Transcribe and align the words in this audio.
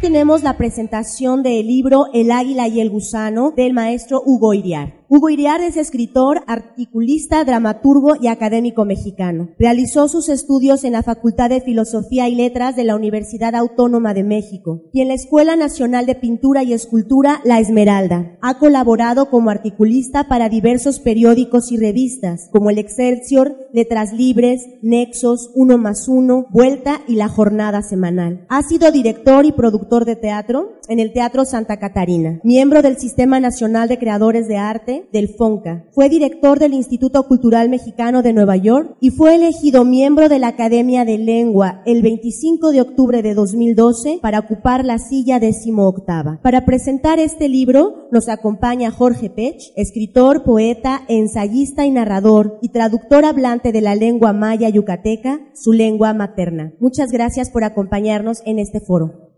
Tenemos 0.01 0.43
la 0.43 0.57
presentación 0.57 1.41
del 1.41 1.65
libro 1.65 2.05
El 2.13 2.29
águila 2.31 2.67
y 2.67 2.81
el 2.81 2.91
gusano 2.91 3.51
del 3.55 3.73
maestro 3.73 4.21
Hugo 4.23 4.53
Iriar. 4.53 4.96
Hugo 5.09 5.29
Iriar 5.29 5.61
es 5.61 5.77
escritor, 5.77 6.43
articulista, 6.47 7.45
dramaturgo 7.45 8.15
y 8.19 8.27
académico 8.27 8.83
mexicano. 8.83 9.47
Realizó 9.57 10.09
sus 10.09 10.27
estudios 10.27 10.83
en 10.83 10.91
la 10.91 11.01
Facultad 11.01 11.49
de 11.49 11.61
Filosofía 11.61 12.27
y 12.27 12.35
Letras 12.35 12.75
de 12.75 12.83
la 12.83 12.97
Universidad 12.97 13.55
Autónoma 13.55 14.13
de 14.13 14.25
México 14.25 14.81
y 14.91 14.99
en 14.99 15.07
la 15.07 15.13
Escuela 15.13 15.55
Nacional 15.55 16.05
de 16.07 16.15
Pintura 16.15 16.63
y 16.63 16.73
Escultura 16.73 17.39
La 17.45 17.59
Esmeralda. 17.59 18.37
Ha 18.41 18.59
colaborado 18.59 19.29
como 19.29 19.49
articulista 19.49 20.27
para 20.27 20.49
diversos 20.49 20.99
periódicos 20.99 21.71
y 21.71 21.77
revistas 21.77 22.49
como 22.51 22.69
El 22.69 22.77
Excelsior, 22.77 23.55
Letras 23.71 24.11
Libres, 24.11 24.65
Nexos, 24.81 25.51
Uno 25.55 25.77
más 25.77 26.09
Uno, 26.09 26.47
Vuelta 26.51 26.99
y 27.07 27.15
La 27.15 27.29
Jornada 27.29 27.81
Semanal. 27.81 28.45
Ha 28.49 28.61
sido 28.61 28.91
director 28.91 29.45
y 29.45 29.53
productor 29.53 30.03
de 30.03 30.17
teatro 30.17 30.73
en 30.89 30.99
el 30.99 31.13
Teatro 31.13 31.45
Santa 31.45 31.77
Catarina, 31.77 32.41
miembro 32.43 32.81
del 32.81 32.97
Sistema 32.97 33.39
Nacional 33.39 33.87
de 33.87 33.99
Creadores 33.99 34.49
de 34.49 34.57
Arte 34.57 34.96
del 35.11 35.29
FONCA. 35.29 35.85
Fue 35.91 36.09
director 36.09 36.59
del 36.59 36.73
Instituto 36.73 37.23
Cultural 37.27 37.69
Mexicano 37.69 38.21
de 38.21 38.33
Nueva 38.33 38.55
York 38.57 38.97
y 38.99 39.11
fue 39.11 39.35
elegido 39.35 39.85
miembro 39.85 40.29
de 40.29 40.39
la 40.39 40.49
Academia 40.49 41.05
de 41.05 41.17
Lengua 41.17 41.81
el 41.85 42.01
25 42.01 42.71
de 42.71 42.81
octubre 42.81 43.21
de 43.21 43.33
2012 43.33 44.19
para 44.21 44.39
ocupar 44.39 44.85
la 44.85 44.99
silla 44.99 45.39
décimo 45.39 45.87
octava. 45.87 46.39
Para 46.41 46.65
presentar 46.65 47.19
este 47.19 47.49
libro 47.49 48.07
nos 48.11 48.29
acompaña 48.29 48.91
Jorge 48.91 49.29
Pech, 49.29 49.73
escritor, 49.75 50.43
poeta, 50.43 51.01
ensayista 51.07 51.85
y 51.85 51.91
narrador 51.91 52.59
y 52.61 52.69
traductor 52.69 53.25
hablante 53.25 53.71
de 53.71 53.81
la 53.81 53.95
lengua 53.95 54.33
maya 54.33 54.69
yucateca, 54.69 55.39
su 55.53 55.73
lengua 55.73 56.13
materna. 56.13 56.73
Muchas 56.79 57.11
gracias 57.11 57.49
por 57.49 57.63
acompañarnos 57.63 58.41
en 58.45 58.59
este 58.59 58.79
foro. 58.79 59.33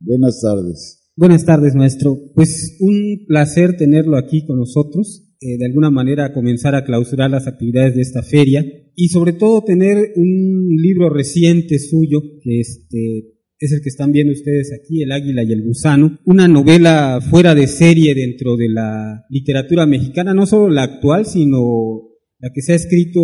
Buenas 0.00 0.40
tardes. 0.40 1.05
Buenas 1.18 1.46
tardes, 1.46 1.74
maestro. 1.74 2.18
Pues 2.34 2.76
un 2.78 3.24
placer 3.26 3.78
tenerlo 3.78 4.18
aquí 4.18 4.44
con 4.44 4.58
nosotros. 4.58 5.32
Eh, 5.40 5.56
de 5.56 5.64
alguna 5.64 5.90
manera 5.90 6.34
comenzar 6.34 6.74
a 6.74 6.84
clausurar 6.84 7.30
las 7.30 7.46
actividades 7.46 7.94
de 7.94 8.02
esta 8.02 8.22
feria 8.22 8.62
y 8.94 9.08
sobre 9.08 9.32
todo 9.32 9.64
tener 9.64 10.12
un 10.16 10.68
libro 10.76 11.08
reciente 11.08 11.78
suyo 11.78 12.20
que 12.42 12.60
este 12.60 13.32
es 13.58 13.72
el 13.72 13.80
que 13.80 13.88
están 13.88 14.12
viendo 14.12 14.34
ustedes 14.34 14.72
aquí, 14.78 15.02
El 15.02 15.12
Águila 15.12 15.42
y 15.42 15.52
el 15.52 15.62
Gusano, 15.62 16.18
una 16.26 16.48
novela 16.48 17.20
fuera 17.22 17.54
de 17.54 17.66
serie 17.66 18.14
dentro 18.14 18.58
de 18.58 18.68
la 18.68 19.24
literatura 19.30 19.86
mexicana, 19.86 20.34
no 20.34 20.44
solo 20.44 20.68
la 20.68 20.82
actual, 20.82 21.24
sino 21.24 22.10
la 22.38 22.50
que 22.54 22.60
se 22.60 22.72
ha 22.72 22.76
escrito 22.76 23.20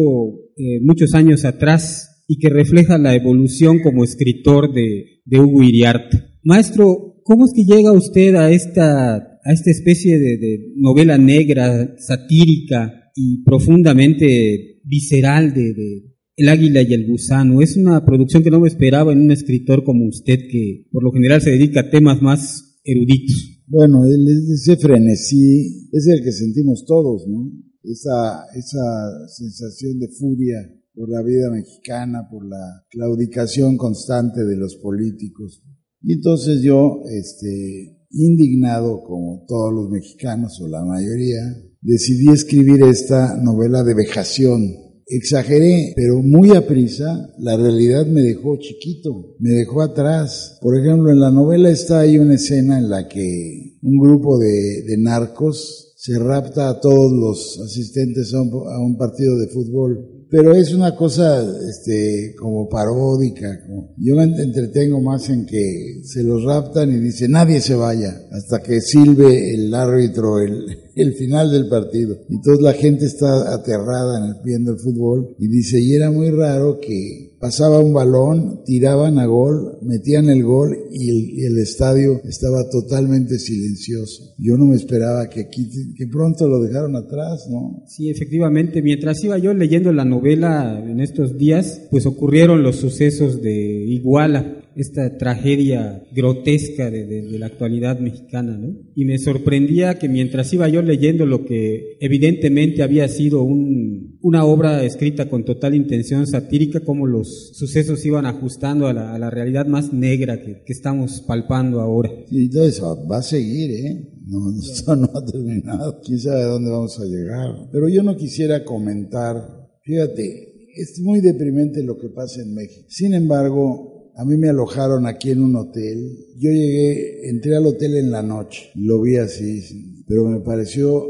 eh, 0.56 0.81
muchos 0.81 1.12
años 1.12 1.44
atrás 1.44 2.25
y 2.26 2.38
que 2.38 2.48
refleja 2.48 2.97
la 2.97 3.14
evolución 3.14 3.81
como 3.81 4.02
escritor 4.02 4.72
de, 4.72 5.20
de 5.26 5.41
Hugo 5.41 5.62
Iriarte. 5.62 6.38
Maestro, 6.42 7.11
¿cómo 7.24 7.46
es 7.46 7.52
que 7.52 7.64
llega 7.64 7.92
usted 7.92 8.34
a 8.34 8.50
esta, 8.50 9.16
a 9.16 9.52
esta 9.52 9.70
especie 9.70 10.18
de, 10.18 10.72
novela 10.76 11.18
negra, 11.18 11.94
satírica 11.98 13.10
y 13.14 13.42
profundamente 13.44 14.80
visceral 14.84 15.52
de, 15.54 15.74
de, 15.74 16.16
El 16.36 16.48
Águila 16.48 16.82
y 16.82 16.94
el 16.94 17.06
Gusano? 17.06 17.60
Es 17.60 17.76
una 17.76 18.04
producción 18.04 18.42
que 18.42 18.50
no 18.50 18.60
me 18.60 18.68
esperaba 18.68 19.12
en 19.12 19.20
un 19.20 19.30
escritor 19.30 19.84
como 19.84 20.06
usted, 20.06 20.38
que 20.50 20.86
por 20.90 21.02
lo 21.02 21.12
general 21.12 21.40
se 21.40 21.50
dedica 21.50 21.80
a 21.80 21.90
temas 21.90 22.20
más 22.22 22.80
eruditos. 22.84 23.62
Bueno, 23.66 24.04
ese 24.04 24.76
frenesí 24.76 25.88
es 25.92 26.06
el 26.06 26.22
que 26.22 26.32
sentimos 26.32 26.84
todos, 26.86 27.26
¿no? 27.26 27.50
Esa, 27.82 28.44
esa 28.54 29.28
sensación 29.28 29.98
de 29.98 30.08
furia 30.08 30.56
por 30.94 31.08
la 31.08 31.22
vida 31.22 31.50
mexicana, 31.50 32.28
por 32.30 32.46
la 32.46 32.84
claudicación 32.90 33.76
constante 33.76 34.44
de 34.44 34.56
los 34.56 34.76
políticos, 34.76 35.62
y 36.02 36.14
entonces 36.14 36.62
yo, 36.62 37.02
este, 37.08 37.96
indignado 38.10 39.02
como 39.04 39.44
todos 39.46 39.72
los 39.72 39.90
mexicanos 39.90 40.60
o 40.60 40.68
la 40.68 40.84
mayoría, 40.84 41.40
decidí 41.80 42.28
escribir 42.30 42.82
esta 42.84 43.36
novela 43.36 43.82
de 43.82 43.94
vejación. 43.94 44.62
Exageré, 45.06 45.92
pero 45.94 46.22
muy 46.22 46.56
a 46.56 46.66
prisa, 46.66 47.28
la 47.38 47.56
realidad 47.56 48.06
me 48.06 48.22
dejó 48.22 48.56
chiquito, 48.58 49.36
me 49.40 49.50
dejó 49.50 49.82
atrás. 49.82 50.58
Por 50.62 50.78
ejemplo, 50.78 51.10
en 51.10 51.20
la 51.20 51.30
novela 51.30 51.70
está 51.70 52.00
ahí 52.00 52.19
una 52.19 52.34
escena 52.34 52.78
en 52.78 52.88
la 52.88 53.08
que 53.08 53.78
un 53.82 53.98
grupo 53.98 54.38
de, 54.38 54.96
narcos 54.98 55.94
se 55.96 56.19
rapta 56.19 56.69
a 56.69 56.80
todos 56.80 57.12
los 57.12 57.60
asistentes 57.64 58.32
a 58.34 58.40
un 58.40 58.96
partido 58.96 59.36
de 59.38 59.48
fútbol 59.48 60.21
pero 60.32 60.54
es 60.54 60.72
una 60.72 60.97
cosa 60.97 61.44
este, 61.69 62.34
como 62.38 62.66
paródica. 62.66 63.60
Como, 63.66 63.94
yo 63.98 64.16
me 64.16 64.25
entretengo 64.25 64.98
más 65.03 65.28
en 65.28 65.44
que 65.44 66.00
se 66.04 66.22
los 66.22 66.43
raptan 66.44 66.91
y 66.91 66.98
dice 67.00 67.28
nadie 67.28 67.60
se 67.60 67.75
vaya 67.75 68.19
hasta 68.31 68.62
que 68.62 68.81
silbe 68.81 69.53
el 69.53 69.75
árbitro 69.75 70.41
el, 70.41 70.65
el 70.97 71.12
final 71.12 71.53
del 71.53 71.69
partido. 71.69 72.16
Entonces 72.31 72.62
la 72.62 72.72
gente 72.72 73.04
está 73.04 73.53
aterrada 73.53 74.25
en 74.25 74.31
el, 74.31 74.37
viendo 74.43 74.72
el 74.72 74.78
fútbol 74.78 75.37
y 75.38 75.48
dice, 75.48 75.78
y 75.78 75.93
era 75.93 76.10
muy 76.10 76.31
raro 76.31 76.81
que 76.81 77.31
pasaba 77.42 77.80
un 77.80 77.92
balón, 77.92 78.62
tiraban 78.64 79.19
a 79.19 79.26
gol, 79.26 79.76
metían 79.82 80.30
el 80.30 80.44
gol 80.44 80.76
y 80.92 81.44
el, 81.44 81.58
estadio 81.58 82.20
estaba 82.22 82.70
totalmente 82.70 83.36
silencioso. 83.41 84.32
Yo 84.38 84.56
no 84.56 84.66
me 84.66 84.76
esperaba 84.76 85.28
que 85.28 85.41
aquí, 85.41 85.69
que 85.97 86.06
pronto 86.06 86.47
lo 86.47 86.60
dejaron 86.60 86.94
atrás, 86.94 87.48
¿no? 87.50 87.82
Sí, 87.88 88.10
efectivamente, 88.10 88.81
mientras 88.81 89.25
iba 89.25 89.38
yo 89.38 89.52
leyendo 89.54 89.92
la 89.92 90.04
novela 90.04 90.84
en 90.86 91.00
estos 91.00 91.36
días, 91.36 91.82
pues 91.91 92.06
ocurrieron 92.06 92.62
los 92.62 92.76
sucesos 92.76 93.42
de 93.42 93.86
Iguala, 93.88 94.62
esta 94.76 95.16
tragedia 95.16 96.02
grotesca 96.12 96.90
de, 96.90 97.06
de, 97.06 97.22
de, 97.22 97.38
la 97.38 97.46
actualidad 97.46 97.98
mexicana, 98.00 98.56
¿no? 98.56 98.76
Y 98.94 99.04
me 99.04 99.19
sorprendía 99.19 99.98
que 99.98 100.08
mientras 100.08 100.52
iba 100.52 100.69
yo 100.69 100.82
leyendo 100.82 101.26
lo 101.26 101.44
que 101.44 101.96
evidentemente 102.00 102.82
había 102.82 103.08
sido 103.08 103.42
un, 103.42 104.19
una 104.22 104.44
obra 104.44 104.84
escrita 104.84 105.28
con 105.28 105.44
total 105.44 105.74
intención 105.74 106.26
satírica, 106.26 106.80
como 106.80 107.06
los 107.06 107.56
sucesos 107.56 108.04
iban 108.06 108.26
ajustando 108.26 108.86
a 108.86 108.92
la, 108.92 109.14
a 109.14 109.19
la 109.19 109.30
realidad 109.30 109.66
más 109.66 109.92
negra 109.92 110.40
que, 110.40 110.62
que, 110.64 110.72
estamos 110.72 111.22
palpando 111.22 111.80
ahora. 111.80 112.10
Y 112.30 112.48
todo 112.48 112.64
eso 112.64 113.06
va 113.06 113.18
a 113.18 113.22
seguir, 113.22 113.70
¿eh? 113.70 114.08
No, 114.26 114.58
esto 114.72 114.96
no 114.96 115.10
ha 115.14 115.25
terminado. 115.25 116.00
Quién 116.04 116.18
sabe 116.18 116.44
dónde 116.44 116.70
vamos 116.70 116.98
a 117.00 117.04
llegar. 117.04 117.68
Pero 117.72 117.88
yo 117.88 118.02
no 118.02 118.16
quisiera 118.16 118.64
comentar, 118.64 119.36
fíjate, 119.82 120.52
es 120.75 121.00
muy 121.00 121.20
deprimente 121.20 121.82
lo 121.82 121.98
que 121.98 122.08
pasa 122.08 122.42
en 122.42 122.54
México. 122.54 122.86
Sin 122.88 123.14
embargo, 123.14 123.91
a 124.17 124.25
mí 124.25 124.37
me 124.37 124.49
alojaron 124.49 125.06
aquí 125.06 125.31
en 125.31 125.43
un 125.43 125.56
hotel. 125.56 126.19
Yo 126.38 126.50
llegué, 126.50 127.29
entré 127.29 127.56
al 127.56 127.67
hotel 127.67 127.97
en 127.97 128.11
la 128.11 128.23
noche, 128.23 128.70
lo 128.75 129.00
vi 129.00 129.17
así, 129.17 130.05
pero 130.06 130.26
me 130.26 130.41
pareció 130.41 131.05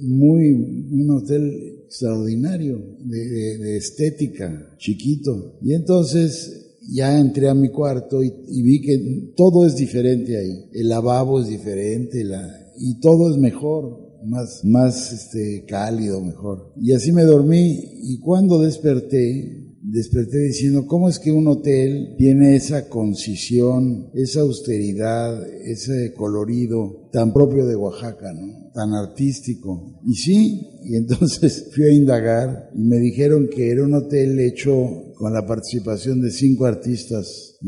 muy 0.00 0.52
un 0.52 1.10
hotel 1.10 1.84
extraordinario 1.86 2.80
de, 3.04 3.76
estética, 3.76 4.74
chiquito. 4.78 5.58
Y 5.62 5.74
entonces 5.74 6.76
ya 6.92 7.18
entré 7.18 7.48
a 7.48 7.54
mi 7.54 7.68
cuarto 7.68 8.22
y, 8.22 8.32
y 8.48 8.62
vi 8.62 8.80
que 8.80 9.32
todo 9.36 9.66
es 9.66 9.76
diferente 9.76 10.36
ahí. 10.36 10.68
El 10.72 10.88
lavabo 10.88 11.40
es 11.40 11.48
diferente 11.48 12.24
la, 12.24 12.62
y 12.78 12.98
todo 13.00 13.30
es 13.30 13.38
mejor 13.38 14.12
más, 14.24 14.64
más 14.64 15.12
este, 15.12 15.64
cálido, 15.66 16.20
mejor. 16.20 16.72
Y 16.76 16.92
así 16.92 17.12
me 17.12 17.22
dormí 17.22 17.78
y 18.02 18.18
cuando 18.20 18.60
desperté, 18.60 19.61
desperté 19.92 20.38
diciendo, 20.38 20.86
¿cómo 20.86 21.10
es 21.10 21.18
que 21.18 21.30
un 21.30 21.46
hotel 21.48 22.14
tiene 22.16 22.56
esa 22.56 22.88
concisión, 22.88 24.10
esa 24.14 24.40
austeridad, 24.40 25.46
ese 25.66 26.14
colorido 26.14 27.10
tan 27.12 27.34
propio 27.34 27.66
de 27.66 27.76
Oaxaca, 27.76 28.32
tan 28.72 28.94
artístico? 28.94 30.00
Y 30.06 30.14
sí, 30.14 30.66
y 30.84 30.96
entonces 30.96 31.68
fui 31.74 31.84
a 31.84 31.92
indagar 31.92 32.70
y 32.74 32.82
me 32.84 32.96
dijeron 32.96 33.50
que 33.54 33.70
era 33.70 33.84
un 33.84 33.92
hotel 33.92 34.40
hecho 34.40 35.12
con 35.14 35.34
la 35.34 35.46
participación 35.46 36.22
de 36.22 36.30
cinco 36.30 36.64
artistas 36.64 37.58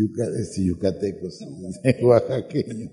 este, 0.41 0.65
yucatecos, 0.65 1.39
oaxaqueños 2.03 2.91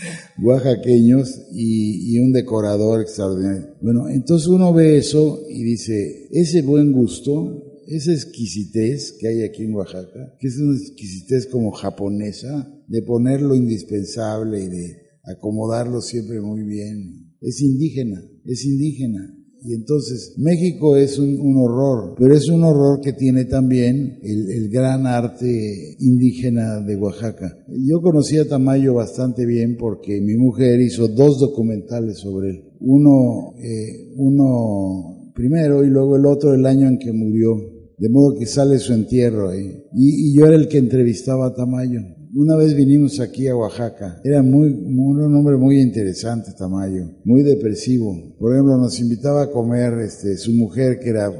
oaxaqueños 0.42 1.40
y, 1.52 2.16
y, 2.16 2.18
un 2.18 2.32
decorador 2.32 3.02
extraordinario. 3.02 3.74
Bueno, 3.80 4.08
entonces 4.08 4.48
uno 4.48 4.72
ve 4.72 4.96
eso 4.98 5.40
y 5.48 5.62
dice, 5.62 6.28
ese 6.32 6.62
buen 6.62 6.90
gusto, 6.92 7.69
esa 7.90 8.12
exquisitez 8.12 9.16
que 9.18 9.28
hay 9.28 9.42
aquí 9.42 9.64
en 9.64 9.74
Oaxaca, 9.74 10.34
que 10.38 10.48
es 10.48 10.58
una 10.58 10.76
exquisitez 10.76 11.46
como 11.46 11.72
japonesa, 11.72 12.72
de 12.86 13.02
poner 13.02 13.42
lo 13.42 13.54
indispensable 13.54 14.62
y 14.62 14.68
de 14.68 14.96
acomodarlo 15.24 16.00
siempre 16.00 16.40
muy 16.40 16.62
bien, 16.62 17.34
es 17.40 17.60
indígena, 17.60 18.22
es 18.44 18.64
indígena. 18.64 19.36
Y 19.62 19.74
entonces 19.74 20.34
México 20.38 20.96
es 20.96 21.18
un, 21.18 21.38
horror, 21.58 22.14
pero 22.18 22.34
es 22.34 22.48
un 22.48 22.64
horror 22.64 23.00
que 23.02 23.12
tiene 23.12 23.44
también 23.44 24.18
el, 24.22 24.50
el, 24.50 24.70
gran 24.70 25.06
arte 25.06 25.96
indígena 25.98 26.80
de 26.80 26.96
Oaxaca. 26.96 27.58
Yo 27.68 28.00
conocí 28.00 28.38
a 28.38 28.48
Tamayo 28.48 28.94
bastante 28.94 29.44
bien 29.44 29.76
porque 29.76 30.22
mi 30.22 30.36
mujer 30.36 30.80
hizo 30.80 31.08
dos 31.08 31.38
documentales 31.38 32.18
sobre 32.18 32.50
él. 32.50 32.64
Uno, 32.80 33.52
eh, 33.58 34.14
uno 34.16 35.30
primero 35.34 35.84
y 35.84 35.88
luego 35.88 36.16
el 36.16 36.24
otro 36.24 36.54
el 36.54 36.64
año 36.64 36.88
en 36.88 36.98
que 36.98 37.12
murió. 37.12 37.79
De 38.00 38.08
modo 38.08 38.34
que 38.38 38.46
sale 38.46 38.78
su 38.78 38.94
entierro 38.94 39.50
ahí. 39.50 39.84
Y, 39.92 40.30
y 40.30 40.34
yo 40.34 40.46
era 40.46 40.56
el 40.56 40.68
que 40.68 40.78
entrevistaba 40.78 41.46
a 41.46 41.54
Tamayo. 41.54 42.00
Una 42.34 42.56
vez 42.56 42.74
vinimos 42.74 43.20
aquí 43.20 43.46
a 43.46 43.56
Oaxaca. 43.56 44.22
Era 44.24 44.42
muy, 44.42 44.68
un 44.68 45.34
hombre 45.34 45.56
muy 45.58 45.80
interesante, 45.80 46.52
Tamayo, 46.56 47.10
muy 47.24 47.42
depresivo. 47.42 48.16
Por 48.38 48.52
ejemplo, 48.52 48.78
nos 48.78 48.98
invitaba 49.00 49.42
a 49.42 49.50
comer 49.50 49.98
este, 50.00 50.38
su 50.38 50.52
mujer, 50.52 50.98
que 50.98 51.10
era, 51.10 51.30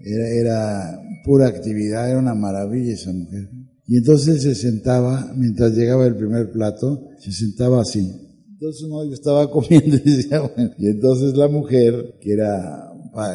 era, 0.00 1.00
pura 1.24 1.46
actividad, 1.46 2.10
era 2.10 2.18
una 2.18 2.34
maravilla 2.34 2.94
esa 2.94 3.12
mujer. 3.12 3.48
Y 3.86 3.98
entonces 3.98 4.34
él 4.34 4.40
se 4.40 4.54
sentaba, 4.54 5.32
mientras 5.36 5.76
llegaba 5.76 6.06
el 6.06 6.16
primer 6.16 6.50
plato, 6.50 7.08
se 7.20 7.30
sentaba 7.30 7.82
así. 7.82 8.10
Entonces 8.54 8.82
uno 8.82 9.04
estaba 9.12 9.50
comiendo 9.52 9.96
y 9.96 10.00
decía, 10.00 10.40
bueno, 10.40 10.72
y 10.78 10.88
entonces 10.88 11.36
la 11.36 11.48
mujer, 11.48 12.16
que 12.20 12.32
era 12.32 12.87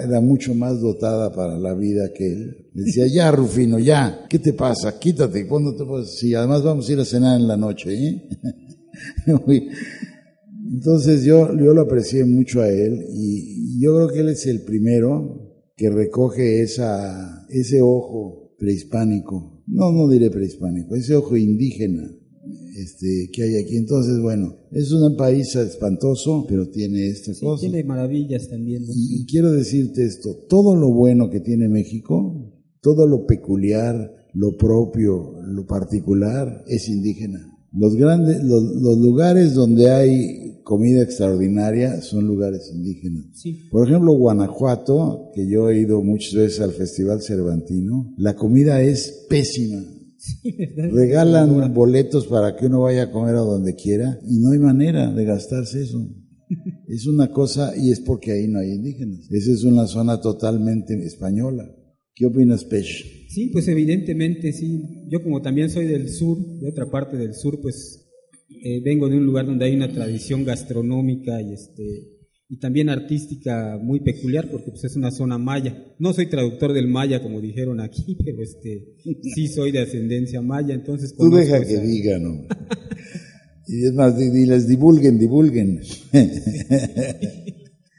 era 0.04 0.22
mucho 0.22 0.54
más 0.54 0.80
dotada 0.80 1.32
para 1.32 1.58
la 1.58 1.74
vida 1.74 2.12
que 2.14 2.26
él. 2.26 2.70
Decía, 2.74 3.08
ya 3.08 3.32
Rufino, 3.32 3.80
ya, 3.80 4.26
¿qué 4.30 4.40
te 4.40 4.54
pasa? 4.54 5.00
Quítate, 5.00 5.48
¿cuándo 5.48 5.76
te? 5.76 5.84
Sí, 6.06 6.34
además 6.34 6.64
vamos 6.64 6.90
a 6.90 6.94
ir 6.94 7.00
a 7.00 7.06
cenar 7.06 7.40
en 7.40 7.48
la 7.48 7.58
noche, 7.58 7.94
¿eh? 7.94 8.30
Entonces 10.72 11.24
yo, 11.24 11.50
yo 11.58 11.74
lo 11.74 11.82
aprecié 11.82 12.26
mucho 12.26 12.62
a 12.62 12.70
él 12.70 13.06
y 13.14 13.80
yo 13.82 13.96
creo 13.96 14.08
que 14.10 14.20
él 14.22 14.30
es 14.30 14.46
el 14.48 14.62
primero 14.64 15.54
que 15.76 15.90
recoge 15.90 16.62
esa, 16.62 17.46
ese 17.50 17.82
ojo 17.82 18.56
prehispánico, 18.58 19.64
no, 19.68 19.92
no 19.92 20.08
diré 20.08 20.30
prehispánico, 20.30 20.96
ese 20.96 21.16
ojo 21.16 21.36
indígena 21.36 22.10
este, 22.78 23.30
que 23.32 23.44
hay 23.44 23.56
aquí. 23.64 23.78
Entonces, 23.78 24.20
bueno, 24.22 24.56
es 24.72 24.92
un 24.92 25.16
país 25.16 25.56
espantoso, 25.56 26.46
pero 26.48 26.70
tiene 26.70 27.08
esta 27.08 27.34
Sí, 27.34 27.42
cosa. 27.46 27.62
tiene 27.62 27.84
maravillas 27.84 28.50
también. 28.50 28.84
¿no? 28.86 28.92
Y, 28.94 29.22
y 29.22 29.26
quiero 29.26 29.52
decirte 29.52 30.04
esto, 30.06 30.36
todo 30.50 30.76
lo 30.76 30.92
bueno 30.94 31.30
que 31.30 31.40
tiene 31.40 31.68
México, 31.70 32.52
todo 32.82 33.08
lo 33.08 33.26
peculiar, 33.26 34.12
lo 34.34 34.58
propio, 34.58 35.34
lo 35.46 35.66
particular, 35.66 36.64
es 36.68 36.90
indígena. 36.90 37.50
Los 37.76 37.96
grandes, 37.96 38.44
los, 38.44 38.64
los 38.64 38.98
lugares 39.00 39.54
donde 39.56 39.90
hay 39.90 40.60
comida 40.64 41.02
extraordinaria 41.02 42.02
son 42.02 42.26
lugares 42.28 42.70
indígenas. 42.74 43.26
Sí. 43.34 43.62
Por 43.72 43.88
ejemplo, 43.88 44.14
Guanajuato, 44.14 45.32
que 45.34 45.48
yo 45.50 45.70
he 45.70 45.80
ido 45.80 46.02
muchas 46.04 46.36
veces 46.36 46.60
al 46.62 46.72
Festival 46.72 47.22
Cervantino, 47.22 48.14
la 48.18 48.36
comida 48.36 48.82
es 48.82 49.26
pésima. 49.30 49.84
Regalan 50.92 51.74
boletos 51.74 52.28
para 52.28 52.56
que 52.56 52.68
uno 52.68 52.82
vaya 52.82 53.04
a 53.04 53.12
comer 53.12 53.36
a 53.36 53.40
donde 53.40 53.76
quiera 53.76 54.20
y 54.28 54.40
no 54.40 54.52
hay 54.52 54.60
manera 54.60 55.12
de 55.12 55.26
gastarse 55.26 55.84
eso. 55.84 56.00
Es 56.88 57.08
una 57.08 57.32
cosa 57.32 57.74
y 57.76 57.92
es 57.92 58.00
porque 58.02 58.32
ahí 58.32 58.48
no 58.48 58.60
hay 58.60 58.72
indígenas. 58.72 59.28
Esa 59.32 59.52
es 59.52 59.64
una 59.64 59.88
zona 59.88 60.22
totalmente 60.22 60.94
española. 61.04 61.68
¿Qué 62.14 62.28
opinas, 62.28 62.64
Pech? 62.66 62.86
Sí, 63.30 63.50
pues 63.52 63.68
evidentemente 63.68 64.54
sí. 64.54 65.08
Yo 65.10 65.24
como 65.24 65.42
también 65.42 65.72
soy 65.72 65.88
del 65.88 66.10
sur, 66.10 66.38
de 66.60 66.70
otra 66.70 66.92
parte 66.92 67.18
del 67.18 67.34
sur, 67.34 67.60
pues 67.60 68.04
eh, 68.64 68.82
vengo 68.84 69.10
de 69.10 69.18
un 69.18 69.26
lugar 69.26 69.48
donde 69.48 69.66
hay 69.66 69.76
una 69.76 69.92
tradición 69.92 70.46
gastronómica 70.46 71.42
y 71.42 71.54
este 71.54 72.13
y 72.54 72.58
también 72.60 72.88
artística 72.90 73.80
muy 73.82 74.02
peculiar 74.02 74.48
porque 74.52 74.70
pues 74.70 74.84
es 74.84 74.96
una 74.96 75.10
zona 75.10 75.40
maya. 75.40 75.76
No 75.98 76.14
soy 76.14 76.28
traductor 76.28 76.72
del 76.72 76.88
maya 76.88 77.20
como 77.24 77.42
dijeron 77.42 77.80
aquí, 77.80 78.16
pero 78.24 78.44
este 78.44 78.94
sí 79.34 79.48
soy 79.48 79.72
de 79.72 79.80
ascendencia 79.80 80.40
maya, 80.40 80.76
entonces 80.76 81.16
Tú 81.18 81.32
deja 81.32 81.66
que 81.66 81.80
digan, 81.80 82.22
¿no? 82.24 82.46
Y 83.68 83.86
es 83.86 83.94
más, 83.94 84.20
di- 84.20 84.30
diles, 84.30 84.68
divulguen, 84.68 85.18
divulguen. 85.18 85.82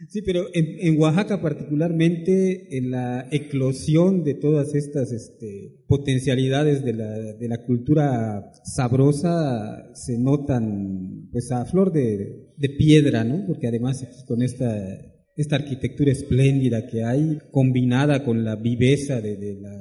Sí, 0.09 0.23
pero 0.23 0.45
en, 0.55 0.67
en 0.79 1.01
Oaxaca 1.01 1.43
particularmente, 1.43 2.77
en 2.79 2.93
la 2.93 3.27
eclosión 3.33 4.23
de 4.23 4.35
todas 4.35 4.73
estas 4.77 5.11
este, 5.11 5.83
potencialidades 5.89 6.85
de 6.85 6.93
la, 6.93 7.19
de 7.35 7.49
la 7.49 7.65
cultura 7.67 8.53
sabrosa 8.65 9.93
se 9.95 10.17
notan 10.17 11.29
pues 11.33 11.51
a 11.51 11.65
flor 11.65 11.93
de, 11.93 12.44
de 12.57 12.69
piedra, 12.71 13.25
¿no? 13.25 13.47
Porque 13.47 13.67
además 13.69 14.03
aquí 14.03 14.25
con 14.27 14.43
esta, 14.43 14.71
esta 15.37 15.57
arquitectura 15.57 16.13
espléndida 16.13 16.87
que 16.87 17.05
hay, 17.05 17.39
combinada 17.51 18.25
con 18.25 18.45
la 18.45 18.57
viveza 18.57 19.21
de, 19.21 19.37
de 19.37 19.61
la 19.61 19.77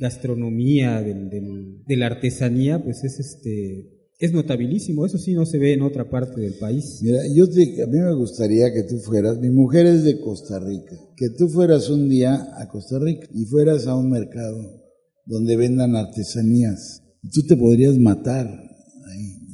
gastronomía, 0.00 1.02
del- 1.02 1.28
del- 1.30 1.82
de 1.86 1.96
la 1.96 2.06
artesanía, 2.06 2.82
pues 2.82 3.04
es 3.04 3.18
este... 3.20 3.94
Es 4.20 4.32
notabilísimo, 4.32 5.06
eso 5.06 5.16
sí 5.16 5.32
no 5.32 5.46
se 5.46 5.58
ve 5.58 5.74
en 5.74 5.82
otra 5.82 6.10
parte 6.10 6.40
del 6.40 6.54
país. 6.54 6.98
Mira, 7.04 7.20
yo 7.32 7.48
te, 7.48 7.80
a 7.80 7.86
mí 7.86 7.98
me 8.00 8.14
gustaría 8.16 8.72
que 8.74 8.82
tú 8.82 8.98
fueras, 8.98 9.38
mi 9.38 9.48
mujer 9.48 9.86
es 9.86 10.02
de 10.02 10.18
Costa 10.18 10.58
Rica, 10.58 10.96
que 11.16 11.28
tú 11.38 11.46
fueras 11.48 11.88
un 11.88 12.08
día 12.08 12.34
a 12.56 12.66
Costa 12.68 12.98
Rica 12.98 13.28
y 13.32 13.44
fueras 13.44 13.86
a 13.86 13.94
un 13.94 14.10
mercado 14.10 14.82
donde 15.24 15.56
vendan 15.56 15.94
artesanías. 15.94 17.04
Tú 17.32 17.42
te 17.46 17.56
podrías 17.56 17.96
matar. 17.96 18.48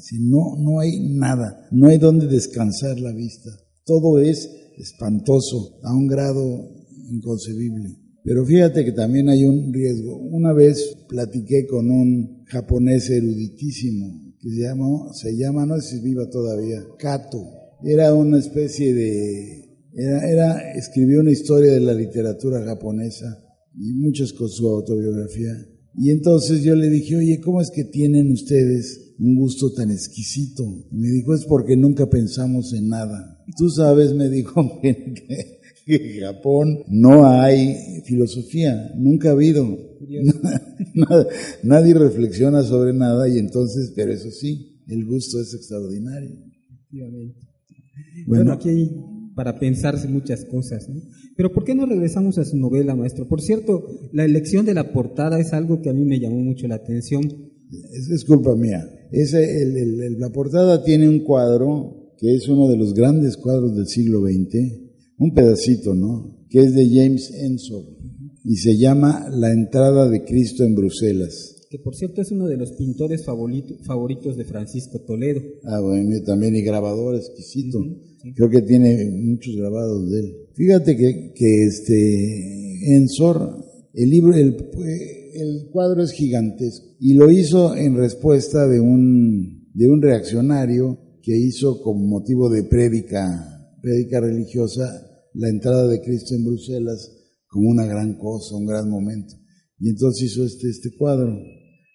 Si 0.05 0.19
no, 0.19 0.55
no 0.59 0.81
hay 0.81 1.01
nada, 1.01 1.67
no 1.71 1.89
hay 1.89 1.97
donde 1.97 2.27
descansar 2.27 3.01
la 3.01 3.11
vista. 3.13 3.51
Todo 3.87 4.19
es 4.19 4.51
espantoso, 4.77 5.79
a 5.83 5.95
un 5.95 6.07
grado 6.07 6.69
inconcebible. 7.11 7.97
Pero 8.23 8.45
fíjate 8.45 8.85
que 8.85 8.93
también 8.93 9.31
hay 9.31 9.47
un 9.47 9.73
riesgo. 9.73 10.19
Una 10.19 10.53
vez 10.53 10.95
platiqué 11.09 11.67
con 11.67 11.91
un 11.91 12.45
japonés 12.49 13.09
eruditísimo 13.09 14.35
que 14.43 14.51
se 14.51 14.61
llama, 14.61 15.11
se 15.15 15.37
llama, 15.39 15.65
no 15.65 15.81
sé 15.81 15.97
si 15.97 16.03
viva 16.05 16.29
todavía, 16.29 16.85
Kato. 16.99 17.43
Era 17.83 18.13
una 18.13 18.39
especie 18.39 18.93
de, 18.93 19.71
era, 19.95 20.29
era, 20.29 20.73
escribió 20.75 21.21
una 21.21 21.33
historia 21.33 21.73
de 21.73 21.81
la 21.81 21.95
literatura 21.95 22.63
japonesa 22.63 23.43
y 23.75 23.95
muchas 23.95 24.35
con 24.35 24.51
su 24.51 24.69
autobiografía. 24.69 25.55
Y 25.97 26.11
entonces 26.11 26.63
yo 26.63 26.77
le 26.77 26.91
dije, 26.91 27.17
oye, 27.17 27.41
¿cómo 27.41 27.63
es 27.63 27.71
que 27.71 27.85
tienen 27.85 28.31
ustedes 28.33 29.04
un 29.19 29.37
gusto 29.37 29.73
tan 29.73 29.91
exquisito? 29.91 30.65
Y 30.91 30.97
me 30.97 31.09
dijo, 31.09 31.35
es 31.35 31.45
porque 31.45 31.77
nunca 31.77 32.09
pensamos 32.09 32.73
en 32.73 32.89
nada. 32.89 33.39
Tú 33.57 33.71
sabes, 33.71 34.15
me 34.15 34.29
dijo, 34.29 34.81
que, 34.83 35.61
en 35.87 36.21
Japón 36.21 36.79
no 36.89 37.27
hay 37.27 38.03
filosofía, 38.05 38.91
nunca 38.97 39.29
ha 39.29 39.33
habido. 39.33 39.67
Nada- 40.95 41.27
nadie 41.63 41.95
reflexiona 41.95 42.63
sobre 42.63 42.93
nada 42.93 43.29
y 43.29 43.39
entonces, 43.39 43.93
pero 43.97 44.13
eso 44.13 44.31
sí, 44.31 44.81
el 44.89 45.05
gusto 45.07 45.41
es 45.41 45.55
extraordinario. 45.55 46.31
Bueno, 46.91 47.33
Bueno, 48.27 48.53
aquí 48.53 48.69
hay 48.69 48.91
para 49.35 49.59
pensarse 49.59 50.07
muchas 50.09 50.45
cosas, 50.45 50.89
¿no? 50.89 51.01
Pero 51.37 51.53
¿por 51.53 51.65
qué 51.65 51.75
no 51.75 51.87
regresamos 51.87 52.39
a 52.39 52.45
su 52.45 52.57
novela, 52.57 52.95
maestro? 52.95 53.27
Por 53.27 53.41
cierto, 53.41 53.85
la 54.13 54.25
elección 54.25 54.65
de 54.65 54.75
la 54.75 54.93
portada 54.93 55.41
es 55.41 55.53
algo 55.53 55.83
que 55.83 55.91
a 55.91 55.93
mí 55.93 56.05
me 56.05 56.21
llamó 56.21 56.37
mucho 56.39 56.69
la 56.69 56.77
atención. 56.77 57.25
es, 57.93 58.11
es 58.11 58.25
culpa 58.25 58.55
mía. 58.55 58.89
Ese, 59.15 59.63
el- 59.63 59.77
el- 59.77 60.01
el- 60.03 60.19
la 60.19 60.31
portada 60.31 60.83
tiene 60.85 61.09
un 61.09 61.21
cuadro 61.21 62.13
que 62.19 62.35
es 62.35 62.49
uno 62.49 62.69
de 62.69 62.77
los 62.77 62.95
grandes 62.95 63.37
cuadros 63.37 63.75
del 63.77 63.87
siglo 63.87 64.21
XX, 64.27 64.81
un 65.19 65.33
pedacito, 65.35 65.95
¿no? 65.95 66.47
Que 66.49 66.61
es 66.61 66.75
de 66.75 66.89
James 66.89 67.31
Ensor 67.35 67.85
y 68.45 68.57
se 68.57 68.77
llama 68.77 69.29
La 69.31 69.53
entrada 69.53 70.09
de 70.11 70.25
Cristo 70.25 70.65
en 70.65 70.75
Bruselas. 70.75 71.51
que 71.71 71.79
por 71.81 71.97
cierto 71.97 72.21
es 72.23 72.31
uno 72.31 72.47
de 72.47 72.57
los 72.57 72.71
pintores 72.73 73.25
favoritos 73.25 74.37
de 74.37 74.45
Francisco 74.45 75.01
Toledo. 75.01 75.41
Ah, 75.65 75.81
bueno, 75.81 76.11
también 76.25 76.55
y 76.55 76.63
grabador 76.63 77.17
exquisito. 77.17 77.81
Creo 78.37 78.49
que 78.49 78.63
tiene 78.63 79.11
muchos 79.11 79.57
grabados 79.57 80.09
de 80.09 80.21
él. 80.21 80.37
Fíjate 80.55 80.97
que, 80.97 81.33
que 81.35 81.65
este, 81.65 82.95
en 82.97 83.09
Sor, 83.09 83.57
el 83.93 84.09
libro, 84.09 84.35
el, 84.35 84.55
el 85.35 85.69
cuadro 85.71 86.03
es 86.03 86.13
gigantesco 86.13 86.87
y 87.01 87.15
lo 87.15 87.31
hizo 87.31 87.77
en 87.77 87.97
respuesta 87.97 88.67
de 88.67 88.81
un, 88.81 89.71
de 89.75 89.89
un 89.89 90.01
reaccionario 90.01 90.99
que 91.23 91.37
hizo 91.37 91.83
como 91.83 92.07
motivo 92.07 92.51
de 92.51 92.65
prédica, 92.65 93.71
prédica 93.83 94.21
religiosa 94.21 95.05
la 95.35 95.49
entrada 95.49 95.89
de 95.89 96.01
Cristo 96.01 96.35
en 96.35 96.45
Bruselas 96.45 97.11
como 97.49 97.71
una 97.71 97.87
gran 97.87 98.15
cosa, 98.19 98.57
un 98.57 98.67
gran 98.67 98.89
momento. 98.91 99.35
Y 99.79 99.91
entonces 99.91 100.33
hizo 100.33 100.45
este, 100.45 100.69
este 100.69 100.95
cuadro. 100.97 101.39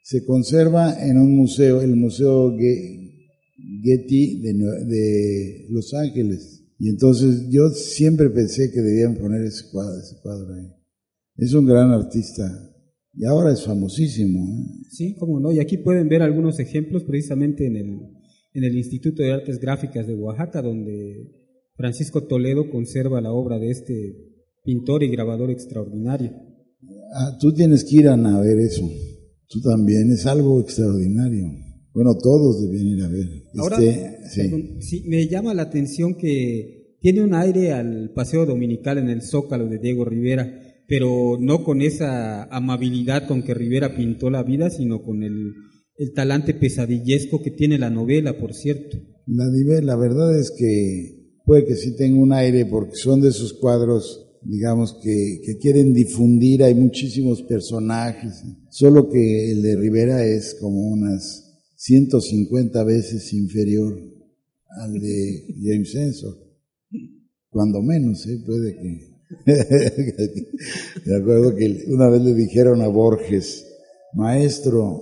Se 0.04 0.26
conserva 0.26 1.06
en 1.06 1.18
un 1.18 1.36
museo, 1.36 1.82
el 1.82 1.96
Museo 1.96 2.56
Getty 2.58 4.42
de, 4.42 4.54
de 4.54 5.66
Los 5.70 5.94
Ángeles. 5.94 6.64
Y 6.80 6.90
entonces 6.90 7.48
yo 7.50 7.70
siempre 7.72 8.30
pensé 8.30 8.72
que 8.72 8.82
debían 8.82 9.16
poner 9.16 9.44
ese 9.44 9.70
cuadro, 9.70 10.00
ese 10.00 10.16
cuadro 10.22 10.54
ahí. 10.56 10.72
Es 11.36 11.54
un 11.54 11.66
gran 11.66 11.92
artista. 11.92 12.69
Y 13.20 13.26
ahora 13.26 13.52
es 13.52 13.66
famosísimo. 13.66 14.48
¿eh? 14.48 14.86
Sí, 14.90 15.16
cómo 15.16 15.42
no. 15.42 15.52
Y 15.52 15.60
aquí 15.60 15.78
pueden 15.78 16.08
ver 16.08 16.22
algunos 16.22 16.58
ejemplos 16.58 17.04
precisamente 17.04 17.68
en 17.68 17.76
el, 17.76 18.00
en 18.54 18.64
el 18.64 18.78
Instituto 18.78 19.22
de 19.22 19.34
Artes 19.34 19.60
Gráficas 19.60 20.08
de 20.08 20.16
Oaxaca, 20.16 20.62
donde 20.62 21.30
Francisco 21.76 22.24
Toledo 22.24 22.70
conserva 22.70 23.20
la 23.20 23.34
obra 23.34 23.60
de 23.60 23.72
este 23.72 24.16
pintor 24.64 25.04
y 25.04 25.10
grabador 25.10 25.52
extraordinario. 25.52 26.32
Ah, 27.14 27.38
tú 27.42 27.54
tienes 27.54 27.84
que 27.84 27.98
ir 27.98 28.08
a 28.08 28.16
ver 28.16 28.58
eso. 28.58 28.90
Tú 29.50 29.60
también, 29.62 30.10
es 30.12 30.26
algo 30.26 30.62
extraordinario. 30.62 31.52
Bueno, 31.94 32.16
todos 32.16 32.62
deben 32.62 32.88
ir 32.88 33.04
a 33.04 33.10
ver. 33.10 33.28
Ahora, 33.58 33.84
este, 33.84 34.80
sí. 34.80 35.04
me 35.08 35.28
llama 35.28 35.54
la 35.54 35.64
atención 35.64 36.16
que 36.16 36.96
tiene 37.02 37.22
un 37.22 37.34
aire 37.34 37.74
al 37.74 38.12
paseo 38.14 38.46
dominical 38.46 38.98
en 38.98 39.10
el 39.10 39.24
Zócalo 39.24 39.68
de 39.68 39.80
Diego 39.80 40.06
Rivera, 40.06 40.69
pero 40.90 41.38
no 41.40 41.64
con 41.64 41.82
esa 41.84 42.46
amabilidad 42.46 43.28
con 43.28 43.44
que 43.44 43.54
Rivera 43.54 43.96
pintó 43.96 44.32
la 44.32 44.42
vida, 44.42 44.72
sino 44.72 45.04
con 45.04 45.22
el, 45.24 45.54
el 45.98 46.14
talante 46.14 46.56
pesadillesco 46.56 47.44
que 47.44 47.52
tiene 47.52 47.78
la 47.78 47.92
novela, 47.92 48.40
por 48.40 48.56
cierto. 48.56 48.98
La, 49.28 49.46
la 49.82 49.96
verdad 49.96 50.38
es 50.38 50.52
que 50.58 51.36
puede 51.46 51.66
que 51.66 51.76
sí 51.76 51.96
tenga 51.96 52.20
un 52.20 52.34
aire, 52.34 52.66
porque 52.66 52.96
son 52.96 53.22
de 53.22 53.30
esos 53.30 53.54
cuadros 53.54 54.26
digamos, 54.42 54.98
que, 55.04 55.42
que, 55.46 55.58
quieren 55.58 55.94
difundir, 55.94 56.64
hay 56.64 56.74
muchísimos 56.74 57.42
personajes, 57.44 58.42
solo 58.70 59.10
que 59.10 59.52
el 59.52 59.62
de 59.62 59.76
Rivera 59.76 60.26
es 60.26 60.56
como 60.62 60.80
unas 60.92 61.62
150 61.76 62.84
veces 62.86 63.34
inferior 63.34 64.00
al 64.82 64.94
de 64.94 65.46
James 65.62 65.94
Ensor, 65.94 66.38
cuando 67.50 67.82
menos, 67.82 68.26
¿eh? 68.28 68.42
puede 68.46 68.76
que... 68.76 69.19
Me 71.06 71.16
acuerdo 71.16 71.56
que 71.56 71.86
una 71.88 72.10
vez 72.10 72.22
le 72.22 72.34
dijeron 72.34 72.82
a 72.82 72.88
Borges, 72.88 73.66
maestro, 74.14 75.02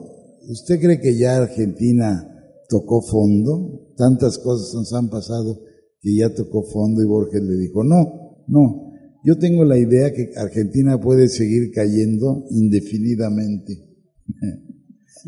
¿usted 0.50 0.79
cree 0.79 1.00
que 1.00 1.17
ya 1.17 1.38
Argentina 1.38 2.27
tocó 2.69 3.01
fondo? 3.01 3.93
Tantas 3.96 4.38
cosas 4.38 4.74
nos 4.74 4.93
han 4.93 5.10
pasado 5.10 5.62
que 6.01 6.15
ya 6.15 6.34
tocó 6.34 6.63
fondo 6.63 7.01
y 7.01 7.05
Borges 7.05 7.41
le 7.41 7.57
dijo, 7.57 7.84
no, 7.84 8.43
no, 8.48 8.91
yo 9.24 9.38
tengo 9.38 9.65
la 9.65 9.77
idea 9.77 10.13
que 10.13 10.31
Argentina 10.36 11.00
puede 11.00 11.29
seguir 11.29 11.72
cayendo 11.72 12.46
indefinidamente. 12.51 13.86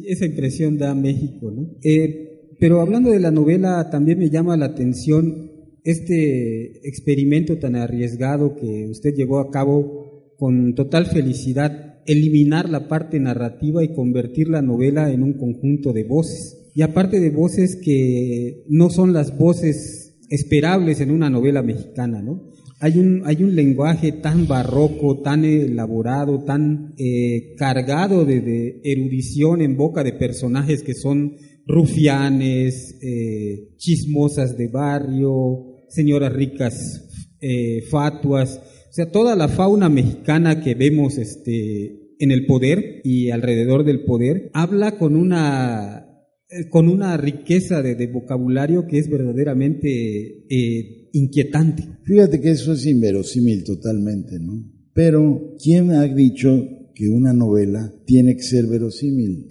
esa 0.05 0.25
impresión 0.25 0.77
da 0.77 0.93
México, 0.93 1.51
¿no? 1.51 1.77
Eh, 1.83 2.55
pero 2.59 2.81
hablando 2.81 3.11
de 3.11 3.19
la 3.19 3.31
novela, 3.31 3.89
también 3.89 4.19
me 4.19 4.29
llama 4.29 4.57
la 4.57 4.65
atención 4.65 5.48
este 5.83 6.88
experimento 6.88 7.57
tan 7.57 7.75
arriesgado 7.75 8.55
que 8.55 8.88
usted 8.89 9.13
llevó 9.15 9.39
a 9.39 9.51
cabo 9.51 10.33
con 10.38 10.75
total 10.75 11.05
felicidad, 11.05 12.00
eliminar 12.05 12.69
la 12.69 12.88
parte 12.88 13.19
narrativa 13.19 13.83
y 13.83 13.93
convertir 13.93 14.50
la 14.50 14.62
novela 14.62 15.12
en 15.12 15.24
un 15.24 15.33
conjunto 15.33 15.93
de 15.93 16.03
voces. 16.03 16.71
Y 16.74 16.81
aparte 16.81 17.19
de 17.19 17.29
voces 17.29 17.75
que 17.75 18.63
no 18.67 18.89
son 18.89 19.13
las 19.13 19.38
voces 19.38 20.17
esperables 20.29 21.01
en 21.01 21.12
una 21.12 21.29
novela 21.29 21.62
mexicana, 21.62 22.21
¿no? 22.21 22.50
hay 22.81 22.98
un, 22.98 23.24
hay 23.25 23.43
un 23.43 23.55
lenguaje 23.55 24.13
tan 24.13 24.48
barroco, 24.48 25.19
tan 25.21 25.43
elaborado, 25.43 26.43
tan 26.45 26.93
eh, 26.98 27.53
cargado 27.57 28.25
de, 28.25 28.79
erudición 28.83 29.62
en 29.62 29.75
boca 29.75 30.03
de 30.03 30.13
personajes 30.13 30.81
que 30.81 30.93
son 30.93 31.36
rufianes, 31.67 32.98
eh, 33.01 33.75
chismosas 33.77 34.57
de 34.57 34.67
barrio, 34.69 35.68
señoras 35.89 36.34
ricas, 36.34 37.36
eh, 37.41 37.81
fatuas, 37.89 38.62
o 38.89 38.93
sea, 38.93 39.12
toda 39.12 39.36
la 39.36 39.48
fauna 39.48 39.89
mexicana 39.89 40.62
que 40.62 40.75
vemos 40.75 41.17
este, 41.17 42.15
en 42.19 42.31
el 42.31 42.46
poder 42.46 43.01
y 43.03 43.29
alrededor 43.29 43.84
del 43.86 44.03
poder, 44.03 44.50
habla 44.53 44.98
con 44.98 45.15
una 45.15 46.05
con 46.72 46.88
una 46.88 47.15
riqueza 47.15 47.84
de, 47.84 48.08
vocabulario 48.08 48.88
que 48.88 48.98
es 48.98 49.08
verdaderamente 49.08 50.48
inquietante. 51.13 51.84
Fíjate 52.03 52.41
que 52.41 52.50
eso 52.50 52.74
es 52.74 52.88
inverosímil 52.88 53.63
totalmente, 53.63 54.39
¿no? 54.39 54.63
Pero, 54.93 55.55
¿quién 55.63 55.91
ha 55.91 56.03
dicho 56.03 56.67
que 56.93 57.08
una 57.08 57.34
novela 57.34 57.93
tiene 58.05 58.36
que 58.36 58.43
ser 58.43 58.67
verosímil? 58.67 59.48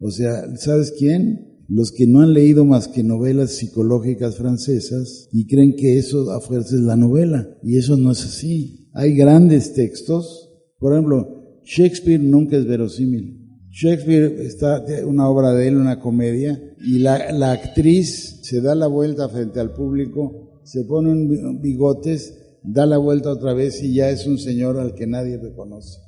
O 0.00 0.10
sea, 0.10 0.56
¿sabes 0.56 0.92
quién? 0.98 1.49
Los 1.72 1.92
que 1.92 2.06
no 2.06 2.20
han 2.20 2.34
leído 2.34 2.64
más 2.64 2.88
que 2.88 3.04
novelas 3.04 3.52
psicológicas 3.52 4.36
francesas 4.36 5.28
y 5.32 5.46
creen 5.46 5.76
que 5.76 5.98
eso 5.98 6.32
a 6.32 6.40
fuerza 6.40 6.74
es 6.74 6.82
la 6.82 6.96
novela. 6.96 7.48
Y 7.62 7.78
eso 7.78 7.96
no 7.96 8.10
es 8.10 8.24
así. 8.24 8.90
Hay 8.92 9.14
grandes 9.14 9.72
textos. 9.72 10.50
Por 10.78 10.92
ejemplo, 10.92 11.60
Shakespeare 11.64 12.20
nunca 12.20 12.56
es 12.56 12.66
verosímil. 12.66 13.38
Shakespeare 13.70 14.42
está 14.42 14.84
una 15.06 15.28
obra 15.28 15.52
de 15.52 15.68
él, 15.68 15.76
una 15.76 16.00
comedia, 16.00 16.60
y 16.84 16.98
la, 16.98 17.52
actriz 17.52 18.40
se 18.42 18.60
da 18.60 18.74
la 18.74 18.88
vuelta 18.88 19.28
frente 19.28 19.60
al 19.60 19.72
público 19.72 20.50
se 20.70 20.84
pone 20.84 21.10
un 21.10 21.60
bigotes, 21.60 22.58
da 22.62 22.86
la 22.86 22.98
vuelta 22.98 23.30
otra 23.32 23.54
vez 23.54 23.82
y 23.82 23.94
ya 23.94 24.10
es 24.10 24.26
un 24.26 24.38
señor 24.38 24.78
al 24.78 24.94
que 24.94 25.06
nadie 25.06 25.36
reconoce. 25.36 25.98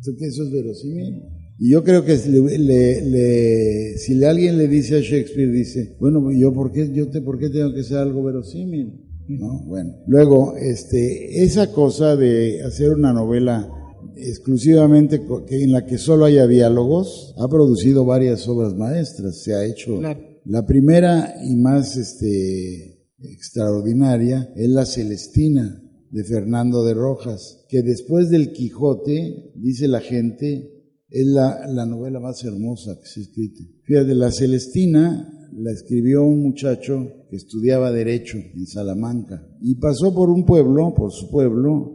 Eso 0.00 0.42
es 0.42 0.50
verosímil. 0.50 1.22
Y 1.58 1.70
yo 1.70 1.82
creo 1.82 2.04
que 2.04 2.16
si, 2.16 2.30
le, 2.30 3.98
si 3.98 4.24
alguien 4.24 4.58
le 4.58 4.68
dice 4.68 4.98
a 4.98 5.00
Shakespeare, 5.00 5.50
dice, 5.50 5.96
bueno, 5.98 6.30
yo 6.30 6.52
por 6.52 6.70
qué, 6.70 6.90
yo 6.92 7.08
te, 7.08 7.20
por 7.20 7.38
qué 7.38 7.50
tengo 7.50 7.74
que 7.74 7.82
ser 7.82 7.98
algo 7.98 8.22
verosímil, 8.22 8.92
¿no? 9.28 9.64
Bueno, 9.66 9.96
luego, 10.06 10.56
este, 10.56 11.42
esa 11.42 11.72
cosa 11.72 12.16
de 12.16 12.62
hacer 12.62 12.90
una 12.90 13.12
novela 13.12 13.68
exclusivamente 14.16 15.20
en 15.50 15.72
la 15.72 15.84
que 15.84 15.98
solo 15.98 16.26
haya 16.26 16.46
diálogos, 16.46 17.34
ha 17.38 17.48
producido 17.48 18.04
varias 18.04 18.46
obras 18.48 18.74
maestras. 18.74 19.42
Se 19.42 19.54
ha 19.54 19.64
hecho 19.64 20.00
la 20.44 20.64
primera 20.64 21.34
y 21.44 21.56
más, 21.56 21.96
este, 21.96 22.98
extraordinaria 23.20 24.52
es 24.56 24.68
La 24.68 24.86
Celestina 24.86 25.82
de 26.10 26.24
Fernando 26.24 26.84
de 26.84 26.94
Rojas, 26.94 27.64
que 27.68 27.82
después 27.82 28.30
del 28.30 28.52
Quijote, 28.52 29.52
dice 29.56 29.88
la 29.88 30.00
gente, 30.00 30.77
es 31.10 31.26
la, 31.26 31.66
la 31.68 31.86
novela 31.86 32.20
más 32.20 32.44
hermosa 32.44 32.98
que 33.00 33.06
se 33.06 33.20
ha 33.20 33.22
escrito. 33.24 33.62
Fíjate, 33.84 34.14
La 34.14 34.30
Celestina 34.30 35.48
la 35.52 35.70
escribió 35.72 36.24
un 36.24 36.42
muchacho 36.42 37.26
que 37.30 37.36
estudiaba 37.36 37.90
Derecho 37.90 38.38
en 38.38 38.66
Salamanca 38.66 39.46
y 39.60 39.76
pasó 39.76 40.14
por 40.14 40.30
un 40.30 40.44
pueblo, 40.44 40.94
por 40.94 41.12
su 41.12 41.30
pueblo, 41.30 41.94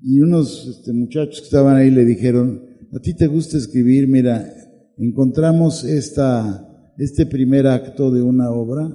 y 0.00 0.20
unos 0.20 0.66
este, 0.68 0.92
muchachos 0.92 1.40
que 1.40 1.46
estaban 1.46 1.76
ahí 1.76 1.90
le 1.90 2.04
dijeron, 2.04 2.62
¿a 2.92 2.98
ti 2.98 3.14
te 3.14 3.26
gusta 3.26 3.56
escribir? 3.56 4.08
Mira, 4.08 4.52
encontramos 4.98 5.84
esta, 5.84 6.92
este 6.98 7.26
primer 7.26 7.66
acto 7.66 8.10
de 8.10 8.22
una 8.22 8.50
obra 8.50 8.90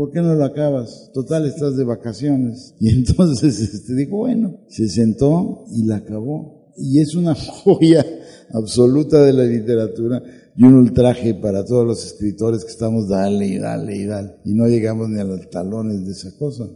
¿por 0.00 0.10
qué 0.10 0.22
no 0.22 0.34
lo 0.34 0.44
acabas? 0.44 1.10
Total, 1.12 1.44
estás 1.44 1.76
de 1.76 1.84
vacaciones. 1.84 2.74
Y 2.80 2.88
entonces 2.88 3.60
este, 3.60 3.94
dijo, 3.94 4.16
bueno, 4.16 4.60
se 4.68 4.88
sentó 4.88 5.66
y 5.74 5.84
la 5.84 5.96
acabó. 5.96 6.72
Y 6.78 7.00
es 7.00 7.14
una 7.14 7.34
joya 7.64 8.04
absoluta 8.52 9.24
de 9.24 9.32
la 9.32 9.44
literatura 9.44 10.22
y 10.56 10.64
un 10.64 10.74
ultraje 10.74 11.34
para 11.34 11.64
todos 11.64 11.86
los 11.86 12.04
escritores 12.04 12.64
que 12.64 12.70
estamos 12.70 13.08
dale 13.08 13.46
y 13.46 13.58
dale 13.58 13.96
y 13.96 14.04
dale. 14.04 14.36
Y 14.44 14.54
no 14.54 14.66
llegamos 14.66 15.08
ni 15.08 15.20
a 15.20 15.24
los 15.24 15.48
talones 15.50 16.04
de 16.04 16.12
esa 16.12 16.36
cosa. 16.36 16.68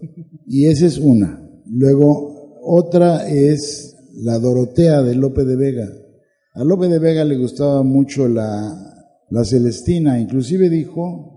Y 0.46 0.66
esa 0.66 0.86
es 0.86 0.98
una. 0.98 1.40
Luego, 1.66 2.60
otra 2.62 3.28
es 3.28 3.96
la 4.14 4.38
Dorotea 4.38 5.02
de 5.02 5.14
Lope 5.14 5.44
de 5.44 5.56
Vega. 5.56 5.88
A 6.54 6.64
Lope 6.64 6.88
de 6.88 6.98
Vega 6.98 7.24
le 7.24 7.36
gustaba 7.36 7.82
mucho 7.82 8.28
la, 8.28 8.74
la 9.30 9.44
Celestina, 9.44 10.20
inclusive 10.20 10.68
dijo 10.70 11.34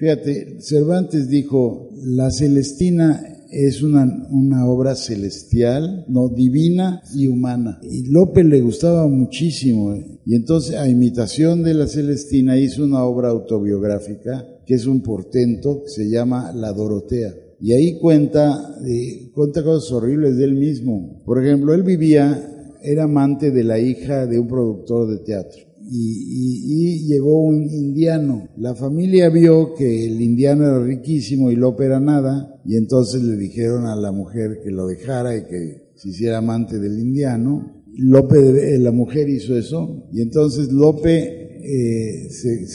Fíjate, 0.00 0.62
Cervantes 0.62 1.28
dijo, 1.28 1.90
la 1.92 2.30
Celestina 2.30 3.22
es 3.50 3.82
una, 3.82 4.04
una 4.30 4.66
obra 4.66 4.94
celestial, 4.94 6.04
no 6.08 6.28
divina 6.28 7.02
y 7.14 7.26
humana. 7.26 7.80
Y 7.82 8.10
Lope 8.10 8.44
le 8.44 8.60
gustaba 8.60 9.06
muchísimo. 9.08 9.94
¿eh? 9.94 10.20
Y 10.24 10.36
entonces, 10.36 10.76
a 10.76 10.88
imitación 10.88 11.62
de 11.62 11.74
la 11.74 11.86
Celestina, 11.86 12.58
hizo 12.58 12.84
una 12.84 13.04
obra 13.04 13.30
autobiográfica 13.30 14.46
que 14.66 14.74
es 14.74 14.86
un 14.86 15.02
portento 15.02 15.82
que 15.82 15.90
se 15.90 16.08
llama 16.08 16.52
La 16.52 16.72
Dorotea. 16.72 17.34
Y 17.60 17.72
ahí 17.72 17.98
cuenta, 17.98 18.76
eh, 18.86 19.30
cuenta 19.34 19.62
cosas 19.62 19.90
horribles 19.92 20.36
de 20.36 20.44
él 20.44 20.54
mismo. 20.54 21.22
Por 21.24 21.44
ejemplo, 21.44 21.74
él 21.74 21.82
vivía, 21.82 22.76
era 22.82 23.04
amante 23.04 23.50
de 23.50 23.64
la 23.64 23.78
hija 23.78 24.26
de 24.26 24.38
un 24.38 24.48
productor 24.48 25.08
de 25.08 25.18
teatro 25.24 25.69
y, 25.92 27.06
llegó 27.06 27.42
un 27.42 27.68
indiano. 27.68 28.48
La 28.56 28.74
familia 28.74 29.28
vio 29.30 29.74
que 29.74 30.06
el 30.06 30.20
indiano 30.20 30.64
era 30.64 30.84
riquísimo 30.84 31.50
y 31.50 31.56
Lope 31.56 31.84
era 31.84 32.00
nada, 32.00 32.60
y 32.64 32.76
entonces 32.76 33.22
le 33.22 33.36
dijeron 33.36 33.86
a 33.86 33.96
la 33.96 34.12
mujer 34.12 34.60
que 34.62 34.70
lo 34.70 34.86
dejara 34.86 35.36
y 35.36 35.42
que 35.42 35.90
se 35.96 36.10
hiciera 36.10 36.38
amante 36.38 36.78
del 36.78 36.98
indiano. 36.98 37.82
Lope, 37.96 38.38
eh, 38.38 38.78
la 38.78 38.92
mujer 38.92 39.28
hizo 39.28 39.56
eso, 39.56 40.08
y 40.12 40.22
entonces 40.22 40.70
Lope 40.70 41.60
eh, 41.62 42.30
se, 42.30 42.66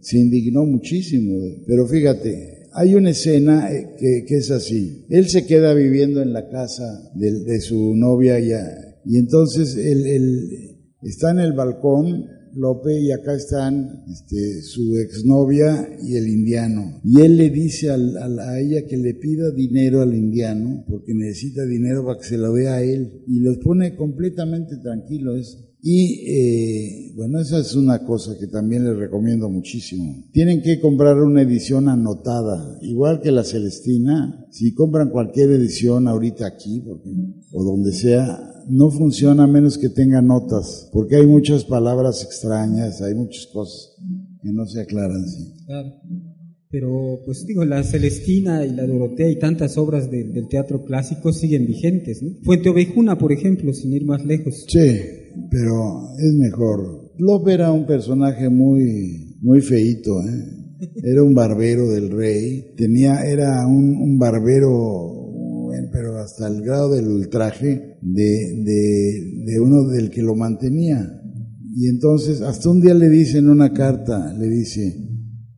se, 0.00 0.18
indignó 0.18 0.64
muchísimo. 0.64 1.36
Pero 1.66 1.86
fíjate, 1.86 2.68
hay 2.72 2.94
una 2.94 3.10
escena 3.10 3.72
eh, 3.72 4.24
que, 4.26 4.36
es 4.36 4.50
así. 4.52 5.04
Él 5.08 5.28
se 5.28 5.46
queda 5.46 5.74
viviendo 5.74 6.22
en 6.22 6.32
la 6.32 6.48
casa 6.48 7.10
de, 7.14 7.60
su 7.60 7.94
novia 7.96 8.38
ya, 8.38 8.62
y 9.04 9.16
entonces 9.18 9.76
él 9.76 10.69
Está 11.02 11.30
en 11.30 11.40
el 11.40 11.52
balcón 11.54 12.26
Lope 12.54 13.00
y 13.00 13.12
acá 13.12 13.34
están 13.34 14.04
este, 14.10 14.62
su 14.62 14.98
exnovia 14.98 15.88
y 16.02 16.16
el 16.16 16.28
indiano. 16.28 17.00
Y 17.04 17.20
él 17.20 17.36
le 17.36 17.50
dice 17.50 17.90
a 17.90 18.58
ella 18.58 18.86
que 18.88 18.96
le 18.96 19.14
pida 19.14 19.50
dinero 19.50 20.02
al 20.02 20.14
indiano 20.14 20.84
porque 20.88 21.14
necesita 21.14 21.64
dinero 21.64 22.04
para 22.04 22.18
que 22.18 22.24
se 22.24 22.38
lo 22.38 22.52
dé 22.52 22.68
a 22.68 22.82
él. 22.82 23.22
Y 23.28 23.40
los 23.40 23.58
pone 23.58 23.94
completamente 23.96 24.76
tranquilos. 24.78 25.69
Y 25.82 26.24
eh, 26.28 27.12
bueno, 27.16 27.40
esa 27.40 27.58
es 27.58 27.74
una 27.74 28.04
cosa 28.04 28.36
que 28.38 28.46
también 28.46 28.84
les 28.84 28.96
recomiendo 28.96 29.48
muchísimo. 29.48 30.24
Tienen 30.32 30.62
que 30.62 30.80
comprar 30.80 31.16
una 31.16 31.42
edición 31.42 31.88
anotada, 31.88 32.78
igual 32.82 33.20
que 33.20 33.32
la 33.32 33.44
Celestina. 33.44 34.46
Si 34.50 34.74
compran 34.74 35.10
cualquier 35.10 35.50
edición 35.50 36.06
ahorita 36.06 36.46
aquí, 36.46 36.82
o 37.52 37.64
donde 37.64 37.92
sea, 37.92 38.38
no 38.68 38.90
funciona 38.90 39.44
a 39.44 39.46
menos 39.46 39.78
que 39.78 39.88
tenga 39.88 40.20
notas, 40.20 40.88
porque 40.92 41.16
hay 41.16 41.26
muchas 41.26 41.64
palabras 41.64 42.22
extrañas, 42.24 43.00
hay 43.00 43.14
muchas 43.14 43.46
cosas 43.46 43.96
que 44.42 44.52
no 44.52 44.66
se 44.66 44.80
aclaran. 44.80 45.24
Claro. 45.66 45.92
Pero, 46.70 47.20
pues 47.26 47.44
digo, 47.46 47.64
la 47.64 47.82
Celestina 47.82 48.64
y 48.64 48.70
la 48.70 48.86
Dorotea 48.86 49.28
y 49.28 49.40
tantas 49.40 49.76
obras 49.76 50.08
del 50.08 50.46
teatro 50.48 50.84
clásico 50.84 51.32
siguen 51.32 51.66
vigentes. 51.66 52.22
¿no? 52.22 52.30
Fuente 52.44 52.68
Ovejuna, 52.68 53.18
por 53.18 53.32
ejemplo, 53.32 53.72
sin 53.72 53.92
ir 53.92 54.04
más 54.04 54.24
lejos. 54.24 54.66
Sí, 54.68 54.78
pero 55.50 56.14
es 56.18 56.32
mejor. 56.34 57.12
Lope 57.18 57.52
era 57.52 57.72
un 57.72 57.86
personaje 57.86 58.48
muy, 58.48 59.36
muy 59.40 59.60
feito, 59.60 60.20
¿eh? 60.22 60.60
Era 61.02 61.22
un 61.22 61.34
barbero 61.34 61.88
del 61.88 62.10
rey. 62.10 62.74
Tenía, 62.76 63.22
era 63.24 63.66
un, 63.66 64.18
barbero 64.18 65.16
pero 65.92 66.18
hasta 66.18 66.46
el 66.48 66.62
grado 66.62 66.94
del 66.94 67.08
ultraje 67.08 67.98
de, 68.00 69.42
de, 69.44 69.60
uno 69.60 69.88
del 69.88 70.10
que 70.10 70.22
lo 70.22 70.34
mantenía. 70.34 71.20
Y 71.76 71.88
entonces, 71.88 72.42
hasta 72.42 72.68
un 72.68 72.80
día 72.80 72.94
le 72.94 73.08
dice 73.08 73.38
en 73.38 73.48
una 73.48 73.72
carta, 73.72 74.32
le 74.34 74.48
dice, 74.48 74.96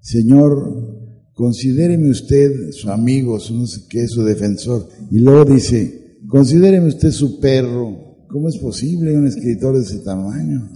Señor, 0.01 1.31
considéreme 1.35 2.11
usted 2.11 2.71
su 2.71 2.91
amigo, 2.91 3.41
su 3.41 3.57
no 3.57 3.67
sé 3.67 3.83
qué, 3.89 4.07
su 4.07 4.23
defensor. 4.23 4.89
Y 5.11 5.19
luego 5.19 5.45
dice, 5.55 6.19
considéreme 6.29 6.89
usted 6.89 7.11
su 7.11 7.41
perro. 7.41 8.12
¿Cómo 8.33 8.49
es 8.49 8.57
posible 8.57 9.15
un 9.15 9.27
escritor 9.27 9.77
de 9.77 9.83
ese 9.83 9.99
tamaño? 9.99 10.67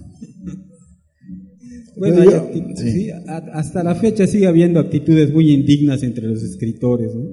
Bueno, 1.97 2.21
hasta 3.51 3.83
la 3.83 3.95
fecha 3.95 4.27
sigue 4.27 4.45
habiendo 4.45 4.79
actitudes 4.79 5.33
muy 5.33 5.51
indignas 5.51 6.03
entre 6.03 6.27
los 6.27 6.43
escritores. 6.43 7.15
¿no? 7.15 7.23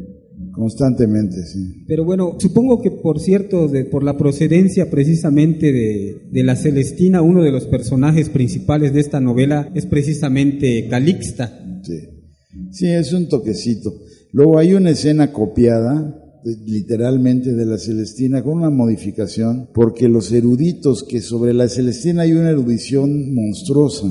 Constantemente, 0.53 1.37
sí. 1.45 1.85
Pero 1.87 2.07
bueno, 2.07 2.39
supongo 2.39 2.81
que 2.81 2.91
por 2.91 3.21
cierto, 3.21 3.69
de, 3.69 3.85
por 3.85 4.03
la 4.03 4.17
procedencia 4.17 4.91
precisamente 4.91 5.71
de, 5.73 6.43
la 6.43 6.57
Celestina, 6.57 7.21
uno 7.21 7.43
de 7.43 7.53
los 7.53 7.67
personajes 7.67 8.31
principales 8.31 8.95
de 8.95 9.01
esta 9.01 9.21
novela 9.21 9.71
es 9.75 9.85
precisamente 9.85 10.89
Calixta. 10.89 11.83
Sí, 11.83 11.99
sí 12.71 12.87
es 12.87 13.13
un 13.13 13.29
toquecito. 13.29 13.93
Luego 14.33 14.59
hay 14.59 14.73
una 14.73 14.89
escena 14.89 15.33
copiada 15.33 16.24
literalmente 16.45 17.55
de 17.55 17.67
la 17.67 17.79
Celestina 17.79 18.43
con 18.43 18.59
una 18.59 18.71
modificación, 18.71 19.69
porque 19.73 20.09
los 20.09 20.31
eruditos, 20.33 21.03
que 21.03 21.21
sobre 21.21 21.55
la 21.55 21.69
Celestina 21.69 22.23
hay 22.23 22.33
una 22.33 22.51
erudición 22.51 23.35
monstruosa, 23.35 24.07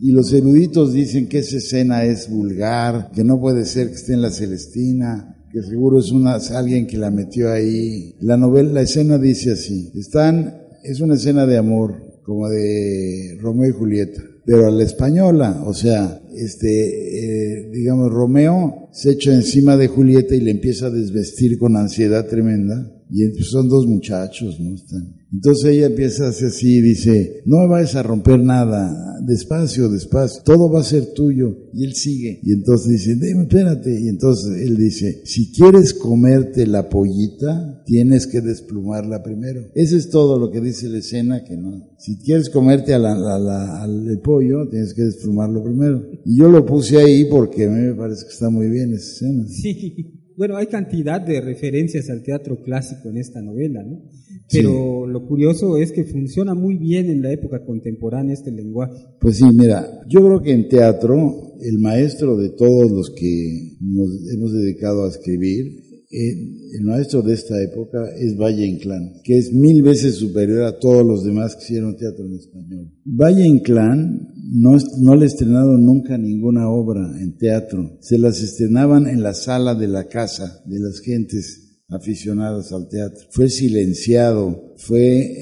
y 0.00 0.12
los 0.12 0.32
eruditos 0.32 0.92
dicen 0.92 1.28
que 1.28 1.38
esa 1.38 1.56
escena 1.56 2.04
es 2.04 2.30
vulgar, 2.30 3.10
que 3.12 3.24
no 3.24 3.40
puede 3.40 3.64
ser 3.64 3.88
que 3.88 3.94
esté 3.94 4.14
en 4.14 4.22
la 4.22 4.30
Celestina, 4.30 5.36
que 5.52 5.62
seguro 5.62 5.98
es 5.98 6.12
una, 6.12 6.34
alguien 6.34 6.86
que 6.86 6.98
la 6.98 7.10
metió 7.10 7.50
ahí. 7.50 8.14
La 8.20 8.36
novela, 8.36 8.72
la 8.72 8.82
escena 8.82 9.18
dice 9.18 9.52
así, 9.52 9.90
están, 9.94 10.54
es 10.84 11.00
una 11.00 11.14
escena 11.14 11.46
de 11.46 11.56
amor, 11.56 12.20
como 12.22 12.48
de 12.48 13.38
Romeo 13.40 13.70
y 13.70 13.72
Julieta, 13.72 14.22
pero 14.44 14.66
a 14.66 14.70
la 14.70 14.84
española, 14.84 15.62
o 15.66 15.74
sea, 15.74 16.20
este, 16.34 17.64
eh, 17.64 17.70
digamos, 17.72 18.12
Romeo 18.12 18.87
se 18.92 19.12
echa 19.12 19.32
encima 19.32 19.76
de 19.76 19.88
Julieta 19.88 20.34
y 20.34 20.40
le 20.40 20.50
empieza 20.50 20.86
a 20.86 20.90
desvestir 20.90 21.58
con 21.58 21.76
ansiedad 21.76 22.26
tremenda, 22.26 22.92
y 23.10 23.42
son 23.42 23.68
dos 23.68 23.86
muchachos, 23.86 24.60
¿no? 24.60 24.74
Están, 24.74 25.14
entonces 25.30 25.72
ella 25.72 25.86
empieza 25.86 26.24
a 26.24 26.28
hacer 26.30 26.48
así 26.48 26.76
y 26.76 26.80
dice, 26.80 27.42
no 27.44 27.58
me 27.58 27.68
vayas 27.68 27.94
a 27.96 28.02
romper 28.02 28.40
nada, 28.40 29.20
despacio, 29.26 29.90
despacio, 29.90 30.42
todo 30.42 30.70
va 30.70 30.80
a 30.80 30.84
ser 30.84 31.12
tuyo. 31.12 31.68
Y 31.74 31.84
él 31.84 31.92
sigue. 31.94 32.40
Y 32.42 32.52
entonces 32.52 32.88
dice, 32.88 33.14
Dime, 33.14 33.42
espérate. 33.42 34.00
Y 34.00 34.08
entonces 34.08 34.62
él 34.62 34.76
dice, 34.76 35.20
si 35.24 35.52
quieres 35.52 35.92
comerte 35.92 36.66
la 36.66 36.88
pollita, 36.88 37.82
tienes 37.84 38.26
que 38.26 38.40
desplumarla 38.40 39.22
primero. 39.22 39.66
Eso 39.74 39.96
es 39.96 40.08
todo 40.08 40.38
lo 40.38 40.50
que 40.50 40.62
dice 40.62 40.88
la 40.88 40.98
escena, 40.98 41.44
que 41.44 41.56
no. 41.58 41.88
Si 41.98 42.16
quieres 42.18 42.48
comerte 42.48 42.94
a 42.94 42.98
la, 42.98 43.82
al 43.82 44.20
pollo, 44.24 44.66
tienes 44.70 44.94
que 44.94 45.02
desplumarlo 45.02 45.62
primero. 45.62 46.06
Y 46.24 46.38
yo 46.38 46.48
lo 46.48 46.64
puse 46.64 46.96
ahí 46.96 47.26
porque 47.26 47.66
a 47.66 47.70
mí 47.70 47.82
me 47.82 47.94
parece 47.94 48.24
que 48.24 48.32
está 48.32 48.48
muy 48.48 48.70
bien 48.70 48.77
esa 48.84 48.94
escena. 48.94 49.44
Sí. 49.48 50.14
Bueno, 50.36 50.56
hay 50.56 50.68
cantidad 50.68 51.20
de 51.20 51.40
referencias 51.40 52.08
al 52.10 52.22
teatro 52.22 52.62
clásico 52.62 53.08
en 53.08 53.16
esta 53.16 53.42
novela, 53.42 53.82
¿no? 53.82 54.04
Pero 54.48 55.04
lo 55.04 55.26
curioso 55.26 55.76
es 55.76 55.90
que 55.90 56.04
funciona 56.04 56.54
muy 56.54 56.76
bien 56.76 57.10
en 57.10 57.22
la 57.22 57.32
época 57.32 57.64
contemporánea 57.64 58.34
este 58.34 58.52
lenguaje. 58.52 58.94
Pues 59.20 59.38
sí, 59.38 59.44
mira, 59.52 60.00
yo 60.08 60.24
creo 60.24 60.40
que 60.40 60.52
en 60.52 60.68
teatro 60.68 61.54
el 61.60 61.80
maestro 61.80 62.36
de 62.36 62.50
todos 62.50 62.90
los 62.90 63.10
que 63.10 63.78
nos 63.80 64.08
hemos 64.32 64.52
dedicado 64.52 65.04
a 65.04 65.08
escribir 65.08 65.87
el 66.10 66.84
maestro 66.84 67.20
de 67.20 67.34
esta 67.34 67.62
época 67.62 67.98
es 68.16 68.36
Valle 68.36 68.66
Inclán, 68.66 69.20
que 69.22 69.36
es 69.36 69.52
mil 69.52 69.82
veces 69.82 70.14
superior 70.14 70.62
a 70.62 70.78
todos 70.78 71.04
los 71.04 71.24
demás 71.24 71.54
que 71.54 71.64
hicieron 71.64 71.96
teatro 71.96 72.24
en 72.24 72.34
español. 72.34 72.90
Valle 73.04 73.46
Inclán 73.46 74.32
no, 74.50 75.16
le 75.16 75.26
estrenaron 75.26 75.84
nunca 75.84 76.16
ninguna 76.16 76.70
obra 76.70 77.20
en 77.20 77.36
teatro, 77.36 77.98
se 78.00 78.18
las 78.18 78.42
estrenaban 78.42 79.06
en 79.06 79.22
la 79.22 79.34
sala 79.34 79.74
de 79.74 79.88
la 79.88 80.08
casa 80.08 80.62
de 80.64 80.80
las 80.80 81.00
gentes 81.00 81.82
aficionadas 81.90 82.72
al 82.72 82.88
teatro. 82.88 83.26
Fue 83.30 83.50
silenciado, 83.50 84.74
fue, 84.78 85.36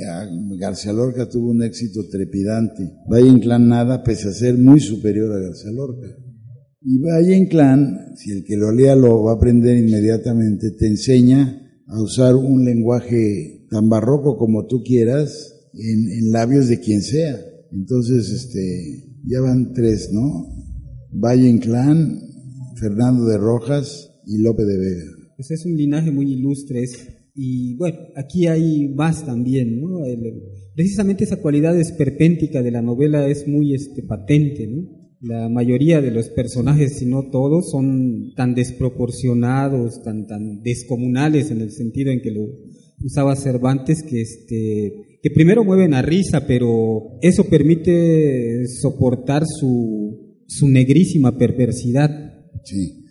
García 0.59 0.93
Lorca 0.93 1.29
tuvo 1.29 1.51
un 1.51 1.63
éxito 1.63 2.09
trepidante. 2.09 2.91
Valle 3.09 3.29
Inclán 3.29 3.69
nada, 3.69 4.03
pese 4.03 4.29
a 4.29 4.33
ser 4.33 4.57
muy 4.59 4.81
superior 4.81 5.33
a 5.33 5.41
García 5.41 5.71
Lorca. 5.71 6.26
Y 6.83 6.99
Valle 6.99 7.37
Inclán, 7.37 8.17
si 8.17 8.33
el 8.33 8.45
que 8.45 8.57
lo 8.57 8.71
lea 8.71 8.95
lo 8.95 9.23
va 9.23 9.33
a 9.33 9.35
aprender 9.37 9.77
inmediatamente, 9.77 10.71
te 10.73 10.87
enseña 10.87 11.63
a 11.87 12.03
usar 12.03 12.35
un 12.35 12.65
lenguaje 12.65 13.67
tan 13.71 13.89
barroco 13.89 14.37
como 14.37 14.67
tú 14.67 14.83
quieras 14.83 15.69
en, 15.73 16.31
labios 16.33 16.69
de 16.69 16.81
quien 16.81 17.03
sea. 17.03 17.39
Entonces, 17.73 18.31
este, 18.31 19.05
ya 19.25 19.41
van 19.41 19.73
tres, 19.73 20.11
¿no? 20.13 20.47
Valle 21.13 21.49
Inclán, 21.49 22.21
Fernando 22.77 23.25
de 23.27 23.39
Rojas 23.39 24.13
y 24.27 24.39
Lope 24.39 24.65
de 24.65 24.79
Vega. 24.79 25.05
Pues 25.37 25.51
es 25.51 25.65
un 25.67 25.77
linaje 25.77 26.11
muy 26.11 26.33
ilustre. 26.33 26.85
y 27.35 27.75
bueno, 27.77 27.99
aquí 28.17 28.47
hay 28.47 28.89
más 28.89 29.25
también, 29.25 29.81
¿no? 29.81 30.01
precisamente 30.75 31.25
esa 31.25 31.41
cualidad 31.41 31.79
esperpéntica 31.79 32.63
de 32.63 32.71
la 32.71 32.83
novela 32.83 33.27
es 33.29 33.49
muy 33.49 33.75
este, 33.75 34.03
patente, 34.03 34.67
¿no? 34.67 34.96
La 35.21 35.49
mayoría 35.49 36.01
de 36.01 36.11
los 36.11 36.29
personajes, 36.29 36.99
si 36.99 37.07
no 37.07 37.31
todos, 37.31 37.71
son 37.71 38.33
tan 38.35 38.55
desproporcionados, 38.55 40.03
tan, 40.03 40.27
tan 40.27 40.63
descomunales 40.63 41.51
en 41.51 41.61
el 41.61 41.73
sentido 41.73 42.11
en 42.11 42.21
que 42.21 42.31
lo 42.31 42.47
usaba 43.03 43.37
Cervantes, 43.37 44.03
que, 44.03 44.21
este, 44.21 45.19
que 45.23 45.31
primero 45.31 45.65
mueven 45.65 45.95
a 45.95 46.03
risa, 46.03 46.47
pero 46.47 47.19
eso 47.23 47.45
permite 47.45 48.67
soportar 48.69 49.45
su, 49.47 50.43
su 50.47 50.69
negrísima 50.69 51.37
perversidad. 51.37 52.11
Sí. 52.65 53.05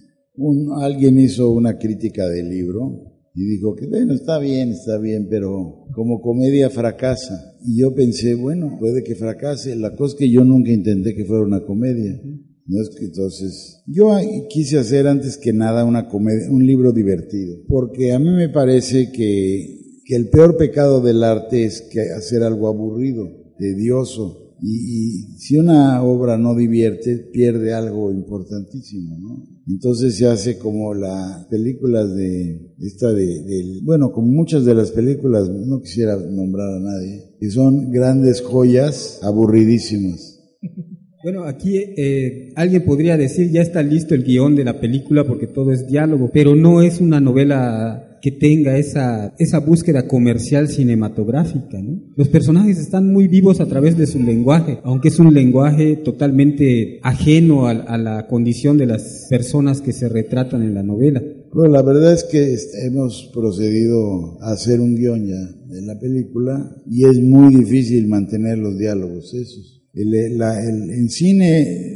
alguien 0.82 1.20
hizo 1.20 1.52
una 1.52 1.78
crítica 1.78 2.28
del 2.28 2.50
libro 2.50 3.14
y 3.36 3.45
dijo 3.45 3.76
que 3.76 3.86
bueno, 3.88 4.13
está 4.13 4.39
bien, 4.39 4.69
está 4.69 4.98
bien, 4.98 5.28
pero 5.30 5.86
como 5.93 6.21
comedia 6.21 6.69
fracasa. 6.69 7.54
Y 7.65 7.82
yo 7.82 7.93
pensé, 7.93 8.34
bueno, 8.34 8.78
puede 8.80 9.04
que 9.04 9.15
fracase. 9.15 9.76
La 9.76 9.93
cosa 9.93 10.13
es 10.13 10.19
que 10.19 10.30
yo 10.30 10.45
nunca 10.45 10.71
intenté 10.71 11.13
que 11.15 11.26
fuera 11.26 11.43
una 11.43 11.65
comedia. 11.65 12.21
No 12.67 12.82
es 12.82 12.89
que 12.98 13.06
entonces, 13.06 13.84
yo 13.86 14.12
quise 14.50 14.80
hacer 14.80 15.06
antes 15.06 15.38
que 15.38 15.54
nada 15.54 15.86
una 15.86 16.08
comedia, 16.08 16.50
un 16.50 16.65
libro 16.65 16.93
divertido, 16.93 17.58
porque 17.67 18.12
a 18.12 18.17
mí 18.17 18.30
me 18.32 18.50
parece 18.50 19.12
que, 19.12 20.02
que 20.04 20.15
el 20.15 20.30
peor 20.30 20.58
pecado 20.58 21.00
del 21.02 21.24
arte 21.24 21.65
es 21.65 21.82
que 21.82 22.02
hacer 22.02 22.41
algo 22.41 22.67
aburrido, 22.67 23.30
tedioso, 23.60 24.44
y, 24.62 25.38
si 25.38 25.58
una 25.58 26.02
obra 26.04 26.38
no 26.38 26.56
divierte, 26.56 27.18
pierde 27.18 27.74
algo 27.74 28.12
importantísimo, 28.12 29.18
¿no? 29.20 29.44
Entonces 29.68 30.15
se 30.15 30.28
hace 30.28 30.58
como 30.58 30.94
las 30.94 31.46
películas 31.46 32.15
de 32.15 32.74
esta 32.80 33.12
de, 33.12 33.82
bueno, 33.84 34.12
como 34.12 34.28
muchas 34.28 34.65
de 34.65 34.76
las 34.76 34.91
películas, 34.91 35.50
no 35.50 35.82
quisiera 35.82 36.18
nombrar 36.18 36.76
a 36.76 36.80
nadie, 36.80 37.36
que 37.39 37.50
son 37.50 37.91
grandes 37.91 38.41
joyas 38.41 39.20
aburridísimas. 39.24 40.39
Bueno, 41.24 41.46
aquí 41.46 41.76
eh, 41.78 42.52
alguien 42.56 42.86
podría 42.86 43.18
decir 43.18 43.50
ya 43.50 43.63
está 43.63 43.82
listo 43.82 44.13
el 44.13 44.24
guion 44.24 44.56
de 44.56 44.63
la 44.63 44.80
película 44.80 45.24
porque 45.24 45.48
todo 45.48 45.72
es 45.72 45.88
diálogo, 45.88 46.30
pero 46.32 46.56
no 46.56 46.84
es 46.84 47.02
una 47.02 47.20
novela 47.20 48.05
que 48.25 48.31
tenga 48.31 48.75
esa, 48.79 49.35
esa 49.38 49.59
búsqueda 49.59 50.07
comercial 50.07 50.67
cinematográfica. 50.67 51.79
¿no? 51.79 52.01
Los 52.15 52.27
personajes 52.29 52.79
están 52.79 53.13
muy 53.13 53.27
vivos 53.27 53.61
a 53.61 53.67
través 53.67 53.99
de 53.99 54.07
su 54.07 54.17
lenguaje, 54.17 54.79
aunque 54.83 55.09
es 55.09 55.19
un 55.19 55.31
lenguaje 55.31 55.97
totalmente 55.97 56.99
ajeno 57.03 57.67
a, 57.67 57.97
la 57.99 58.25
condición 58.25 58.79
de 58.79 58.88
las 58.88 59.27
personas 59.29 59.79
que 59.79 59.93
se 59.93 60.09
retratan 60.09 60.63
en 60.63 60.73
la 60.73 60.81
novela. 60.81 61.21
Bueno, 61.53 61.73
la 61.73 61.83
verdad 61.83 62.13
es 62.13 62.23
que 62.23 62.57
hemos 62.88 63.29
procedido 63.31 64.41
a 64.41 64.53
hacer 64.53 64.79
un 64.79 64.95
guion 64.95 65.27
ya 65.27 65.47
de 65.67 65.83
la 65.83 65.99
película 65.99 66.75
y 66.89 67.05
es 67.05 67.21
muy 67.21 67.53
difícil 67.53 68.07
mantener 68.07 68.57
los 68.57 68.75
diálogos 68.75 69.35
esos. 69.35 69.74
El, 69.95 70.13
en 70.13 71.10
cine 71.10 71.95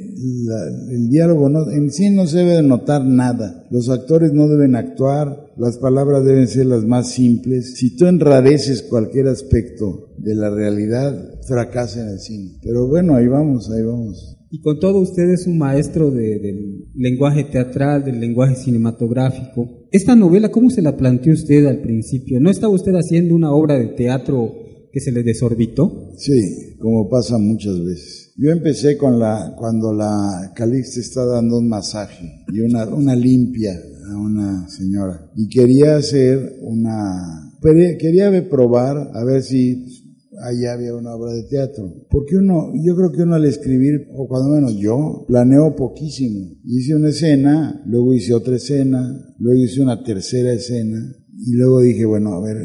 el 0.92 1.10
diálogo 1.10 1.50
no, 1.50 1.70
en 1.72 1.92
sí 1.92 2.10
no 2.10 2.28
se 2.28 2.40
debe 2.40 2.62
notar 2.62 3.06
nada. 3.06 3.66
Los 3.72 3.90
actores 3.90 4.34
no 4.34 4.48
deben 4.48 4.76
actuar, 4.76 5.52
las 5.58 5.78
palabras 5.78 6.26
deben 6.26 6.48
ser 6.48 6.66
las 6.66 6.86
más 6.86 7.12
simples. 7.12 7.76
Si 7.76 7.96
tú 7.96 8.06
enrareces 8.06 8.82
cualquier 8.84 9.28
aspecto 9.28 10.14
de 10.18 10.36
la 10.36 10.50
realidad, 10.50 11.40
fracasa 11.48 12.02
en 12.02 12.10
el 12.10 12.20
cine. 12.20 12.60
Pero 12.62 12.88
bueno, 12.88 13.16
ahí 13.16 13.28
vamos, 13.28 13.72
ahí 13.72 13.84
vamos. 13.84 14.38
Y 14.52 14.62
con 14.62 14.80
todo 14.80 15.00
usted 15.00 15.30
es 15.30 15.46
un 15.46 15.60
maestro 15.60 16.10
del 16.10 16.90
lenguaje 16.96 17.44
teatral, 17.44 18.04
del 18.04 18.20
lenguaje 18.20 18.56
cinematográfico. 18.56 19.88
Esta 19.92 20.16
novela, 20.16 20.50
¿cómo 20.50 20.70
se 20.72 20.82
la 20.82 20.98
planteó 20.98 21.34
usted 21.34 21.66
al 21.68 21.82
principio? 21.82 22.40
¿No 22.40 22.50
estaba 22.50 22.74
usted 22.74 22.94
haciendo 22.96 23.36
una 23.36 23.52
obra 23.52 23.78
de 23.78 23.88
teatro 23.88 24.69
que 24.92 25.00
se 25.00 25.12
le 25.12 25.24
desorbitó? 25.24 26.14
Sí, 26.18 26.76
como 26.80 27.10
pasa 27.10 27.38
muchas 27.38 27.84
veces. 27.84 28.34
Yo 28.38 28.52
empecé 28.52 28.98
con 28.98 29.20
la, 29.20 29.54
cuando 29.58 29.94
la 29.94 30.52
Calixte 30.56 31.02
está 31.02 31.26
dando 31.26 31.58
un 31.58 31.68
masaje 31.68 32.46
y 32.48 32.62
una, 32.62 32.86
una 32.88 33.16
limpia 33.16 33.74
a 34.10 34.18
una 34.18 34.68
señora. 34.70 35.30
Y 35.36 35.50
quería 35.50 35.98
hacer 35.98 36.58
una, 36.62 37.54
quería 38.00 38.50
probar 38.50 39.12
a 39.14 39.24
ver 39.24 39.44
si 39.44 40.00
allá 40.42 40.74
había 40.74 40.96
una 40.96 41.16
obra 41.16 41.34
de 41.34 41.44
teatro. 41.44 42.08
Porque 42.10 42.38
uno, 42.38 42.72
yo 42.84 42.96
creo 42.96 43.12
que 43.12 43.24
uno 43.24 43.36
al 43.36 43.46
escribir, 43.46 44.08
o 44.14 44.28
cuando 44.28 44.56
menos 44.56 44.76
yo, 44.78 45.26
planeo 45.28 45.76
poquísimo. 45.76 46.56
Hice 46.64 46.96
una 46.96 47.10
escena, 47.10 47.84
luego 47.86 48.14
hice 48.14 48.34
otra 48.34 48.56
escena, 48.56 49.36
luego 49.38 49.62
hice 49.62 49.82
una 49.82 50.04
tercera 50.04 50.54
escena, 50.54 51.16
y 51.46 51.54
luego 51.54 51.82
dije, 51.82 52.06
bueno, 52.06 52.34
a 52.34 52.42
ver, 52.42 52.58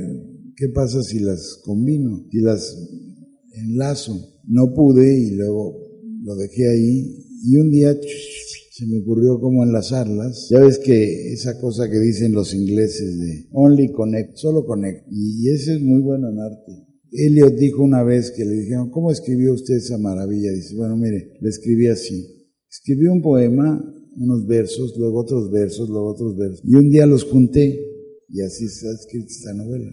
¿qué 0.57 0.69
pasa 0.69 1.03
si 1.03 1.21
las 1.21 1.61
combino? 1.65 2.27
Si 2.31 2.41
las 2.41 2.77
enlazo 3.55 4.15
no 4.49 4.73
pude 4.75 5.19
y 5.19 5.31
luego 5.33 5.77
lo 6.23 6.37
dejé 6.37 6.69
ahí 6.69 7.25
y 7.45 7.57
un 7.57 7.71
día 7.71 7.95
se 8.71 8.87
me 8.87 8.99
ocurrió 8.99 9.39
cómo 9.39 9.63
enlazarlas. 9.63 10.49
Ya 10.51 10.61
ves 10.61 10.79
que 10.79 11.33
esa 11.33 11.61
cosa 11.61 11.89
que 11.89 12.01
dicen 12.01 12.33
los 12.33 12.55
ingleses 12.55 13.19
de 13.19 13.47
only 13.53 13.93
connect, 13.93 14.37
solo 14.37 14.65
connect. 14.65 15.07
Y 15.11 15.49
ese 15.51 15.75
es 15.75 15.81
muy 15.81 16.01
bueno 16.01 16.31
en 16.31 16.41
arte. 16.41 16.73
Eliot 17.13 17.55
dijo 17.55 17.85
una 17.85 18.03
vez 18.03 18.33
que 18.33 18.45
le 18.45 18.55
dijeron, 18.55 18.91
¿cómo 18.91 19.13
escribió 19.13 19.53
usted 19.53 19.77
esa 19.77 19.99
maravilla? 19.99 20.51
Dice, 20.51 20.75
bueno, 20.75 20.97
mire, 20.97 21.35
le 21.41 21.49
escribí 21.49 21.87
así. 21.87 22.27
Escribí 22.69 23.07
un 23.07 23.23
poema, 23.23 23.81
unos 24.17 24.47
versos, 24.47 24.97
luego 24.99 25.21
otros 25.21 25.53
versos, 25.53 25.89
luego 25.89 26.09
otros 26.09 26.37
versos. 26.37 26.63
Y 26.65 26.75
un 26.75 26.91
día 26.91 27.07
los 27.07 27.23
junté 27.23 27.81
y 28.29 28.41
así 28.41 28.69
se 28.69 28.89
ha 28.89 28.93
escrito 28.93 29.29
esta 29.29 29.55
novela. 29.55 29.93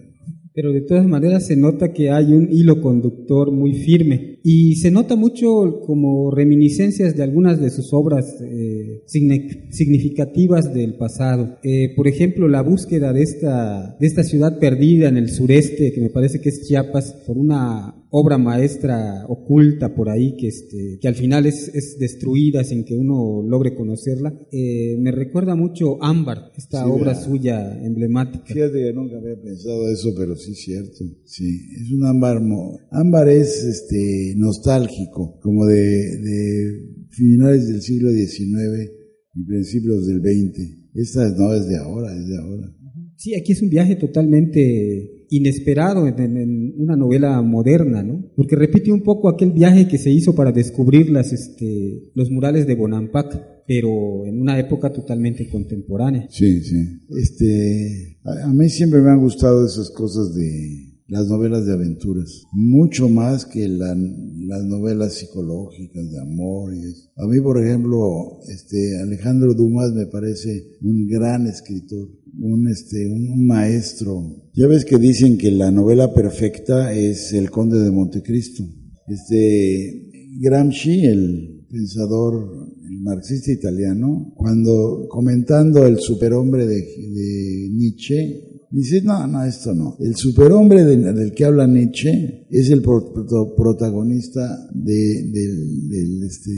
Pero 0.54 0.72
de 0.72 0.82
todas 0.82 1.06
maneras 1.06 1.46
se 1.46 1.56
nota 1.56 1.92
que 1.92 2.10
hay 2.10 2.32
un 2.32 2.48
hilo 2.50 2.80
conductor 2.80 3.50
muy 3.52 3.74
firme 3.74 4.38
y 4.42 4.76
se 4.76 4.90
nota 4.90 5.16
mucho 5.16 5.80
como 5.86 6.30
reminiscencias 6.30 7.16
de 7.16 7.22
algunas 7.22 7.60
de 7.60 7.70
sus 7.70 7.92
obras 7.92 8.36
eh, 8.42 9.02
significativas 9.06 10.74
del 10.74 10.94
pasado. 10.94 11.58
Eh, 11.62 11.94
por 11.96 12.08
ejemplo, 12.08 12.48
la 12.48 12.62
búsqueda 12.62 13.12
de 13.12 13.22
esta, 13.22 13.96
de 13.98 14.06
esta 14.06 14.24
ciudad 14.24 14.58
perdida 14.58 15.08
en 15.08 15.16
el 15.16 15.30
sureste, 15.30 15.92
que 15.92 16.00
me 16.00 16.10
parece 16.10 16.40
que 16.40 16.50
es 16.50 16.66
Chiapas, 16.66 17.14
por 17.26 17.38
una 17.38 18.01
obra 18.14 18.36
maestra 18.36 19.24
oculta 19.26 19.94
por 19.94 20.10
ahí 20.10 20.36
que, 20.36 20.48
este, 20.48 20.98
que 21.00 21.08
al 21.08 21.14
final 21.14 21.46
es, 21.46 21.70
es 21.74 21.96
destruida 21.98 22.62
sin 22.62 22.84
que 22.84 22.94
uno 22.94 23.42
logre 23.42 23.74
conocerla. 23.74 24.38
Eh, 24.52 24.96
me 24.98 25.12
recuerda 25.12 25.54
mucho 25.54 26.02
Ámbar, 26.02 26.52
esta 26.54 26.86
obra 26.86 27.14
suya 27.14 27.82
emblemática. 27.82 28.44
Fíjate 28.52 28.84
que 28.84 28.92
nunca 28.92 29.16
había 29.16 29.40
pensado 29.40 29.88
eso, 29.90 30.14
pero 30.14 30.36
sí 30.36 30.52
es 30.52 30.58
cierto. 30.58 31.04
Sí, 31.24 31.58
es 31.74 31.90
un 31.90 32.04
ámbar. 32.04 32.42
Ámbar 32.90 33.28
es 33.30 33.64
este, 33.64 34.34
nostálgico, 34.36 35.38
como 35.40 35.64
de, 35.64 35.78
de 35.78 37.06
finales 37.08 37.66
del 37.66 37.80
siglo 37.80 38.10
XIX 38.10 38.90
y 39.34 39.44
principios 39.44 40.06
del 40.06 40.20
XX. 40.20 40.82
Esta 40.94 41.30
no 41.30 41.54
es 41.54 41.66
de 41.66 41.78
ahora, 41.78 42.14
es 42.14 42.28
de 42.28 42.36
ahora. 42.36 42.76
Sí, 43.16 43.34
aquí 43.34 43.52
es 43.52 43.62
un 43.62 43.70
viaje 43.70 43.96
totalmente 43.96 45.21
inesperado 45.32 46.06
en, 46.06 46.74
una 46.76 46.94
novela 46.94 47.40
moderna, 47.40 48.02
¿no? 48.02 48.30
Porque 48.36 48.54
repite 48.54 48.92
un 48.92 49.02
poco 49.02 49.28
aquel 49.28 49.52
viaje 49.52 49.88
que 49.88 49.98
se 49.98 50.10
hizo 50.10 50.34
para 50.34 50.52
descubrir 50.52 51.10
las, 51.10 51.32
este, 51.32 52.10
los 52.14 52.30
murales 52.30 52.66
de 52.66 52.74
Bonampak, 52.74 53.64
pero 53.66 54.26
en 54.26 54.40
una 54.40 54.58
época 54.58 54.92
totalmente 54.92 55.48
contemporánea. 55.48 56.26
Sí, 56.28 56.60
sí. 56.60 57.00
Este, 57.16 58.18
a 58.24 58.52
mí 58.52 58.68
siempre 58.68 59.00
me 59.00 59.10
han 59.10 59.20
gustado 59.20 59.64
esas 59.64 59.90
cosas 59.90 60.34
de 60.34 60.91
las 61.12 61.28
novelas 61.28 61.66
de 61.66 61.74
aventuras, 61.74 62.46
mucho 62.52 63.06
más 63.10 63.44
que 63.44 63.68
las 63.68 64.64
novelas 64.64 65.12
psicológicas 65.12 66.10
de 66.10 66.18
amor. 66.18 66.72
A 67.16 67.26
mí, 67.26 67.38
por 67.38 67.62
ejemplo, 67.62 68.38
este, 68.48 68.98
Alejandro 68.98 69.52
Dumas 69.52 69.92
me 69.92 70.06
parece 70.06 70.78
un 70.80 71.06
gran 71.06 71.46
escritor, 71.46 72.08
un, 72.40 72.66
este, 72.66 73.06
un 73.08 73.46
maestro. 73.46 74.22
Ya 74.54 74.66
ves 74.66 74.86
que 74.86 74.96
dicen 74.96 75.36
que 75.36 75.50
la 75.50 75.70
novela 75.70 76.14
perfecta 76.14 76.94
es 76.94 77.34
El 77.34 77.50
Conde 77.50 77.78
de 77.80 77.90
Montecristo. 77.90 78.64
Este, 79.06 80.08
Gramsci, 80.40 81.04
el 81.04 81.66
pensador 81.70 82.72
el 82.88 83.00
marxista 83.02 83.52
italiano, 83.52 84.32
cuando 84.34 85.06
comentando 85.10 85.86
el 85.86 85.98
superhombre 85.98 86.66
de, 86.66 86.76
de 86.76 87.68
Nietzsche, 87.70 88.51
Dice, 88.72 89.02
no, 89.02 89.26
no, 89.26 89.44
esto 89.44 89.74
no. 89.74 89.96
El 90.00 90.16
superhombre 90.16 90.82
del, 90.84 91.32
que 91.34 91.44
habla 91.44 91.66
Nietzsche 91.66 92.46
es 92.50 92.70
el 92.70 92.80
protagonista 92.80 94.40
de, 94.72 95.30
del, 95.30 96.22
este, 96.22 96.50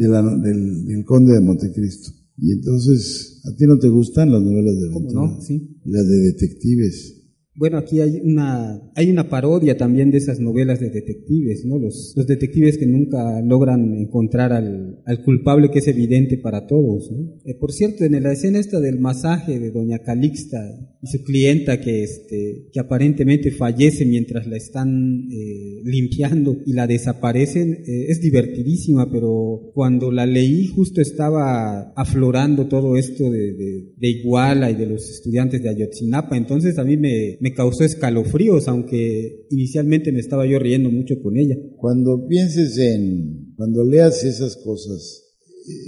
del, 0.00 1.04
conde 1.04 1.34
de 1.34 1.40
Montecristo. 1.40 2.10
Y 2.36 2.50
entonces, 2.52 3.40
¿a 3.44 3.54
ti 3.54 3.66
no 3.68 3.78
te 3.78 3.88
gustan 3.88 4.32
las 4.32 4.42
novelas 4.42 4.74
de 4.80 4.88
aventura? 4.88 5.28
No, 5.28 5.40
sí. 5.40 5.78
Las 5.84 6.08
de 6.08 6.16
detectives. 6.16 7.23
Bueno, 7.56 7.78
aquí 7.78 8.00
hay 8.00 8.20
una, 8.24 8.82
hay 8.96 9.10
una 9.10 9.28
parodia 9.28 9.76
también 9.76 10.10
de 10.10 10.18
esas 10.18 10.40
novelas 10.40 10.80
de 10.80 10.90
detectives, 10.90 11.64
¿no? 11.64 11.78
Los, 11.78 12.12
los 12.16 12.26
detectives 12.26 12.78
que 12.78 12.86
nunca 12.86 13.40
logran 13.42 13.94
encontrar 13.94 14.52
al, 14.52 15.00
al 15.06 15.22
culpable 15.22 15.70
que 15.70 15.78
es 15.78 15.86
evidente 15.86 16.36
para 16.36 16.66
todos, 16.66 17.12
¿no? 17.12 17.36
Eh, 17.44 17.54
por 17.54 17.70
cierto, 17.70 18.04
en 18.04 18.20
la 18.20 18.32
escena 18.32 18.58
esta 18.58 18.80
del 18.80 18.98
masaje 18.98 19.60
de 19.60 19.70
doña 19.70 20.00
Calixta 20.00 20.58
y 21.00 21.06
su 21.06 21.22
clienta 21.22 21.80
que, 21.80 22.02
este, 22.02 22.70
que 22.72 22.80
aparentemente 22.80 23.52
fallece 23.52 24.04
mientras 24.04 24.48
la 24.48 24.56
están 24.56 25.28
eh, 25.30 25.80
limpiando 25.84 26.56
y 26.66 26.72
la 26.72 26.88
desaparecen, 26.88 27.84
eh, 27.86 28.06
es 28.08 28.20
divertidísima, 28.20 29.12
pero 29.12 29.70
cuando 29.74 30.10
la 30.10 30.26
leí 30.26 30.66
justo 30.66 31.00
estaba 31.00 31.92
aflorando 31.94 32.66
todo 32.66 32.96
esto 32.96 33.30
de, 33.30 33.52
de, 33.52 33.92
de 33.96 34.08
Iguala 34.08 34.72
y 34.72 34.74
de 34.74 34.86
los 34.86 35.08
estudiantes 35.08 35.62
de 35.62 35.68
Ayotzinapa, 35.68 36.36
entonces 36.36 36.78
a 36.78 36.84
mí 36.84 36.96
me 36.96 37.43
me 37.44 37.52
causó 37.52 37.84
escalofríos, 37.84 38.68
aunque 38.68 39.44
inicialmente 39.50 40.12
me 40.12 40.20
estaba 40.20 40.46
yo 40.46 40.58
riendo 40.58 40.90
mucho 40.90 41.20
con 41.22 41.36
ella. 41.36 41.58
Cuando 41.76 42.26
pienses 42.26 42.78
en, 42.78 43.52
cuando 43.54 43.84
leas 43.84 44.24
esas 44.24 44.56
cosas, 44.56 45.24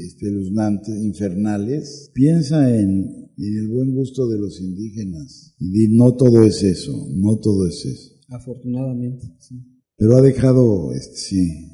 espeluznantes, 0.04 0.94
infernales, 1.02 2.10
piensa 2.12 2.78
en, 2.78 3.30
en 3.38 3.56
el 3.56 3.68
buen 3.68 3.94
gusto 3.94 4.28
de 4.28 4.38
los 4.38 4.60
indígenas. 4.60 5.54
Y 5.58 5.70
di, 5.70 5.96
no 5.96 6.14
todo 6.14 6.42
es 6.42 6.62
eso, 6.62 6.92
no 7.14 7.38
todo 7.38 7.66
es 7.66 7.86
eso. 7.86 8.12
Afortunadamente, 8.28 9.24
sí. 9.38 9.54
Pero 9.96 10.14
ha 10.18 10.20
dejado, 10.20 10.92
este, 10.92 11.16
sí, 11.16 11.68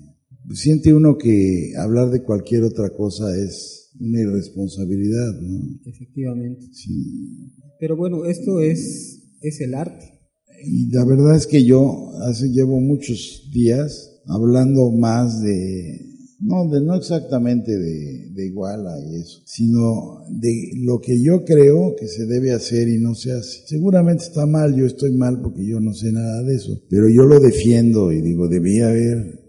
siente 0.52 0.94
uno 0.94 1.18
que 1.18 1.72
hablar 1.76 2.10
de 2.10 2.22
cualquier 2.22 2.62
otra 2.62 2.90
cosa 2.90 3.36
es 3.36 3.90
una 3.98 4.20
irresponsabilidad, 4.20 5.40
¿no? 5.40 5.80
Efectivamente. 5.86 6.68
Sí. 6.70 7.52
Pero 7.80 7.96
bueno, 7.96 8.26
esto 8.26 8.60
es, 8.60 9.21
es 9.42 9.60
el 9.60 9.74
arte. 9.74 10.20
Y 10.64 10.90
la 10.92 11.04
verdad 11.04 11.36
es 11.36 11.46
que 11.46 11.64
yo 11.64 12.10
hace 12.22 12.48
llevo 12.50 12.80
muchos 12.80 13.50
días 13.52 14.20
hablando 14.26 14.90
más 14.90 15.42
de, 15.42 16.12
no, 16.40 16.68
de 16.68 16.80
no 16.80 16.94
exactamente 16.94 17.76
de, 17.76 18.30
de 18.32 18.46
Iguala 18.46 18.94
y 19.00 19.16
eso, 19.16 19.42
sino 19.44 20.24
de 20.30 20.72
lo 20.76 21.00
que 21.00 21.20
yo 21.20 21.44
creo 21.44 21.94
que 21.96 22.06
se 22.06 22.26
debe 22.26 22.52
hacer 22.52 22.88
y 22.88 22.98
no 22.98 23.14
se 23.14 23.32
hace. 23.32 23.66
Seguramente 23.66 24.24
está 24.24 24.46
mal, 24.46 24.74
yo 24.76 24.86
estoy 24.86 25.12
mal 25.12 25.40
porque 25.42 25.66
yo 25.66 25.80
no 25.80 25.94
sé 25.94 26.12
nada 26.12 26.42
de 26.42 26.54
eso, 26.54 26.80
pero 26.88 27.08
yo 27.08 27.24
lo 27.24 27.40
defiendo 27.40 28.12
y 28.12 28.20
digo, 28.20 28.48
debía 28.48 28.88
haber, 28.88 29.40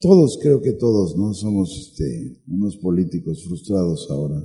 todos, 0.00 0.38
creo 0.40 0.62
que 0.62 0.72
todos, 0.72 1.16
¿no? 1.16 1.34
Somos 1.34 1.90
este, 1.90 2.40
unos 2.46 2.76
políticos 2.76 3.44
frustrados 3.44 4.06
ahora. 4.10 4.36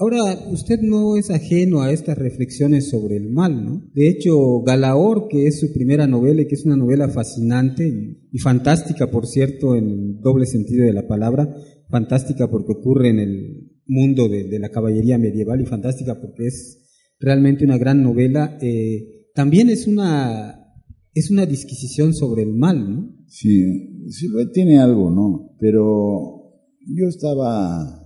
Ahora, 0.00 0.48
usted 0.50 0.80
no 0.80 1.16
es 1.16 1.28
ajeno 1.28 1.82
a 1.82 1.92
estas 1.92 2.16
reflexiones 2.16 2.88
sobre 2.88 3.18
el 3.18 3.28
mal, 3.28 3.62
¿no? 3.62 3.82
De 3.92 4.08
hecho, 4.08 4.62
Galaor, 4.62 5.28
que 5.28 5.46
es 5.46 5.60
su 5.60 5.74
primera 5.74 6.06
novela 6.06 6.40
y 6.40 6.46
que 6.46 6.54
es 6.54 6.64
una 6.64 6.78
novela 6.78 7.10
fascinante 7.10 7.86
y, 8.32 8.38
fantástica, 8.38 9.10
por 9.10 9.26
cierto, 9.26 9.76
en 9.76 9.90
el 9.90 10.20
doble 10.22 10.46
sentido 10.46 10.86
de 10.86 10.94
la 10.94 11.06
palabra, 11.06 11.54
fantástica 11.90 12.50
porque 12.50 12.72
ocurre 12.72 13.10
en 13.10 13.18
el 13.18 13.82
mundo 13.84 14.30
de, 14.30 14.44
de 14.44 14.58
la 14.58 14.70
caballería 14.70 15.18
medieval 15.18 15.60
y 15.60 15.66
fantástica 15.66 16.18
porque 16.18 16.46
es 16.46 16.78
realmente 17.18 17.66
una 17.66 17.76
gran 17.76 18.02
novela, 18.02 18.56
eh, 18.62 19.26
también 19.34 19.68
es 19.68 19.86
una, 19.86 20.64
es 21.12 21.30
una 21.30 21.44
disquisición 21.44 22.14
sobre 22.14 22.44
el 22.44 22.54
mal, 22.54 22.90
¿no? 22.90 23.16
Sí, 23.26 24.08
sí, 24.08 24.28
tiene 24.54 24.78
algo, 24.78 25.10
¿no? 25.10 25.56
Pero 25.60 26.54
yo 26.86 27.06
estaba 27.06 27.99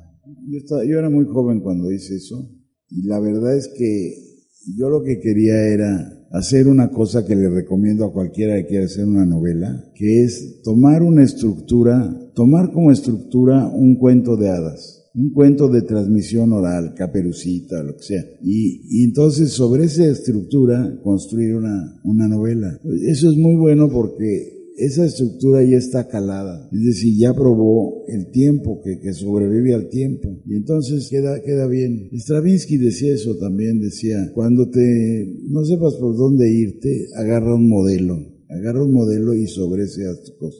yo, 0.48 0.58
estaba, 0.58 0.84
yo 0.84 0.98
era 0.98 1.10
muy 1.10 1.24
joven 1.24 1.60
cuando 1.60 1.90
hice 1.92 2.16
eso 2.16 2.50
y 2.90 3.06
la 3.06 3.20
verdad 3.20 3.56
es 3.56 3.68
que 3.68 4.14
yo 4.76 4.88
lo 4.88 5.02
que 5.02 5.20
quería 5.20 5.68
era 5.68 6.26
hacer 6.30 6.66
una 6.66 6.90
cosa 6.90 7.24
que 7.24 7.36
le 7.36 7.48
recomiendo 7.48 8.04
a 8.04 8.12
cualquiera 8.12 8.56
que 8.56 8.66
quiera 8.66 8.86
hacer 8.86 9.06
una 9.06 9.24
novela, 9.24 9.84
que 9.94 10.22
es 10.24 10.62
tomar 10.62 11.02
una 11.02 11.22
estructura, 11.22 12.32
tomar 12.34 12.72
como 12.72 12.90
estructura 12.90 13.68
un 13.68 13.96
cuento 13.96 14.36
de 14.36 14.48
hadas, 14.48 15.10
un 15.14 15.32
cuento 15.32 15.68
de 15.68 15.82
transmisión 15.82 16.52
oral, 16.52 16.94
caperucita, 16.96 17.82
lo 17.82 17.96
que 17.96 18.02
sea, 18.02 18.24
y, 18.42 19.00
y 19.00 19.04
entonces 19.04 19.50
sobre 19.50 19.84
esa 19.84 20.06
estructura 20.06 20.98
construir 21.04 21.54
una, 21.54 22.00
una 22.02 22.26
novela. 22.26 22.80
Eso 23.06 23.30
es 23.30 23.36
muy 23.36 23.54
bueno 23.54 23.88
porque 23.88 24.63
esa 24.76 25.06
estructura 25.06 25.62
ya 25.62 25.76
está 25.76 26.08
calada, 26.08 26.68
es 26.72 26.84
decir, 26.84 27.14
ya 27.16 27.32
probó 27.32 28.04
el 28.08 28.30
tiempo, 28.30 28.80
que, 28.82 28.98
que, 29.00 29.12
sobrevive 29.12 29.74
al 29.74 29.88
tiempo, 29.88 30.42
y 30.46 30.56
entonces 30.56 31.08
queda, 31.08 31.42
queda 31.42 31.66
bien. 31.66 32.10
Stravinsky 32.12 32.76
decía 32.76 33.14
eso 33.14 33.36
también, 33.36 33.80
decía, 33.80 34.32
cuando 34.34 34.68
te 34.70 35.26
no 35.48 35.64
sepas 35.64 35.94
por 35.94 36.16
dónde 36.16 36.50
irte, 36.50 37.06
agarra 37.16 37.54
un 37.54 37.68
modelo, 37.68 38.18
agarra 38.48 38.84
un 38.84 38.92
modelo 38.92 39.34
y 39.34 39.46
sobre 39.46 39.84
ese 39.84 40.06
haz 40.06 40.24
tu 40.24 40.36
cosa. 40.36 40.58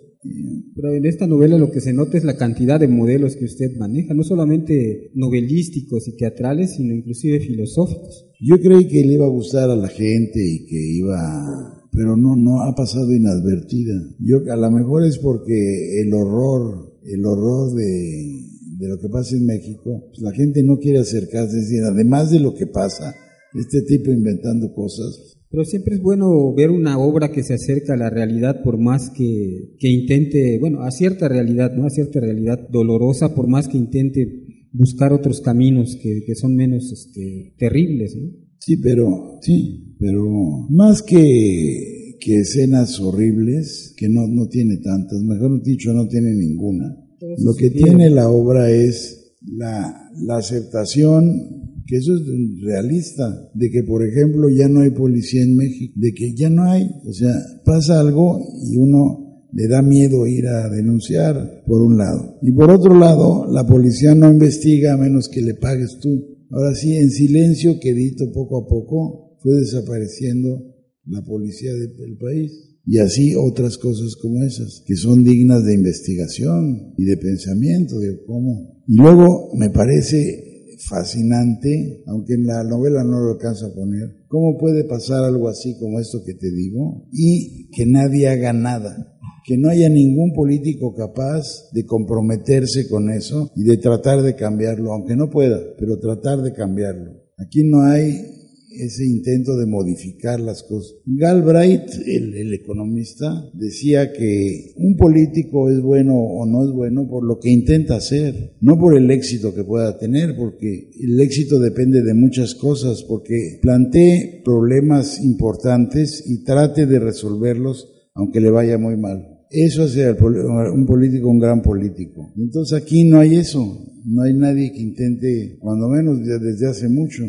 Pero 0.74 0.94
en 0.94 1.05
esta 1.05 1.27
novela 1.27 1.59
lo 1.59 1.70
que 1.70 1.81
se 1.81 1.92
nota 1.92 2.16
es 2.16 2.24
la 2.24 2.37
cantidad 2.37 2.81
de 2.81 2.88
modelos 2.88 3.37
que 3.37 3.44
usted 3.44 3.77
maneja, 3.77 4.14
no 4.14 4.24
solamente 4.24 5.11
novelísticos 5.14 6.09
y 6.09 6.16
teatrales, 6.16 6.77
sino 6.77 6.94
inclusive 6.94 7.40
filosóficos. 7.40 8.31
Yo 8.40 8.59
creí 8.59 8.88
que 8.88 9.05
le 9.05 9.14
iba 9.14 9.27
a 9.27 9.31
gustar 9.31 9.70
a 9.70 9.77
la 9.77 9.88
gente 9.88 10.40
y 10.40 10.64
que 10.66 10.81
iba 10.96 11.84
pero 11.94 12.16
no, 12.16 12.37
no 12.37 12.62
ha 12.62 12.74
pasado 12.74 13.12
inadvertida. 13.12 13.94
Yo, 14.18 14.38
a 14.52 14.57
lo 14.57 14.70
mejor 14.70 15.04
es 15.04 15.18
porque 15.18 16.02
el 16.02 16.12
horror, 16.12 16.98
el 17.04 17.24
horror 17.24 17.72
de, 17.74 18.44
de 18.78 18.88
lo 18.88 18.98
que 18.98 19.09
pasa 19.09 19.37
en 19.37 19.46
México, 19.46 20.09
pues 20.09 20.20
la 20.20 20.33
gente 20.33 20.62
no 20.62 20.78
quiere 20.78 20.98
acercarse, 20.98 21.57
es 21.57 21.68
decir, 21.68 21.85
además 21.85 22.30
de 22.30 22.40
lo 22.40 22.54
que 22.54 22.66
pasa, 22.66 23.14
este 23.54 23.83
tipo 23.83 24.11
inventando 24.11 24.74
cosas. 24.74 25.38
Pero 25.50 25.64
siempre 25.64 25.94
es 25.94 26.02
bueno 26.02 26.52
ver 26.52 26.70
una 26.70 26.98
obra 26.98 27.30
que 27.30 27.44
se 27.44 27.54
acerca 27.54 27.94
a 27.94 27.96
la 27.96 28.11
realidad 28.11 28.62
por 28.64 28.76
más 28.76 29.11
que, 29.11 29.76
que 29.78 29.88
intente, 29.88 30.59
bueno, 30.59 30.83
a 30.83 30.90
cierta 30.90 31.28
realidad, 31.28 31.72
¿no? 31.76 31.87
A 31.87 31.90
cierta 31.90 32.18
realidad 32.18 32.68
dolorosa, 32.70 33.37
por 33.37 33.46
más 33.46 33.68
que 33.68 33.78
intente 33.78 34.68
buscar 34.72 35.12
otros 35.12 35.40
caminos 35.40 35.96
que, 36.02 36.24
que 36.26 36.35
son 36.35 36.57
menos 36.57 36.90
este, 36.90 37.54
terribles, 37.57 38.16
¿no? 38.16 38.43
Sí, 38.64 38.79
pero, 38.79 39.38
sí, 39.42 39.94
pero 39.98 40.24
más 40.70 41.03
que, 41.03 42.16
que 42.18 42.37
escenas 42.37 42.98
horribles, 42.98 43.92
que 43.94 44.09
no, 44.09 44.27
no 44.27 44.48
tiene 44.48 44.79
tantas, 44.79 45.20
mejor 45.20 45.62
dicho, 45.62 45.92
no 45.92 46.09
tiene 46.09 46.33
ninguna. 46.35 46.96
Lo 47.38 47.55
que 47.55 47.68
tiene 47.68 48.09
la 48.09 48.31
obra 48.31 48.70
es 48.70 49.35
la, 49.42 50.11
la 50.22 50.38
aceptación, 50.38 51.83
que 51.87 51.96
eso 51.96 52.14
es 52.14 52.22
realista, 52.62 53.50
de 53.53 53.70
que, 53.70 53.83
por 53.83 54.03
ejemplo, 54.03 54.48
ya 54.48 54.66
no 54.68 54.81
hay 54.81 54.90
policía 54.90 55.42
en 55.42 55.57
México, 55.57 55.92
de 55.96 56.14
que 56.14 56.35
ya 56.35 56.48
no 56.48 56.64
hay, 56.64 56.88
o 57.07 57.12
sea, 57.12 57.35
pasa 57.66 58.00
algo 58.00 58.40
y 58.70 58.79
uno 58.79 59.24
le 59.53 59.68
da 59.68 59.83
miedo 59.83 60.27
ir 60.27 60.46
a 60.48 60.68
denunciar, 60.70 61.62
por 61.66 61.83
un 61.83 61.96
lado. 61.96 62.38
Y 62.42 62.50
por 62.53 62.70
otro 62.70 62.98
lado, 62.98 63.46
la 63.53 63.66
policía 63.66 64.14
no 64.14 64.31
investiga 64.31 64.94
a 64.94 64.96
menos 64.96 65.29
que 65.29 65.42
le 65.42 65.55
pagues 65.55 65.98
tú. 66.00 66.34
Ahora 66.55 66.73
sí, 66.73 66.97
en 66.97 67.11
silencio, 67.11 67.81
quedito 67.81 68.31
poco 68.33 68.59
a 68.59 68.69
poco, 68.69 69.37
fue 69.43 69.57
desapareciendo 69.57 70.73
la 71.05 71.21
policía 71.25 71.73
del 71.75 72.17
país. 72.17 72.53
Y 72.87 72.99
así 72.99 73.35
otras 73.35 73.77
cosas 73.77 74.14
como 74.14 74.40
esas, 74.45 74.85
que 74.87 74.95
son 74.95 75.25
dignas 75.25 75.64
de 75.64 75.75
investigación 75.75 76.95
y 76.97 77.07
de 77.07 77.17
pensamiento, 77.17 77.99
de 77.99 78.23
cómo. 78.25 78.85
Y 78.87 78.97
luego 78.97 79.51
me 79.57 79.71
parece 79.71 80.77
fascinante, 80.88 82.05
aunque 82.07 82.35
en 82.35 82.47
la 82.47 82.62
novela 82.62 83.03
no 83.03 83.19
lo 83.19 83.33
alcanza 83.33 83.67
a 83.67 83.75
poner, 83.75 84.25
cómo 84.29 84.57
puede 84.57 84.85
pasar 84.85 85.25
algo 85.25 85.49
así 85.49 85.77
como 85.81 85.99
esto 85.99 86.23
que 86.25 86.35
te 86.35 86.53
digo 86.53 87.09
y 87.11 87.69
que 87.71 87.85
nadie 87.87 88.29
haga 88.29 88.53
nada 88.53 89.13
que 89.44 89.59
no 89.59 89.68
haya 89.68 89.88
ningún 89.88 90.33
político 90.33 90.94
capaz 90.94 91.70
de 91.72 91.85
comprometerse 91.85 92.88
con 92.88 93.11
eso 93.11 93.50
y 93.54 93.64
de 93.64 93.76
tratar 93.76 94.22
de 94.22 94.35
cambiarlo, 94.35 94.92
aunque 94.92 95.16
no 95.16 95.28
pueda, 95.28 95.61
pero 95.78 95.98
tratar 95.98 96.40
de 96.42 96.52
cambiarlo. 96.54 97.12
Aquí 97.37 97.62
no 97.62 97.83
hay 97.83 98.35
ese 98.76 99.04
intento 99.04 99.57
de 99.57 99.66
modificar 99.66 100.40
las 100.40 100.62
cosas. 100.62 100.96
Galbraith, 101.07 101.90
el, 102.07 102.35
el, 102.35 102.54
economista, 102.54 103.48
decía 103.52 104.12
que 104.12 104.72
un 104.76 104.96
político 104.96 105.70
es 105.70 105.80
bueno 105.80 106.16
o 106.16 106.44
no 106.46 106.64
es 106.64 106.72
bueno 106.72 107.07
por 107.09 107.24
lo 107.24 107.38
que 107.38 107.50
intenta 107.50 107.96
hacer, 107.96 108.57
no 108.61 108.78
por 108.78 108.96
el 108.96 109.11
éxito 109.11 109.54
que 109.54 109.62
pueda 109.62 109.96
tener, 109.98 110.35
porque 110.37 110.90
el 111.00 111.20
éxito 111.20 111.61
depende 111.61 112.02
de 112.02 112.14
muchas 112.14 112.54
cosas, 112.54 113.04
porque 113.04 113.59
plantee 113.62 114.42
problemas 114.44 115.22
importantes 115.22 116.24
y 116.26 116.42
trate 116.42 116.87
de 116.87 116.98
resolverlos 116.98 117.90
aunque 118.14 118.40
le 118.40 118.50
vaya 118.50 118.78
muy 118.78 118.96
mal. 118.96 119.34
Eso 119.55 119.85
hace 119.85 120.11
un 120.11 120.85
político 120.85 121.29
un 121.29 121.38
gran 121.38 121.62
político. 121.62 122.33
Entonces 122.37 122.83
aquí 122.83 123.05
no 123.05 123.21
hay 123.21 123.37
eso, 123.37 123.61
no 124.05 124.23
hay 124.23 124.35
nadie 124.35 124.73
que 124.73 124.81
intente, 124.81 125.57
cuando 125.61 125.88
menos 125.88 126.19
desde 126.19 126.69
hace 126.69 126.88
mucho. 126.88 127.23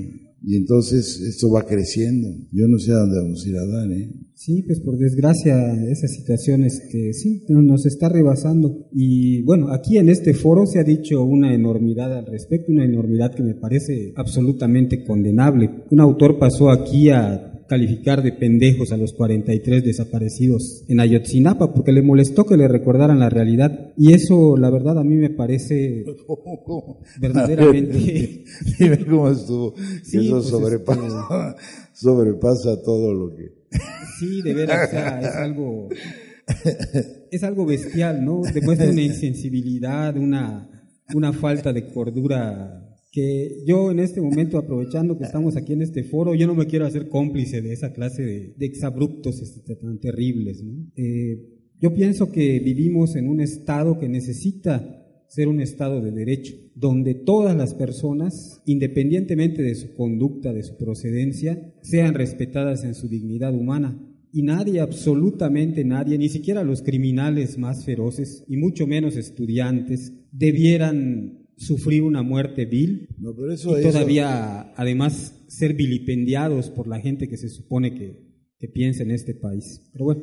Y 0.48 0.58
entonces 0.58 1.22
esto 1.22 1.50
va 1.52 1.66
creciendo. 1.66 2.28
Yo 2.52 2.68
no 2.68 2.78
sé 2.78 2.92
a 2.92 2.98
dónde 2.98 3.20
vamos 3.20 3.44
a 3.44 3.50
ir 3.50 3.58
a 3.58 3.66
dar, 3.66 3.92
¿eh? 3.92 4.12
Sí, 4.36 4.64
pues 4.68 4.80
por 4.80 4.98
desgracia 4.98 5.56
esa 5.90 6.08
situación 6.08 6.64
este, 6.64 7.14
sí, 7.14 7.44
nos 7.48 7.86
está 7.86 8.10
rebasando. 8.10 8.88
Y 8.92 9.42
bueno, 9.44 9.72
aquí 9.72 9.98
en 9.98 10.10
este 10.10 10.34
foro 10.34 10.68
se 10.68 10.80
ha 10.80 10.84
dicho 10.84 11.24
una 11.24 11.56
enormidad 11.56 12.16
al 12.16 12.28
respecto, 12.28 12.72
una 12.72 12.86
enormidad 12.86 13.34
que 13.34 13.44
me 13.44 13.56
parece 13.56 14.14
absolutamente 14.16 15.04
condenable. 15.04 15.70
Un 15.90 16.00
autor 16.00 16.38
pasó 16.38 16.70
aquí 16.70 17.10
a 17.10 17.55
calificar 17.68 18.22
de 18.22 18.32
pendejos 18.32 18.92
a 18.92 18.98
los 18.98 19.14
43 19.14 19.84
desaparecidos 19.84 20.84
en 20.88 21.00
Ayotzinapa 21.00 21.74
porque 21.74 21.92
le 21.92 22.02
molestó 22.02 22.46
que 22.46 22.58
le 22.58 22.68
recordaran 22.68 23.20
la 23.20 23.30
realidad 23.30 23.94
y 23.98 24.14
eso 24.14 24.58
la 24.58 24.70
verdad 24.70 25.00
a 25.00 25.04
mí 25.04 25.16
me 25.16 25.30
parece 25.30 26.06
verdaderamente 27.20 28.44
Dime 28.80 29.06
cómo 29.06 29.30
estuvo. 29.30 29.74
Sí, 30.04 30.28
eso 30.28 30.38
pues, 30.38 30.48
sobrepasa, 30.48 31.56
sobrepasa 31.94 32.82
todo 32.82 33.14
lo 33.14 33.36
que... 33.36 33.52
sí 34.20 34.42
de 34.42 34.54
veras 34.54 34.88
o 34.88 34.92
sea, 34.92 35.20
es 35.22 35.36
algo 35.36 35.90
es 37.32 37.44
algo 37.44 37.66
bestial 37.66 38.24
no 38.24 38.42
demuestra 38.54 38.90
una 38.90 39.02
insensibilidad 39.02 40.16
una 40.16 40.70
una 41.14 41.34
falta 41.34 41.74
de 41.74 41.88
cordura 41.88 42.95
que 43.16 43.64
yo 43.66 43.92
en 43.92 44.00
este 44.00 44.20
momento, 44.20 44.58
aprovechando 44.58 45.18
que 45.18 45.24
estamos 45.24 45.56
aquí 45.56 45.72
en 45.72 45.82
este 45.82 46.04
foro, 46.04 46.36
yo 46.36 46.48
no 46.48 46.54
me 46.54 46.66
quiero 46.66 46.86
hacer 46.86 47.08
cómplice 47.08 47.62
de 47.62 47.72
esa 47.72 47.94
clase 47.94 48.24
de, 48.24 48.54
de 48.58 48.66
exabruptos 48.66 49.42
este, 49.42 49.74
tan 49.78 50.02
terribles. 50.02 50.62
Eh, 50.98 51.40
yo 51.80 51.94
pienso 51.94 52.30
que 52.30 52.60
vivimos 52.60 53.16
en 53.16 53.30
un 53.30 53.40
estado 53.40 53.98
que 53.98 54.10
necesita 54.10 55.02
ser 55.30 55.48
un 55.48 55.62
Estado 55.62 56.02
de 56.02 56.12
derecho, 56.12 56.56
donde 56.76 57.14
todas 57.14 57.56
las 57.56 57.74
personas, 57.74 58.62
independientemente 58.66 59.64
de 59.64 59.76
su 59.76 59.94
conducta, 59.94 60.52
de 60.52 60.64
su 60.64 60.76
procedencia, 60.76 61.74
sean 61.84 62.16
respetadas 62.16 62.84
en 62.84 62.96
su 62.96 63.08
dignidad 63.08 63.56
humana. 63.56 63.98
Y 64.34 64.42
nadie, 64.42 64.82
absolutamente 64.82 65.86
nadie, 65.86 66.18
ni 66.18 66.28
siquiera 66.28 66.66
los 66.66 66.82
criminales 66.82 67.58
más 67.58 67.86
feroces, 67.86 68.44
y 68.50 68.58
mucho 68.58 68.88
menos 68.88 69.16
estudiantes, 69.16 70.12
debieran 70.34 71.45
sufrir 71.58 72.04
una 72.04 72.22
muerte 72.24 72.66
vil 72.66 73.08
No, 73.18 73.36
pero 73.36 73.52
eso, 73.54 73.76
y 73.78 73.82
eso- 73.82 73.90
todavía, 73.92 74.74
además, 74.76 75.34
ser 75.48 75.74
vilipendiados 75.74 76.70
por 76.70 76.88
la 76.88 77.00
gente 77.00 77.28
que 77.30 77.38
se 77.38 77.50
supone 77.50 77.94
que, 77.94 78.20
que 78.60 78.68
piensa 78.68 79.04
en 79.04 79.12
este 79.12 79.34
país. 79.36 79.82
Pero 79.94 80.06
bueno, 80.06 80.22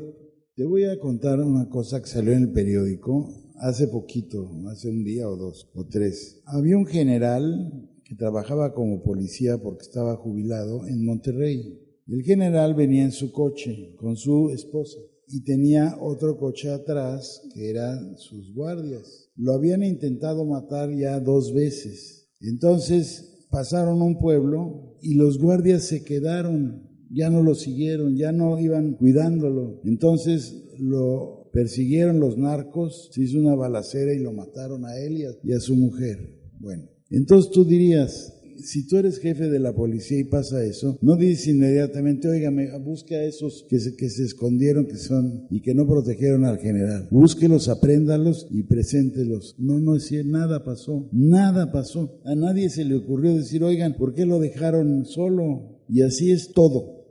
Te 0.54 0.64
voy 0.64 0.84
a 0.84 0.98
contar 0.98 1.40
una 1.40 1.70
cosa 1.70 2.00
que 2.02 2.08
salió 2.08 2.32
en 2.34 2.42
el 2.42 2.52
periódico 2.52 3.26
hace 3.62 3.88
poquito, 3.88 4.50
hace 4.70 4.90
un 4.90 5.02
día 5.02 5.26
o 5.26 5.36
dos 5.36 5.70
o 5.74 5.86
tres. 5.86 6.42
Había 6.44 6.76
un 6.76 6.84
general 6.84 7.88
que 8.04 8.14
trabajaba 8.16 8.74
como 8.74 9.02
policía 9.02 9.56
porque 9.62 9.84
estaba 9.84 10.14
jubilado 10.16 10.86
en 10.86 11.06
Monterrey. 11.06 11.80
El 12.06 12.22
general 12.22 12.74
venía 12.74 13.02
en 13.04 13.12
su 13.12 13.32
coche 13.32 13.94
con 13.96 14.16
su 14.18 14.50
esposa 14.50 14.98
y 15.28 15.42
tenía 15.42 15.96
otro 15.98 16.36
coche 16.36 16.68
atrás 16.68 17.40
que 17.54 17.70
eran 17.70 18.18
sus 18.18 18.52
guardias. 18.54 19.21
Lo 19.36 19.52
habían 19.52 19.82
intentado 19.82 20.44
matar 20.44 20.94
ya 20.94 21.20
dos 21.20 21.52
veces. 21.52 22.28
Entonces 22.40 23.46
pasaron 23.50 24.02
un 24.02 24.18
pueblo 24.18 24.96
y 25.00 25.14
los 25.14 25.38
guardias 25.38 25.84
se 25.84 26.04
quedaron 26.04 26.92
ya 27.12 27.28
no 27.28 27.42
lo 27.42 27.54
siguieron, 27.54 28.16
ya 28.16 28.32
no 28.32 28.58
iban 28.58 28.94
cuidándolo. 28.94 29.80
Entonces 29.84 30.64
lo 30.78 31.50
persiguieron 31.52 32.20
los 32.20 32.38
narcos, 32.38 33.10
se 33.12 33.22
hizo 33.22 33.38
una 33.38 33.54
balacera 33.54 34.14
y 34.14 34.18
lo 34.18 34.32
mataron 34.32 34.84
a 34.86 34.96
él 34.98 35.18
y 35.18 35.24
a, 35.24 35.30
y 35.42 35.52
a 35.52 35.60
su 35.60 35.76
mujer. 35.76 36.18
Bueno, 36.58 36.88
entonces 37.10 37.50
tú 37.52 37.64
dirías, 37.64 38.32
si 38.58 38.86
tú 38.86 38.96
eres 38.96 39.18
jefe 39.18 39.48
de 39.48 39.58
la 39.58 39.74
policía 39.74 40.20
y 40.20 40.24
pasa 40.24 40.64
eso, 40.64 40.98
no 41.02 41.16
dices 41.16 41.48
inmediatamente, 41.48 42.28
oígame, 42.28 42.70
busque 42.78 43.16
a 43.16 43.24
esos 43.24 43.66
que 43.68 43.78
se, 43.78 43.96
que 43.96 44.08
se 44.08 44.24
escondieron 44.24 44.86
que 44.86 44.96
son 44.96 45.46
y 45.50 45.60
que 45.60 45.74
no 45.74 45.86
protegieron 45.86 46.44
al 46.44 46.58
general. 46.58 47.08
Búsquelos, 47.10 47.68
apréndalos 47.68 48.46
y 48.50 48.62
preséntelos. 48.64 49.56
No, 49.58 49.80
no 49.80 49.96
es 49.96 50.12
nada 50.24 50.64
pasó, 50.64 51.08
nada 51.12 51.72
pasó. 51.72 52.20
A 52.24 52.34
nadie 52.34 52.68
se 52.70 52.84
le 52.84 52.96
ocurrió 52.96 53.34
decir, 53.34 53.64
oigan, 53.64 53.94
¿por 53.94 54.14
qué 54.14 54.26
lo 54.26 54.38
dejaron 54.38 55.04
solo? 55.06 55.80
Y 55.88 56.02
así 56.02 56.32
es 56.32 56.52
todo. 56.52 57.01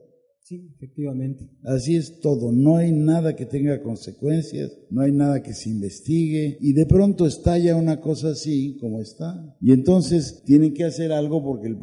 Sí, 0.51 0.69
efectivamente. 0.75 1.47
Así 1.63 1.95
es 1.95 2.19
todo, 2.19 2.51
no 2.51 2.75
hay 2.77 2.91
nada 2.91 3.35
que 3.35 3.45
tenga 3.45 3.81
consecuencias, 3.81 4.71
no 4.89 5.01
hay 5.01 5.11
nada 5.13 5.41
que 5.41 5.53
se 5.53 5.69
investigue 5.69 6.57
y 6.59 6.73
de 6.73 6.85
pronto 6.85 7.25
estalla 7.25 7.75
una 7.77 8.01
cosa 8.01 8.31
así 8.31 8.77
como 8.81 8.99
está. 9.01 9.55
Y 9.61 9.71
entonces 9.71 10.43
tienen 10.45 10.73
que 10.73 10.83
hacer 10.83 11.11
algo 11.13 11.41
porque 11.41 11.67
el, 11.67 11.77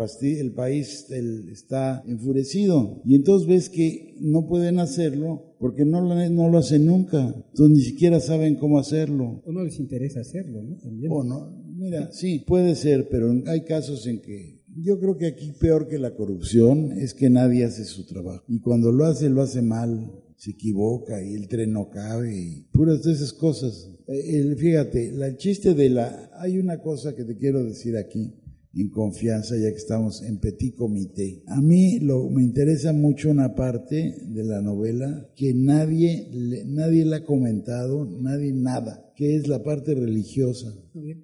país 0.52 1.07
el- 1.11 1.48
está 1.48 2.02
enfurecido. 2.07 3.00
Y 3.04 3.14
entonces 3.14 3.48
ves 3.48 3.70
que 3.70 4.16
no 4.20 4.46
pueden 4.46 4.78
hacerlo 4.78 5.54
porque 5.59 5.85
no 5.85 6.00
lo, 6.02 6.14
no 6.31 6.48
lo 6.50 6.59
hacen 6.59 6.85
nunca. 6.87 7.35
Entonces 7.50 7.76
ni 7.76 7.83
siquiera 7.83 8.20
saben 8.20 8.57
cómo 8.57 8.78
hacerlo. 8.78 9.42
O 9.46 9.52
no 9.52 9.64
les 9.64 9.81
interesa 9.81 10.20
hacerlo, 10.20 10.62
¿no? 10.62 10.76
También. 10.76 11.11
O 11.11 11.24
no, 11.24 11.64
mira, 11.74 12.12
sí, 12.12 12.44
puede 12.46 12.74
ser, 12.74 13.09
pero 13.09 13.33
hay 13.46 13.62
casos 13.62 14.07
en 14.07 14.20
que 14.20 14.58
yo 14.83 14.99
creo 15.01 15.17
que 15.17 15.27
aquí 15.27 15.53
peor 15.53 15.88
que 15.88 15.99
la 15.99 16.14
corrupción 16.14 16.93
es 16.93 17.14
que 17.14 17.31
nadie 17.31 17.64
hace 17.64 17.85
su 17.85 18.07
trabajo. 18.07 18.45
Y 18.49 18.61
cuando 18.61 18.93
lo 18.93 19.05
hace, 19.05 19.29
lo 19.31 19.43
hace 19.43 19.62
mal, 19.62 20.12
se 20.37 20.53
equivoca 20.53 21.23
y 21.23 21.35
el 21.35 21.49
tren 21.49 21.73
no 21.73 21.91
cabe 21.91 22.37
y 22.37 22.62
puras 22.73 23.03
de 23.03 23.12
esas 23.12 23.33
cosas. 23.33 23.91
Eh, 24.07 24.38
el- 24.38 24.57
fíjate, 24.57 25.12
la, 25.12 25.27
el 25.29 25.37
chiste 25.37 25.75
de 25.75 25.91
la... 25.91 26.31
Hay 26.38 26.59
una 26.59 26.81
cosa 26.81 27.14
que 27.17 27.25
te 27.25 27.37
quiero 27.37 27.64
decir 27.64 27.97
aquí 27.97 28.35
en 28.75 28.91
confianza, 28.91 29.57
ya 29.57 29.71
que 29.73 29.77
estamos 29.79 30.23
en 30.23 30.38
petit 30.38 30.77
comité. 30.77 31.43
A 31.47 31.61
mí 31.61 31.99
lo, 31.99 32.29
me 32.31 32.45
interesa 32.45 32.93
mucho 32.93 33.31
una 33.31 33.55
parte 33.57 34.14
de 34.29 34.45
la 34.45 34.61
novela 34.62 35.29
que 35.35 35.53
nadie, 35.55 36.29
le- 36.33 36.64
nadie 36.67 37.05
la 37.05 37.17
ha 37.17 37.25
comentado, 37.25 38.05
nadie 38.07 38.53
nada, 38.53 39.12
que 39.17 39.35
es 39.35 39.49
la 39.49 39.64
parte 39.64 39.95
religiosa. 39.95 40.73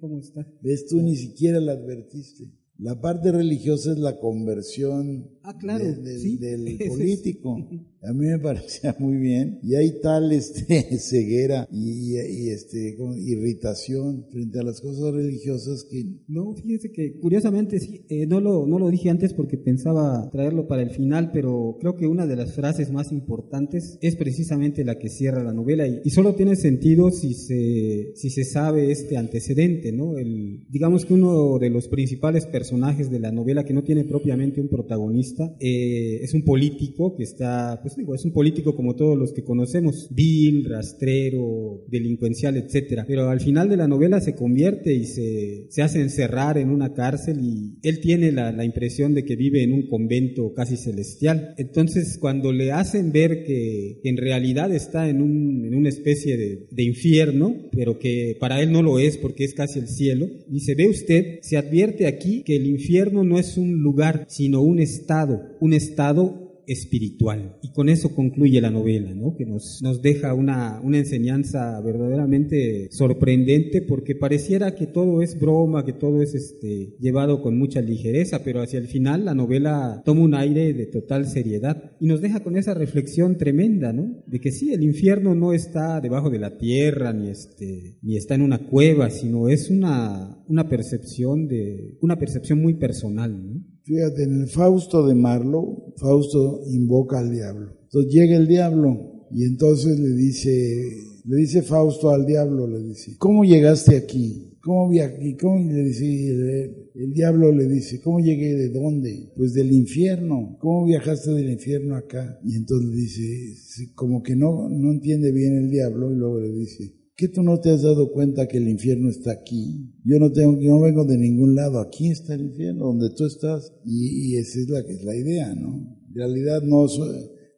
Cómo 0.01 0.19
está. 0.19 0.45
¿Ves? 0.61 0.87
Tú 0.87 1.01
ni 1.01 1.15
siquiera 1.15 1.61
la 1.61 1.73
advertiste. 1.73 2.49
La 2.77 2.99
parte 2.99 3.31
religiosa 3.31 3.93
es 3.93 3.99
la 3.99 4.19
conversión 4.19 5.29
Ah, 5.47 5.55
claro, 5.59 5.85
de- 5.85 5.95
del- 5.95 6.19
sí. 6.19 6.37
del 6.37 6.77
político. 6.87 7.57
A 8.01 8.13
mí 8.13 8.25
me 8.27 8.39
parecía 8.39 8.95
muy 8.99 9.17
bien. 9.17 9.59
Y 9.63 9.75
hay 9.75 9.99
tal 10.01 10.31
este, 10.31 10.97
ceguera 10.99 11.67
y, 11.71 12.13
y, 12.17 12.49
este, 12.49 12.95
como 12.97 13.15
irritación 13.15 14.25
frente 14.31 14.59
a 14.59 14.63
las 14.63 14.81
cosas 14.81 15.13
religiosas 15.13 15.83
que 15.89 16.03
No, 16.27 16.53
fíjese 16.55 16.91
que 16.91 17.19
curiosamente 17.19 17.79
sí, 17.79 18.05
eh, 18.09 18.25
no, 18.25 18.39
lo, 18.41 18.65
no 18.65 18.79
lo 18.79 18.89
dije 18.89 19.09
antes 19.09 19.33
porque 19.33 19.57
pensaba 19.57 20.29
traerlo 20.31 20.67
para 20.67 20.81
el 20.81 20.89
final, 20.91 21.31
pero 21.31 21.77
creo 21.79 21.95
que 21.95 22.07
una 22.07 22.25
de 22.25 22.35
las 22.35 22.53
frases 22.53 22.91
más 22.91 23.11
importantes 23.11 23.97
es 24.01 24.15
precisamente 24.15 24.83
la 24.83 24.97
que 24.97 25.09
cierra 25.09 25.43
la 25.43 25.53
novela 25.53 25.87
y, 25.87 26.01
y 26.03 26.09
solo 26.09 26.33
tiene 26.35 26.55
sentido 26.55 27.11
si 27.11 27.33
se, 27.35 28.13
si 28.15 28.29
se 28.31 28.43
sabe 28.45 28.91
este 28.91 29.17
antecedente, 29.17 29.91
¿no? 29.91 30.17
El, 30.17 30.65
digamos 30.69 31.05
que 31.05 31.13
uno 31.13 31.59
de 31.59 31.69
los 31.69 31.87
principales 31.87 32.45
personajes 32.45 33.09
de 33.11 33.19
la 33.19 33.31
novela 33.31 33.63
que 33.63 33.73
no 33.73 33.83
tiene 33.83 34.03
propiamente 34.05 34.61
un 34.61 34.69
protagonista 34.69 35.34
eh, 35.59 36.19
es 36.21 36.33
un 36.33 36.43
político 36.43 37.15
que 37.15 37.23
está, 37.23 37.79
pues 37.81 37.95
digo, 37.95 38.15
es 38.15 38.25
un 38.25 38.31
político 38.31 38.75
como 38.75 38.95
todos 38.95 39.17
los 39.17 39.33
que 39.33 39.43
conocemos, 39.43 40.07
vil, 40.11 40.65
rastrero, 40.65 41.83
delincuencial, 41.87 42.57
etcétera. 42.57 43.05
Pero 43.07 43.29
al 43.29 43.39
final 43.39 43.69
de 43.69 43.77
la 43.77 43.87
novela 43.87 44.21
se 44.21 44.35
convierte 44.35 44.93
y 44.93 45.05
se, 45.05 45.67
se 45.69 45.81
hace 45.81 46.01
encerrar 46.01 46.57
en 46.57 46.69
una 46.69 46.93
cárcel 46.93 47.39
y 47.41 47.77
él 47.83 47.99
tiene 47.99 48.31
la, 48.31 48.51
la 48.51 48.65
impresión 48.65 49.13
de 49.13 49.23
que 49.23 49.35
vive 49.35 49.63
en 49.63 49.73
un 49.73 49.87
convento 49.87 50.53
casi 50.53 50.77
celestial. 50.77 51.53
Entonces, 51.57 52.17
cuando 52.19 52.51
le 52.51 52.71
hacen 52.71 53.11
ver 53.11 53.43
que 53.43 53.99
en 54.03 54.17
realidad 54.17 54.73
está 54.73 55.09
en, 55.09 55.21
un, 55.21 55.65
en 55.65 55.75
una 55.75 55.89
especie 55.89 56.37
de, 56.37 56.67
de 56.71 56.83
infierno, 56.83 57.55
pero 57.71 57.99
que 57.99 58.37
para 58.39 58.61
él 58.61 58.71
no 58.71 58.81
lo 58.81 58.99
es 58.99 59.17
porque 59.17 59.43
es 59.43 59.53
casi 59.53 59.79
el 59.79 59.87
cielo, 59.87 60.27
dice, 60.47 60.75
ve 60.75 60.87
usted, 60.87 61.39
se 61.41 61.57
advierte 61.57 62.07
aquí 62.07 62.43
que 62.43 62.55
el 62.55 62.67
infierno 62.67 63.23
no 63.23 63.39
es 63.39 63.57
un 63.57 63.81
lugar, 63.81 64.25
sino 64.29 64.61
un 64.61 64.79
estado, 64.79 65.24
un 65.59 65.73
estado 65.73 66.45
espiritual. 66.67 67.57
Y 67.61 67.71
con 67.71 67.89
eso 67.89 68.15
concluye 68.15 68.61
la 68.61 68.71
novela, 68.71 69.13
¿no? 69.13 69.35
que 69.35 69.45
nos, 69.45 69.81
nos 69.81 70.01
deja 70.01 70.33
una, 70.33 70.79
una 70.81 70.97
enseñanza 70.97 71.79
verdaderamente 71.81 72.87
sorprendente 72.91 73.81
porque 73.81 74.15
pareciera 74.15 74.75
que 74.75 74.87
todo 74.87 75.21
es 75.21 75.39
broma, 75.39 75.85
que 75.85 75.93
todo 75.93 76.21
es 76.21 76.33
este, 76.33 76.95
llevado 76.99 77.41
con 77.41 77.57
mucha 77.57 77.81
ligereza, 77.81 78.43
pero 78.43 78.61
hacia 78.61 78.79
el 78.79 78.87
final 78.87 79.25
la 79.25 79.35
novela 79.35 80.01
toma 80.05 80.21
un 80.21 80.35
aire 80.35 80.73
de 80.73 80.85
total 80.87 81.27
seriedad 81.27 81.91
y 81.99 82.07
nos 82.07 82.21
deja 82.21 82.41
con 82.41 82.57
esa 82.57 82.73
reflexión 82.73 83.37
tremenda, 83.37 83.93
¿no? 83.93 84.23
de 84.25 84.39
que 84.39 84.51
sí, 84.51 84.73
el 84.73 84.83
infierno 84.83 85.35
no 85.35 85.53
está 85.53 86.01
debajo 86.01 86.29
de 86.29 86.39
la 86.39 86.57
tierra 86.57 87.13
ni, 87.13 87.29
este, 87.29 87.97
ni 88.01 88.17
está 88.17 88.35
en 88.35 88.41
una 88.41 88.59
cueva, 88.59 89.09
sino 89.09 89.49
es 89.49 89.69
una, 89.69 90.43
una 90.47 90.67
percepción 90.67 91.47
de 91.47 91.97
una 92.01 92.17
percepción 92.17 92.61
muy 92.61 92.75
personal. 92.75 93.31
¿no? 93.45 93.74
Fíjate, 93.85 94.23
en 94.23 94.41
el 94.41 94.47
Fausto 94.47 95.05
de 95.05 95.13
Marlowe, 95.13 95.93
Fausto 95.97 96.63
invoca 96.65 97.19
al 97.19 97.31
diablo. 97.31 97.77
Entonces 97.83 98.11
llega 98.11 98.35
el 98.35 98.47
diablo 98.47 99.27
y 99.29 99.43
entonces 99.43 99.99
le 99.99 100.15
dice, 100.15 101.21
le 101.23 101.35
dice 101.37 101.61
Fausto 101.61 102.09
al 102.09 102.25
diablo, 102.25 102.67
le 102.67 102.81
dice, 102.81 103.15
¿cómo 103.19 103.45
llegaste 103.45 103.95
aquí? 103.95 104.57
¿Cómo 104.59 104.89
viajé? 104.89 105.37
¿Cómo? 105.39 105.59
Y 105.59 105.71
le 105.71 105.83
dice, 105.83 106.63
el, 106.95 107.13
diablo 107.13 107.51
le 107.51 107.67
dice, 107.67 108.01
¿cómo 108.01 108.19
llegué? 108.19 108.55
¿De 108.55 108.69
dónde? 108.69 109.31
Pues 109.37 109.53
del 109.53 109.71
infierno. 109.71 110.57
¿Cómo 110.59 110.87
viajaste 110.87 111.29
del 111.29 111.51
infierno 111.51 111.95
acá? 111.95 112.39
Y 112.43 112.55
entonces 112.55 112.89
le 112.89 112.95
dice, 112.95 113.93
como 113.93 114.23
que 114.23 114.35
no, 114.35 114.67
no 114.67 114.91
entiende 114.91 115.31
bien 115.31 115.55
el 115.57 115.69
diablo 115.69 116.11
y 116.11 116.15
luego 116.15 116.39
le 116.39 116.51
dice, 116.51 116.91
¿Qué 117.17 117.29
tú 117.29 117.43
no 117.43 117.61
te 117.61 117.69
has 117.69 117.81
dado 117.81 118.11
cuenta 118.11 118.47
que 118.47 118.57
el 118.57 118.67
infierno 118.67 119.09
está 119.09 119.31
aquí? 119.31 119.93
Yo 120.03 120.19
no 120.19 120.31
tengo, 120.33 120.59
yo 120.59 120.71
no 120.71 120.81
vengo 120.81 121.05
de 121.05 121.17
ningún 121.17 121.55
lado. 121.55 121.79
Aquí 121.79 122.09
está 122.09 122.33
el 122.33 122.41
infierno, 122.41 122.87
donde 122.87 123.09
tú 123.11 123.25
estás. 123.25 123.71
Y, 123.85 124.33
y 124.33 124.37
esa 124.37 124.59
es 124.59 124.69
la 124.69 124.83
que 124.83 124.93
es 124.93 125.03
la 125.03 125.15
idea, 125.15 125.55
¿no? 125.55 125.75
En 126.09 126.13
realidad 126.13 126.61
no, 126.61 126.87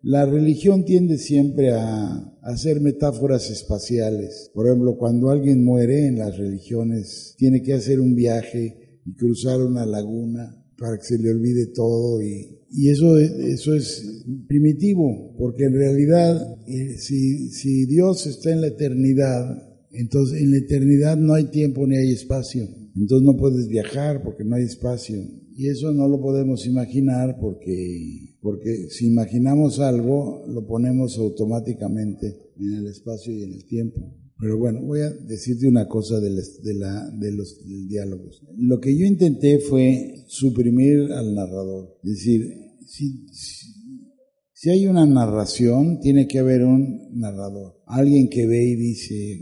la 0.04 0.26
religión 0.26 0.86
tiende 0.86 1.18
siempre 1.18 1.72
a 1.72 2.34
hacer 2.44 2.82
metáforas 2.82 3.50
espaciales. 3.50 4.52
Por 4.54 4.68
ejemplo, 4.68 4.96
cuando 4.96 5.32
alguien 5.32 5.64
muere 5.64 6.06
en 6.06 6.20
las 6.20 6.38
religiones, 6.38 7.34
tiene 7.38 7.64
que 7.64 7.74
hacer 7.74 8.00
un 8.00 8.14
viaje 8.14 9.02
y 9.06 9.16
cruzar 9.16 9.60
una 9.62 9.88
laguna 9.88 10.64
para 10.78 10.98
que 10.98 11.04
se 11.04 11.18
le 11.18 11.32
olvide 11.32 11.68
todo 11.68 12.22
y, 12.22 12.60
y 12.72 12.90
eso, 12.90 13.18
es- 13.18 13.32
eso 13.32 13.74
es 13.74 14.24
primitivo, 14.48 15.34
porque 15.38 15.64
en 15.66 15.74
realidad 15.74 16.58
eh, 16.68 16.96
si, 16.98 17.50
si 17.50 17.86
Dios 17.86 18.26
está 18.28 18.52
en 18.52 18.62
la 18.62 18.68
eternidad, 18.68 19.64
entonces 19.92 20.42
en 20.42 20.52
la 20.52 20.58
eternidad 20.58 21.18
no 21.18 21.34
hay 21.34 21.46
tiempo 21.46 21.88
ni 21.88 21.96
hay 21.98 22.12
espacio, 22.12 22.68
entonces 22.96 23.26
no 23.26 23.38
puedes 23.38 23.68
viajar 23.68 24.24
porque 24.24 24.44
no 24.44 24.56
hay 24.56 24.64
espacio 24.66 25.20
y 25.56 25.70
eso 25.70 25.92
no 25.92 26.08
lo 26.08 26.22
podemos 26.22 26.68
imaginar 26.68 27.38
porque, 27.40 28.36
porque 28.42 28.88
si 28.90 29.08
imaginamos 29.08 29.80
algo 29.80 30.46
lo 30.48 30.68
ponemos 30.68 31.18
automáticamente 31.18 32.36
en 32.60 32.74
el 32.74 32.88
espacio 32.88 33.34
y 33.34 33.44
en 33.44 33.54
el 33.54 33.66
tiempo. 33.66 34.14
Pero 34.40 34.58
bueno, 34.58 34.82
voy 34.84 35.02
a 35.02 35.10
decirte 35.10 35.68
una 35.68 35.88
cosa 35.88 36.20
de, 36.20 36.30
de, 36.30 36.74
la, 36.76 37.10
de 37.10 37.32
los 37.32 37.60
diálogos. 37.88 38.44
Lo 38.58 38.80
que 38.80 38.96
yo 38.96 39.06
intenté 39.06 39.60
fue 39.60 40.26
suprimir 40.28 41.12
al 41.12 41.34
narrador. 41.34 41.98
Es 42.04 42.12
decir, 42.12 42.48
si, 42.86 43.26
si 44.54 44.70
hay 44.70 44.88
una 44.88 45.06
narración, 45.06 46.00
tiene 46.00 46.28
que 46.28 46.40
haber 46.40 46.64
un 46.64 47.12
narrador. 47.14 47.78
Alguien 47.86 48.28
que 48.28 48.48
ve 48.48 48.64
y 48.64 48.76
dice, 48.76 49.40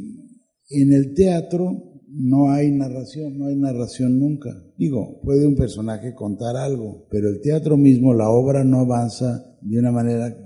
en 0.70 0.94
el 0.94 1.14
teatro 1.14 2.02
no 2.10 2.52
hay 2.52 2.72
narración, 2.72 3.38
no 3.38 3.48
hay 3.48 3.56
narración 3.56 4.20
nunca. 4.20 4.65
Digo, 4.78 5.22
puede 5.24 5.48
un 5.48 5.56
personaje 5.56 6.14
contar 6.14 6.58
algo, 6.58 7.06
pero 7.10 7.30
el 7.30 7.40
teatro 7.42 7.78
mismo, 7.78 8.14
la 8.14 8.30
obra 8.30 8.64
no 8.64 8.80
avanza 8.80 9.56
de 9.62 9.80
una 9.80 9.92
manera 9.92 10.38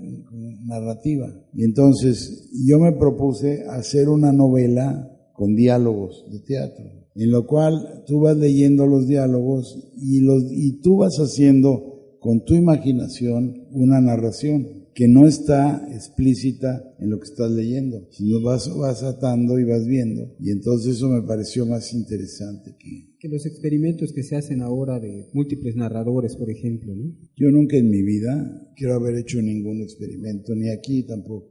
narrativa. 0.64 1.28
Y 1.52 1.64
entonces 1.64 2.48
yo 2.66 2.78
me 2.78 2.92
propuse 2.92 3.64
hacer 3.68 4.08
una 4.08 4.32
novela 4.32 5.10
con 5.32 5.56
diálogos 5.56 6.26
de 6.30 6.40
teatro, 6.40 6.84
en 7.14 7.30
lo 7.30 7.46
cual 7.46 8.04
tú 8.06 8.20
vas 8.20 8.36
leyendo 8.36 8.86
los 8.86 9.08
diálogos 9.08 9.78
y, 9.96 10.20
los, 10.20 10.44
y 10.50 10.80
tú 10.80 10.98
vas 10.98 11.16
haciendo 11.18 12.18
con 12.20 12.44
tu 12.44 12.54
imaginación 12.54 13.66
una 13.72 14.00
narración 14.00 14.80
que 14.94 15.08
no 15.08 15.26
está 15.26 15.88
explícita 15.92 16.94
en 16.98 17.10
lo 17.10 17.18
que 17.18 17.24
estás 17.24 17.50
leyendo, 17.50 18.06
sino 18.10 18.42
vas, 18.42 18.68
vas 18.76 19.02
atando 19.02 19.58
y 19.58 19.64
vas 19.64 19.86
viendo. 19.86 20.34
Y 20.38 20.50
entonces 20.50 20.96
eso 20.96 21.08
me 21.08 21.22
pareció 21.22 21.66
más 21.66 21.92
interesante 21.94 22.76
que... 22.78 23.09
Que 23.20 23.28
los 23.28 23.44
experimentos 23.44 24.12
que 24.14 24.22
se 24.22 24.34
hacen 24.34 24.62
ahora 24.62 24.98
de 24.98 25.28
múltiples 25.34 25.76
narradores, 25.76 26.36
por 26.36 26.50
ejemplo, 26.50 26.96
¿no? 26.96 27.14
Yo 27.36 27.50
nunca 27.50 27.76
en 27.76 27.90
mi 27.90 28.02
vida 28.02 28.72
quiero 28.74 28.94
haber 28.94 29.16
hecho 29.16 29.42
ningún 29.42 29.82
experimento, 29.82 30.54
ni 30.54 30.70
aquí 30.70 31.02
tampoco. 31.02 31.50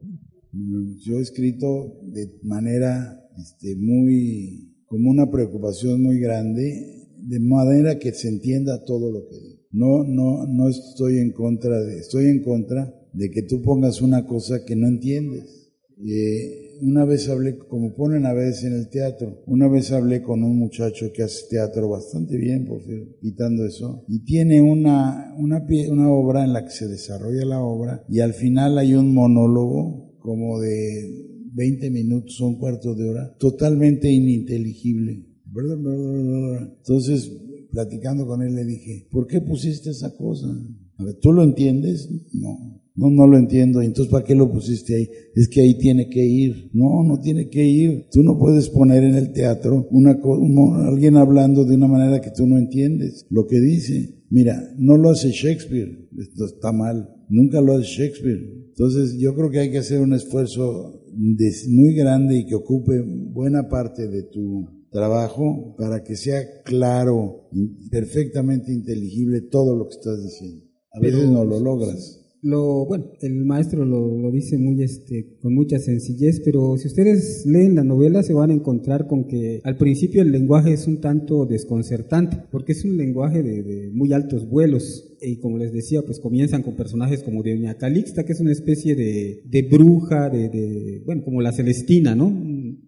Yo 1.05 1.19
he 1.19 1.21
escrito 1.21 2.01
de 2.11 2.39
manera 2.41 3.23
este, 3.39 3.75
muy, 3.75 4.73
como 4.87 5.11
una 5.11 5.29
preocupación 5.29 6.01
muy 6.01 6.19
grande, 6.19 7.07
de 7.21 7.39
manera 7.39 7.99
que 7.99 8.13
se 8.13 8.29
entienda 8.29 8.83
todo 8.83 9.11
lo 9.11 9.27
que 9.27 9.39
digo. 9.39 9.59
No, 9.71 10.03
no, 10.03 10.47
no 10.47 10.69
estoy 10.69 11.19
en 11.19 11.31
contra 11.31 11.79
de, 11.83 11.99
estoy 11.99 12.25
en 12.25 12.41
contra 12.41 12.91
de 13.13 13.29
que 13.29 13.43
tú 13.43 13.61
pongas 13.61 14.01
una 14.01 14.25
cosa 14.25 14.65
que 14.65 14.75
no 14.75 14.87
entiendes. 14.87 15.71
Eh, 16.03 16.68
una 16.81 17.05
vez 17.05 17.29
hablé, 17.29 17.57
como 17.57 17.93
ponen 17.95 18.25
a 18.25 18.33
veces 18.33 18.65
en 18.65 18.73
el 18.73 18.89
teatro, 18.89 19.43
una 19.45 19.67
vez 19.67 19.91
hablé 19.91 20.21
con 20.21 20.43
un 20.43 20.57
muchacho 20.57 21.11
que 21.13 21.23
hace 21.23 21.47
teatro 21.49 21.89
bastante 21.89 22.37
bien, 22.37 22.65
por 22.65 22.81
cierto, 22.83 23.15
quitando 23.21 23.65
eso, 23.65 24.03
y 24.07 24.23
tiene 24.23 24.61
una, 24.61 25.33
una, 25.37 25.65
una 25.89 26.11
obra 26.11 26.43
en 26.43 26.53
la 26.53 26.63
que 26.63 26.71
se 26.71 26.87
desarrolla 26.87 27.45
la 27.45 27.61
obra 27.61 28.03
y 28.09 28.19
al 28.19 28.33
final 28.33 28.77
hay 28.77 28.93
un 28.95 29.13
monólogo 29.13 30.17
como 30.19 30.59
de 30.59 31.29
20 31.53 31.89
minutos 31.91 32.39
o 32.41 32.47
un 32.47 32.57
cuarto 32.57 32.95
de 32.95 33.09
hora, 33.09 33.35
totalmente 33.37 34.09
ininteligible. 34.09 35.25
Entonces, 36.77 37.31
platicando 37.71 38.25
con 38.25 38.41
él, 38.41 38.55
le 38.55 38.65
dije, 38.65 39.07
¿por 39.11 39.27
qué 39.27 39.41
pusiste 39.41 39.89
esa 39.89 40.15
cosa? 40.15 40.47
A 40.97 41.03
ver, 41.03 41.15
¿tú 41.15 41.31
lo 41.31 41.43
entiendes? 41.43 42.09
No. 42.33 42.81
No, 42.95 43.09
no 43.09 43.27
lo 43.27 43.37
entiendo. 43.37 43.81
Entonces, 43.81 44.11
¿para 44.11 44.25
qué 44.25 44.35
lo 44.35 44.51
pusiste 44.51 44.95
ahí? 44.95 45.09
Es 45.35 45.47
que 45.47 45.61
ahí 45.61 45.77
tiene 45.77 46.09
que 46.09 46.25
ir. 46.25 46.69
No, 46.73 47.03
no 47.03 47.19
tiene 47.19 47.47
que 47.47 47.63
ir. 47.63 48.07
Tú 48.11 48.23
no 48.23 48.37
puedes 48.37 48.69
poner 48.69 49.03
en 49.03 49.15
el 49.15 49.31
teatro 49.31 49.87
una, 49.91 50.19
alguien 50.85 51.15
hablando 51.15 51.65
de 51.65 51.75
una 51.75 51.87
manera 51.87 52.19
que 52.19 52.31
tú 52.31 52.45
no 52.45 52.57
entiendes 52.57 53.25
lo 53.29 53.47
que 53.47 53.59
dice. 53.59 54.15
Mira, 54.29 54.73
no 54.77 54.97
lo 54.97 55.09
hace 55.11 55.31
Shakespeare. 55.31 56.09
Esto 56.17 56.45
está 56.45 56.71
mal. 56.71 57.09
Nunca 57.29 57.61
lo 57.61 57.73
hace 57.73 57.85
Shakespeare. 57.85 58.59
Entonces, 58.69 59.17
yo 59.19 59.33
creo 59.33 59.49
que 59.49 59.59
hay 59.59 59.71
que 59.71 59.79
hacer 59.79 60.01
un 60.01 60.13
esfuerzo 60.13 61.01
muy 61.69 61.93
grande 61.95 62.37
y 62.37 62.45
que 62.45 62.55
ocupe 62.55 63.01
buena 63.01 63.67
parte 63.67 64.07
de 64.07 64.23
tu 64.23 64.67
trabajo 64.91 65.75
para 65.77 66.03
que 66.03 66.15
sea 66.15 66.61
claro, 66.63 67.49
perfectamente 67.91 68.71
inteligible 68.73 69.41
todo 69.41 69.75
lo 69.75 69.87
que 69.87 69.95
estás 69.95 70.23
diciendo. 70.23 70.65
A 70.91 70.99
veces 70.99 71.29
no 71.29 71.45
lo 71.45 71.59
logras 71.59 72.19
lo 72.41 72.85
bueno 72.85 73.11
el 73.21 73.45
maestro 73.45 73.85
lo, 73.85 74.17
lo, 74.17 74.31
dice 74.31 74.57
muy 74.57 74.81
este 74.81 75.37
con 75.41 75.53
mucha 75.53 75.77
sencillez 75.79 76.41
pero 76.43 76.77
si 76.77 76.87
ustedes 76.87 77.45
leen 77.45 77.75
la 77.75 77.83
novela 77.83 78.23
se 78.23 78.33
van 78.33 78.51
a 78.51 78.53
encontrar 78.53 79.07
con 79.07 79.25
que 79.25 79.59
al 79.63 79.75
principio 79.75 80.21
el 80.21 80.31
lenguaje 80.31 80.73
es 80.73 80.87
un 80.87 81.01
tanto 81.01 81.45
desconcertante 81.45 82.37
porque 82.51 82.71
es 82.71 82.85
un 82.85 82.95
lenguaje 82.95 83.43
de, 83.43 83.63
de 83.63 83.89
muy 83.91 84.13
altos 84.13 84.49
vuelos 84.49 85.09
y 85.21 85.37
como 85.37 85.57
les 85.57 85.73
decía, 85.73 86.01
pues 86.01 86.19
comienzan 86.19 86.63
con 86.63 86.75
personajes 86.75 87.23
como 87.23 87.43
de 87.43 87.55
Doña 87.55 87.75
Calixta, 87.75 88.25
que 88.25 88.33
es 88.33 88.39
una 88.39 88.51
especie 88.51 88.95
de, 88.95 89.41
de 89.45 89.61
bruja, 89.63 90.29
de, 90.29 90.49
de, 90.49 91.01
bueno, 91.05 91.23
como 91.23 91.41
la 91.41 91.51
Celestina, 91.51 92.15
¿no? 92.15 92.29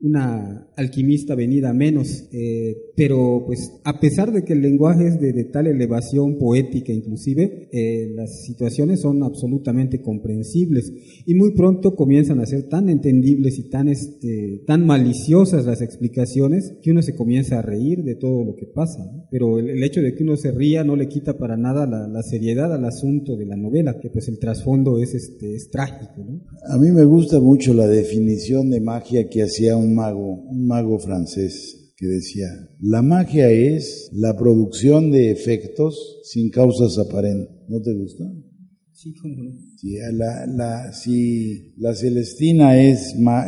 Una 0.02 0.68
alquimista 0.76 1.36
venida 1.36 1.74
menos. 1.74 2.28
Eh, 2.32 2.76
pero 2.96 3.44
pues 3.46 3.80
a 3.84 4.00
pesar 4.00 4.32
de 4.32 4.44
que 4.44 4.54
el 4.54 4.62
lenguaje 4.62 5.08
es 5.08 5.20
de, 5.20 5.34
de 5.34 5.46
tal 5.46 5.68
elevación 5.68 6.38
poética 6.38 6.94
inclusive, 6.94 7.70
eh, 7.72 8.12
las 8.16 8.44
situaciones 8.46 9.02
son 9.02 9.24
absolutamente 9.24 10.02
comprensibles 10.02 10.92
y 11.26 11.34
muy 11.36 11.52
pronto 11.54 11.96
comienzan 11.96 12.40
a 12.40 12.46
ser 12.46 12.64
tan 12.64 12.90
entendibles 12.90 13.58
y 13.60 13.70
tan, 13.70 13.88
este, 13.88 14.64
tan 14.68 14.86
maliciosas 14.86 15.66
las 15.66 15.82
explicaciones 15.82 16.74
que 16.82 16.92
uno 16.92 17.02
se 17.02 17.16
comienza 17.16 17.60
a 17.60 17.62
reír 17.62 18.04
de 18.04 18.16
todo 18.16 18.44
lo 18.44 18.56
que 18.56 18.66
pasa. 18.66 19.06
¿no? 19.06 19.28
Pero 19.32 19.60
el, 19.60 19.70
el, 19.70 19.84
hecho 19.84 20.02
de 20.02 20.14
que 20.14 20.24
uno 20.24 20.36
se 20.36 20.52
ría 20.52 20.84
no 20.84 20.96
le 20.96 21.08
quita 21.08 21.38
para 21.38 21.58
nada 21.58 21.88
la, 21.88 22.08
la 22.08 22.24
seriedad 22.24 22.74
al 22.74 22.86
asunto 22.86 23.36
de 23.36 23.46
la 23.46 23.56
novela, 23.56 24.00
que 24.00 24.10
pues 24.10 24.28
el 24.28 24.40
trasfondo 24.40 25.00
es, 25.00 25.14
este, 25.14 25.56
es 25.56 25.70
trágico. 25.70 26.24
¿no? 26.24 26.42
A 26.70 26.78
mí 26.78 26.92
me 26.92 27.06
gusta 27.06 27.40
mucho 27.40 27.74
la 27.74 27.88
definición 27.88 28.70
de 28.70 28.82
magia 28.82 29.30
que 29.30 29.44
hacía 29.44 29.71
un 29.78 29.96
mago, 29.96 30.44
un 30.44 30.68
mago 30.68 31.00
francés, 31.00 31.94
que 31.98 32.08
decía, 32.08 32.48
la 32.80 33.02
magia 33.02 33.50
es 33.52 34.10
la 34.14 34.36
producción 34.36 35.12
de 35.12 35.32
efectos 35.32 36.20
sin 36.24 36.50
causas 36.50 36.98
aparentes. 36.98 37.50
¿No 37.68 37.82
te 37.82 37.94
gusta? 37.94 38.24
Sí, 38.92 39.14
cómo 39.22 39.36
no. 39.44 39.52
Sí, 39.78 39.98
la, 40.14 40.46
la, 40.48 40.94
si 40.94 41.74
la 41.78 41.96
Celestina 41.96 42.82
es, 42.82 43.18
ma, 43.20 43.46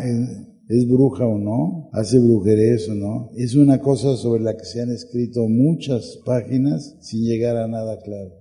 es 0.69 0.87
bruja 0.87 1.27
o 1.27 1.37
no, 1.37 1.89
hace 1.93 2.19
brujerías 2.19 2.87
o 2.89 2.95
no, 2.95 3.29
es 3.35 3.55
una 3.55 3.79
cosa 3.79 4.15
sobre 4.17 4.43
la 4.43 4.55
que 4.55 4.65
se 4.65 4.81
han 4.81 4.91
escrito 4.91 5.47
muchas 5.47 6.19
páginas 6.25 6.97
sin 7.01 7.23
llegar 7.23 7.57
a 7.57 7.67
nada 7.67 7.99
claro. 8.01 8.31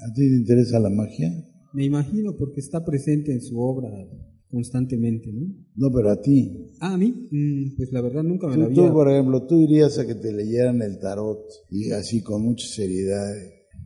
¿A 0.00 0.12
ti 0.12 0.28
te 0.28 0.36
interesa 0.36 0.78
la 0.78 0.90
magia? 0.90 1.32
Me 1.72 1.84
imagino 1.84 2.34
porque 2.36 2.60
está 2.60 2.84
presente 2.84 3.32
en 3.32 3.40
su 3.40 3.60
obra 3.60 3.90
constantemente, 4.50 5.32
¿no? 5.32 5.54
No, 5.76 5.92
pero 5.92 6.10
a 6.10 6.20
ti. 6.20 6.66
Ah, 6.80 6.94
a 6.94 6.98
mí, 6.98 7.28
mm, 7.30 7.76
pues 7.76 7.92
la 7.92 8.00
verdad 8.00 8.22
nunca 8.22 8.46
me 8.48 8.54
tú, 8.54 8.60
la 8.60 8.66
había... 8.66 8.76
Tú, 8.76 8.92
por 8.92 9.10
ejemplo, 9.10 9.46
tú 9.46 9.60
irías 9.60 9.98
a 9.98 10.06
que 10.06 10.14
te 10.14 10.32
leyeran 10.32 10.82
el 10.82 10.98
tarot 10.98 11.40
y 11.70 11.90
así 11.90 12.22
con 12.22 12.42
mucha 12.42 12.66
seriedad 12.66 13.34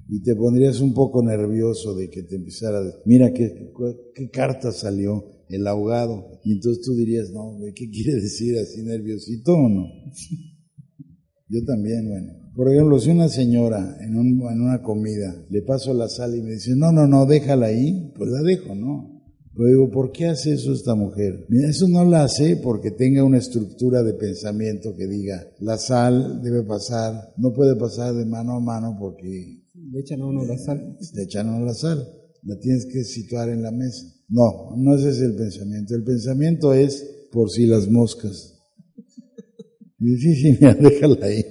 y 0.09 0.23
te 0.23 0.35
pondrías 0.37 0.81
un 0.81 0.95
poco 0.95 1.23
nervioso 1.23 1.95
de 1.95 2.11
que 2.11 2.23
te 2.23 2.37
empezara 2.37 2.79
a 2.79 2.95
mira 3.05 3.33
qué, 3.33 3.73
qué 4.15 4.31
carta 4.31 4.73
salió, 4.73 5.25
el 5.49 5.67
ahogado. 5.67 6.41
Y 6.45 6.53
entonces 6.53 6.85
tú 6.85 6.95
dirías, 6.95 7.31
no, 7.31 7.57
¿qué 7.75 7.89
quiere 7.91 8.15
decir 8.15 8.57
así 8.59 8.83
nerviosito 8.83 9.55
o 9.55 9.69
no? 9.69 9.87
Yo 11.49 11.65
también, 11.67 12.09
bueno. 12.09 12.33
Por 12.55 12.71
ejemplo, 12.71 12.99
si 12.99 13.11
una 13.11 13.29
señora 13.29 13.97
en, 14.01 14.17
un, 14.17 14.43
en 14.51 14.61
una 14.61 14.83
comida 14.83 15.47
le 15.49 15.63
paso 15.63 15.95
la 15.95 16.09
sal 16.09 16.37
y 16.37 16.43
me 16.43 16.53
dice, 16.53 16.75
no, 16.77 16.93
no, 16.93 17.07
no, 17.07 17.25
déjala 17.25 17.67
ahí, 17.67 18.13
pues 18.15 18.31
la 18.31 18.43
dejo, 18.43 18.75
¿no? 18.75 19.12
Pero 19.55 19.69
digo, 19.69 19.91
¿por 19.91 20.13
qué 20.13 20.27
hace 20.27 20.55
eso 20.55 20.73
esta 20.73 20.95
mujer? 20.95 21.45
Mira, 21.49 21.69
eso 21.69 21.87
no 21.87 22.05
la 22.05 22.25
hace 22.25 22.57
porque 22.57 22.91
tenga 22.91 23.23
una 23.23 23.39
estructura 23.39 24.03
de 24.03 24.15
pensamiento 24.15 24.95
que 24.97 25.07
diga, 25.07 25.47
la 25.61 25.77
sal 25.77 26.41
debe 26.43 26.63
pasar, 26.63 27.35
no 27.37 27.53
puede 27.53 27.77
pasar 27.77 28.15
de 28.15 28.25
mano 28.25 28.57
a 28.57 28.61
mano 28.61 28.97
porque... 28.99 29.61
Le 29.75 30.01
echan 30.01 30.23
a 30.23 30.27
uno 30.27 30.45
la 30.45 30.57
sal. 30.57 30.97
Le 31.13 31.23
echan 31.23 31.49
a 31.49 31.57
uno 31.57 31.67
la 31.67 31.75
sal, 31.75 32.09
la 32.45 32.59
tienes 32.59 32.87
que 32.87 33.05
situar 33.05 33.51
en 33.51 33.63
la 33.63 33.71
mesa. 33.71 34.07
No, 34.29 34.75
no 34.77 34.95
ese 34.95 35.11
es 35.11 35.21
el 35.21 35.35
pensamiento. 35.35 35.95
El 35.95 36.05
pensamiento 36.05 36.73
es 36.73 37.27
por 37.31 37.51
si 37.51 37.67
las 37.67 37.89
moscas. 37.89 38.59
Y 39.99 40.17
sí, 40.17 40.35
sí, 40.35 40.53
mira, 40.61 40.75
déjala 40.75 41.27
ahí, 41.27 41.45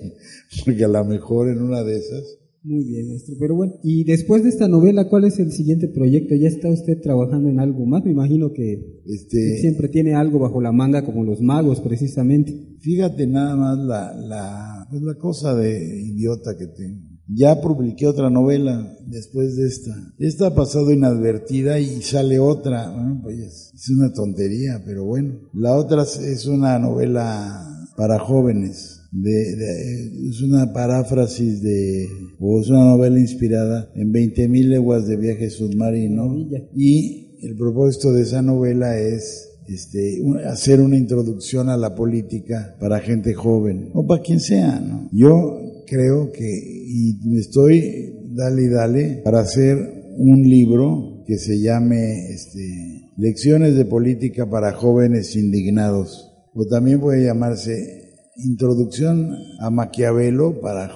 porque 0.65 0.83
a 0.83 0.87
lo 0.87 1.05
mejor 1.05 1.49
en 1.49 1.61
una 1.61 1.83
de 1.83 1.97
esas. 1.97 2.40
Muy 2.63 2.83
bien, 2.83 3.09
maestro. 3.09 3.35
Pero 3.39 3.55
bueno, 3.55 3.73
y 3.81 4.03
después 4.03 4.43
de 4.43 4.49
esta 4.49 4.67
novela, 4.67 5.09
¿cuál 5.09 5.23
es 5.23 5.39
el 5.39 5.51
siguiente 5.51 5.87
proyecto? 5.87 6.35
¿Ya 6.35 6.47
está 6.47 6.69
usted 6.69 7.01
trabajando 7.01 7.49
en 7.49 7.59
algo 7.59 7.87
más? 7.87 8.05
Me 8.05 8.11
imagino 8.11 8.53
que 8.53 9.01
este, 9.05 9.57
siempre 9.57 9.89
tiene 9.89 10.13
algo 10.13 10.37
bajo 10.37 10.61
la 10.61 10.71
manga, 10.71 11.03
como 11.03 11.23
los 11.23 11.41
magos, 11.41 11.81
precisamente. 11.81 12.77
Fíjate 12.79 13.25
nada 13.25 13.55
más 13.55 13.79
la, 13.79 14.13
la, 14.13 14.87
pues 14.91 15.01
la 15.01 15.15
cosa 15.15 15.55
de 15.55 16.03
idiota 16.03 16.55
que 16.55 16.67
tengo. 16.67 17.11
Ya 17.33 17.61
publiqué 17.61 18.05
otra 18.05 18.29
novela 18.29 18.95
después 19.07 19.55
de 19.55 19.67
esta. 19.67 19.95
Esta 20.19 20.47
ha 20.47 20.55
pasado 20.55 20.91
inadvertida 20.91 21.79
y 21.79 22.01
sale 22.03 22.37
otra. 22.39 22.91
Bueno, 22.91 23.21
pues 23.23 23.71
es 23.73 23.89
una 23.89 24.13
tontería, 24.13 24.83
pero 24.85 25.05
bueno. 25.05 25.39
La 25.53 25.75
otra 25.75 26.03
es 26.03 26.45
una 26.45 26.77
novela 26.77 27.87
para 27.97 28.19
jóvenes. 28.19 29.00
De, 29.11 29.55
de, 29.55 30.29
es 30.29 30.41
una 30.41 30.71
paráfrasis 30.71 31.61
de, 31.61 32.07
o 32.39 32.61
es 32.61 32.69
una 32.69 32.85
novela 32.85 33.19
inspirada 33.19 33.91
en 33.95 34.13
20.000 34.13 34.67
leguas 34.67 35.07
de 35.07 35.17
viaje 35.17 35.49
submarino. 35.49 36.47
Y 36.75 37.37
el 37.41 37.55
propósito 37.55 38.13
de 38.13 38.23
esa 38.23 38.41
novela 38.41 38.97
es 38.97 39.49
este, 39.67 40.21
hacer 40.47 40.79
una 40.79 40.97
introducción 40.97 41.69
a 41.69 41.77
la 41.77 41.93
política 41.93 42.75
para 42.79 42.99
gente 42.99 43.33
joven 43.33 43.89
o 43.93 44.05
para 44.07 44.21
quien 44.21 44.39
sea. 44.39 44.79
¿no? 44.79 45.09
Yo 45.11 45.83
creo 45.87 46.31
que, 46.31 46.47
y 46.47 47.19
me 47.25 47.39
estoy 47.39 48.11
dale 48.33 48.63
y 48.63 48.69
dale, 48.69 49.21
para 49.23 49.39
hacer 49.39 49.77
un 50.17 50.43
libro 50.43 51.23
que 51.25 51.37
se 51.37 51.59
llame 51.59 52.31
este, 52.31 53.11
Lecciones 53.17 53.75
de 53.75 53.85
Política 53.85 54.49
para 54.49 54.73
Jóvenes 54.73 55.35
Indignados, 55.35 56.31
o 56.53 56.65
también 56.65 56.99
puede 56.99 57.23
llamarse 57.23 58.00
Introducción 58.37 59.35
a 59.59 59.69
Maquiavelo 59.69 60.61
para, 60.61 60.89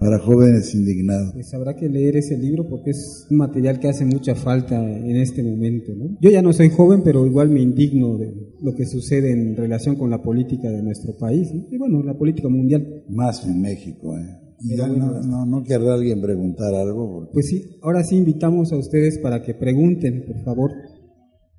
para 0.00 0.18
jóvenes 0.18 0.74
indignados. 0.74 1.32
Pues 1.32 1.52
habrá 1.54 1.74
que 1.74 1.88
leer 1.88 2.16
ese 2.16 2.36
libro 2.36 2.68
porque 2.68 2.90
es 2.90 3.26
un 3.30 3.38
material 3.38 3.80
que 3.80 3.88
hace 3.88 4.04
mucha 4.04 4.34
falta 4.34 4.76
en 4.76 5.16
este 5.16 5.42
momento. 5.42 5.92
Yo 6.20 6.30
ya 6.30 6.42
no 6.42 6.52
soy 6.52 6.68
joven, 6.68 7.02
pero 7.02 7.26
igual 7.26 7.48
me 7.48 7.62
indigno 7.62 8.18
de 8.18 8.34
lo 8.60 8.74
que 8.74 8.84
sucede 8.86 9.32
en 9.32 9.56
relación 9.56 9.96
con 9.96 10.10
la 10.10 10.22
política 10.22 10.68
de 10.68 10.82
nuestro 10.82 11.16
país 11.16 11.48
y 11.52 11.76
bueno, 11.78 12.02
la 12.02 12.14
política 12.14 12.48
mundial. 12.48 13.04
Más 13.08 13.46
en 13.46 13.60
México, 13.60 14.16
¿eh? 14.18 14.46
no, 14.76 15.22
no, 15.22 15.46
no, 15.46 15.62
querrá 15.62 15.94
alguien 15.94 16.20
preguntar 16.20 16.74
algo. 16.74 17.30
Pues 17.32 17.48
sí, 17.48 17.78
ahora 17.82 18.04
sí 18.04 18.16
invitamos 18.16 18.72
a 18.72 18.76
ustedes 18.76 19.18
para 19.18 19.42
que 19.42 19.54
pregunten, 19.54 20.24
por 20.26 20.42
favor. 20.44 20.70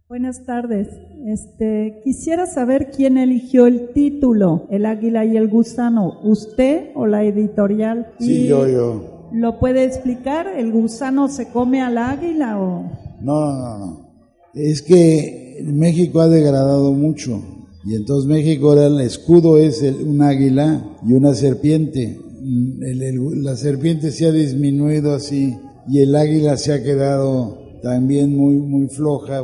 Buenas 0.10 0.46
tardes. 0.46 0.88
Este, 1.26 2.00
quisiera 2.02 2.46
saber 2.46 2.92
quién 2.96 3.18
eligió 3.18 3.68
el 3.68 3.90
título, 3.90 4.66
El 4.70 4.86
Águila 4.86 5.26
y 5.26 5.36
el 5.36 5.50
Gusano, 5.50 6.22
usted 6.24 6.92
o 6.96 7.08
la 7.08 7.26
editorial. 7.26 8.14
Sí, 8.18 8.48
yo, 8.48 8.70
yo. 8.70 9.28
¿Lo 9.34 9.60
puede 9.60 9.84
explicar? 9.84 10.48
¿El 10.48 10.72
gusano 10.72 11.28
se 11.28 11.50
come 11.50 11.82
al 11.82 11.98
águila 11.98 12.58
o...? 12.58 12.90
No, 13.20 13.52
no, 13.52 13.78
no. 13.80 14.10
Es 14.54 14.82
que 14.82 15.62
México 15.66 16.22
ha 16.22 16.30
degradado 16.30 16.94
mucho. 16.94 17.42
Y 17.84 17.96
entonces 17.96 18.30
México 18.30 18.70
ahora 18.70 18.86
el 18.86 19.02
escudo 19.02 19.58
es 19.58 19.82
un 19.82 20.22
águila 20.22 20.86
y 21.06 21.16
una 21.16 21.34
serpiente. 21.34 22.18
la 22.40 23.58
serpiente 23.58 24.12
se 24.12 24.28
ha 24.28 24.32
disminuido 24.32 25.14
así 25.14 25.58
y 25.90 26.00
el 26.00 26.16
águila 26.16 26.56
se 26.56 26.72
ha 26.72 26.82
quedado 26.82 27.58
también 27.82 28.38
muy, 28.38 28.56
muy 28.56 28.88
floja 28.88 29.44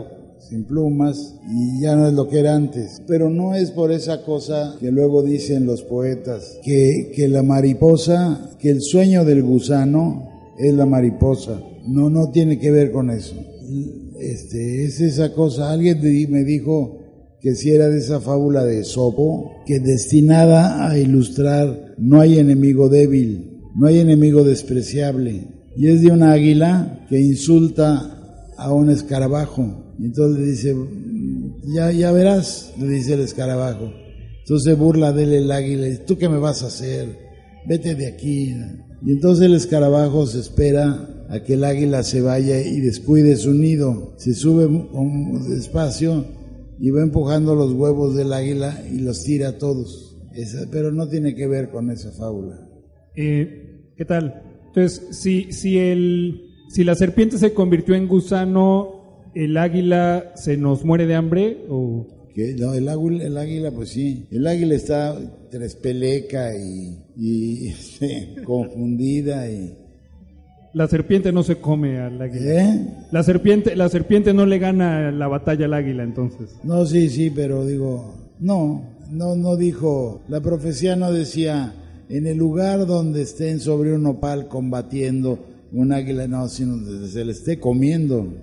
sin 0.50 0.66
plumas 0.66 1.36
y 1.50 1.82
ya 1.82 1.96
no 1.96 2.08
es 2.08 2.14
lo 2.14 2.28
que 2.28 2.40
era 2.40 2.56
antes. 2.56 3.02
Pero 3.08 3.30
no 3.30 3.56
es 3.56 3.72
por 3.72 3.92
esa 3.92 4.24
cosa 4.24 4.76
que 4.80 4.92
luego 4.92 5.24
dicen 5.24 5.66
los 5.66 5.84
poetas, 5.84 6.60
que, 6.64 7.12
que 7.16 7.28
la 7.28 7.44
mariposa, 7.44 8.52
que 8.60 8.70
el 8.70 8.82
sueño 8.82 9.26
del 9.26 9.44
gusano 9.44 10.30
es 10.58 10.74
la 10.74 10.86
mariposa. 10.86 11.62
No, 11.88 12.10
no 12.10 12.30
tiene 12.32 12.60
que 12.60 12.72
ver 12.72 12.92
con 12.92 13.10
eso. 13.10 13.36
Este, 14.20 14.86
es 14.86 15.02
esa 15.02 15.34
cosa. 15.34 15.72
Alguien 15.72 16.00
me 16.32 16.44
dijo 16.44 17.00
que 17.42 17.56
si 17.56 17.72
era 17.72 17.90
de 17.90 18.00
esa 18.00 18.22
fábula 18.22 18.64
de 18.64 18.84
Sopo, 18.84 19.52
que 19.66 19.80
destinada 19.80 20.90
a 20.90 20.98
ilustrar 20.98 21.96
no 21.98 22.22
hay 22.22 22.40
enemigo 22.40 22.90
débil, 22.90 23.60
no 23.76 23.88
hay 23.88 24.00
enemigo 24.00 24.44
despreciable. 24.44 25.48
Y 25.76 25.88
es 25.88 26.02
de 26.02 26.12
una 26.12 26.32
águila 26.32 27.06
que 27.10 27.20
insulta 27.20 28.52
a 28.58 28.72
un 28.72 28.90
escarabajo 28.90 29.83
y 30.00 30.06
entonces 30.06 30.46
dice, 30.46 30.76
ya, 31.76 31.92
ya 31.92 32.12
verás, 32.12 32.74
le 32.80 32.88
dice 32.88 33.14
el 33.14 33.22
escarabajo. 33.22 33.92
Entonces 34.40 34.78
burla 34.78 35.14
de 35.14 35.24
él 35.24 35.34
el 35.34 35.52
águila, 35.52 35.88
¿tú 36.06 36.18
qué 36.18 36.28
me 36.28 36.38
vas 36.38 36.64
a 36.64 36.68
hacer? 36.68 37.18
Vete 37.68 37.96
de 37.96 38.08
aquí. 38.08 38.56
Y 39.06 39.12
entonces 39.12 39.46
el 39.46 39.54
escarabajo 39.54 40.26
se 40.28 40.40
espera 40.40 41.26
a 41.30 41.42
que 41.44 41.54
el 41.54 41.64
águila 41.64 42.04
se 42.04 42.22
vaya 42.22 42.60
y 42.60 42.80
descuide 42.82 43.36
su 43.38 43.54
nido. 43.54 44.14
Se 44.18 44.34
sube 44.34 44.68
despacio 45.50 46.26
y 46.80 46.90
va 46.90 47.02
empujando 47.02 47.56
los 47.56 47.72
huevos 47.74 48.16
del 48.16 48.34
águila 48.34 48.84
y 48.92 49.00
los 49.00 49.24
tira 49.24 49.50
a 49.50 49.58
todos. 49.58 50.18
pero 50.72 50.92
no 50.92 51.08
tiene 51.08 51.36
que 51.36 51.48
ver 51.48 51.70
con 51.70 51.90
esa 51.90 52.12
fábula. 52.12 52.68
Eh, 53.16 53.92
¿Qué 53.96 54.06
tal? 54.06 54.42
Entonces, 54.68 55.08
si, 55.12 55.52
si, 55.52 55.78
el, 55.78 56.50
si 56.70 56.84
la 56.84 56.96
serpiente 56.96 57.38
se 57.38 57.54
convirtió 57.54 57.96
en 57.96 58.08
gusano 58.08 58.93
el 59.36 59.58
águila 59.58 60.32
se 60.36 60.58
nos 60.58 60.84
muere 60.86 61.06
de 61.06 61.16
hambre 61.16 61.66
o 61.70 62.08
no, 62.58 62.74
el 62.74 62.90
águila, 62.90 63.24
el 63.26 63.38
águila, 63.38 63.72
pues 63.72 63.90
sí. 63.90 64.26
El 64.32 64.48
águila 64.48 64.76
está 64.76 65.16
trespeleca 65.52 66.56
y, 66.56 66.98
y 67.16 67.68
este, 67.68 68.42
confundida 68.46 69.50
y. 69.50 69.78
La 70.74 70.88
serpiente 70.88 71.32
no 71.32 71.44
se 71.44 71.58
come 71.58 72.00
al 72.00 72.20
águila. 72.20 72.64
¿Eh? 72.64 72.88
La 73.12 73.22
serpiente, 73.22 73.76
la 73.76 73.90
serpiente 73.90 74.34
no 74.34 74.48
le 74.48 74.58
gana 74.58 75.12
la 75.12 75.28
batalla 75.28 75.66
al 75.66 75.76
águila, 75.76 76.04
entonces. 76.04 76.56
No, 76.64 76.86
sí, 76.88 77.10
sí, 77.10 77.30
pero 77.30 77.66
digo, 77.68 78.16
no, 78.40 78.84
no, 79.12 79.36
no 79.36 79.56
dijo. 79.56 80.24
La 80.28 80.42
profecía 80.42 80.96
no 80.96 81.12
decía 81.12 81.76
en 82.10 82.26
el 82.26 82.38
lugar 82.38 82.88
donde 82.88 83.22
estén 83.22 83.60
sobre 83.60 83.94
un 83.94 84.02
nopal 84.02 84.48
combatiendo 84.48 85.38
un 85.72 85.92
águila, 85.92 86.28
no, 86.28 86.48
sino 86.48 86.78
donde 86.78 87.08
se 87.08 87.24
le 87.24 87.34
esté 87.34 87.60
comiendo. 87.60 88.34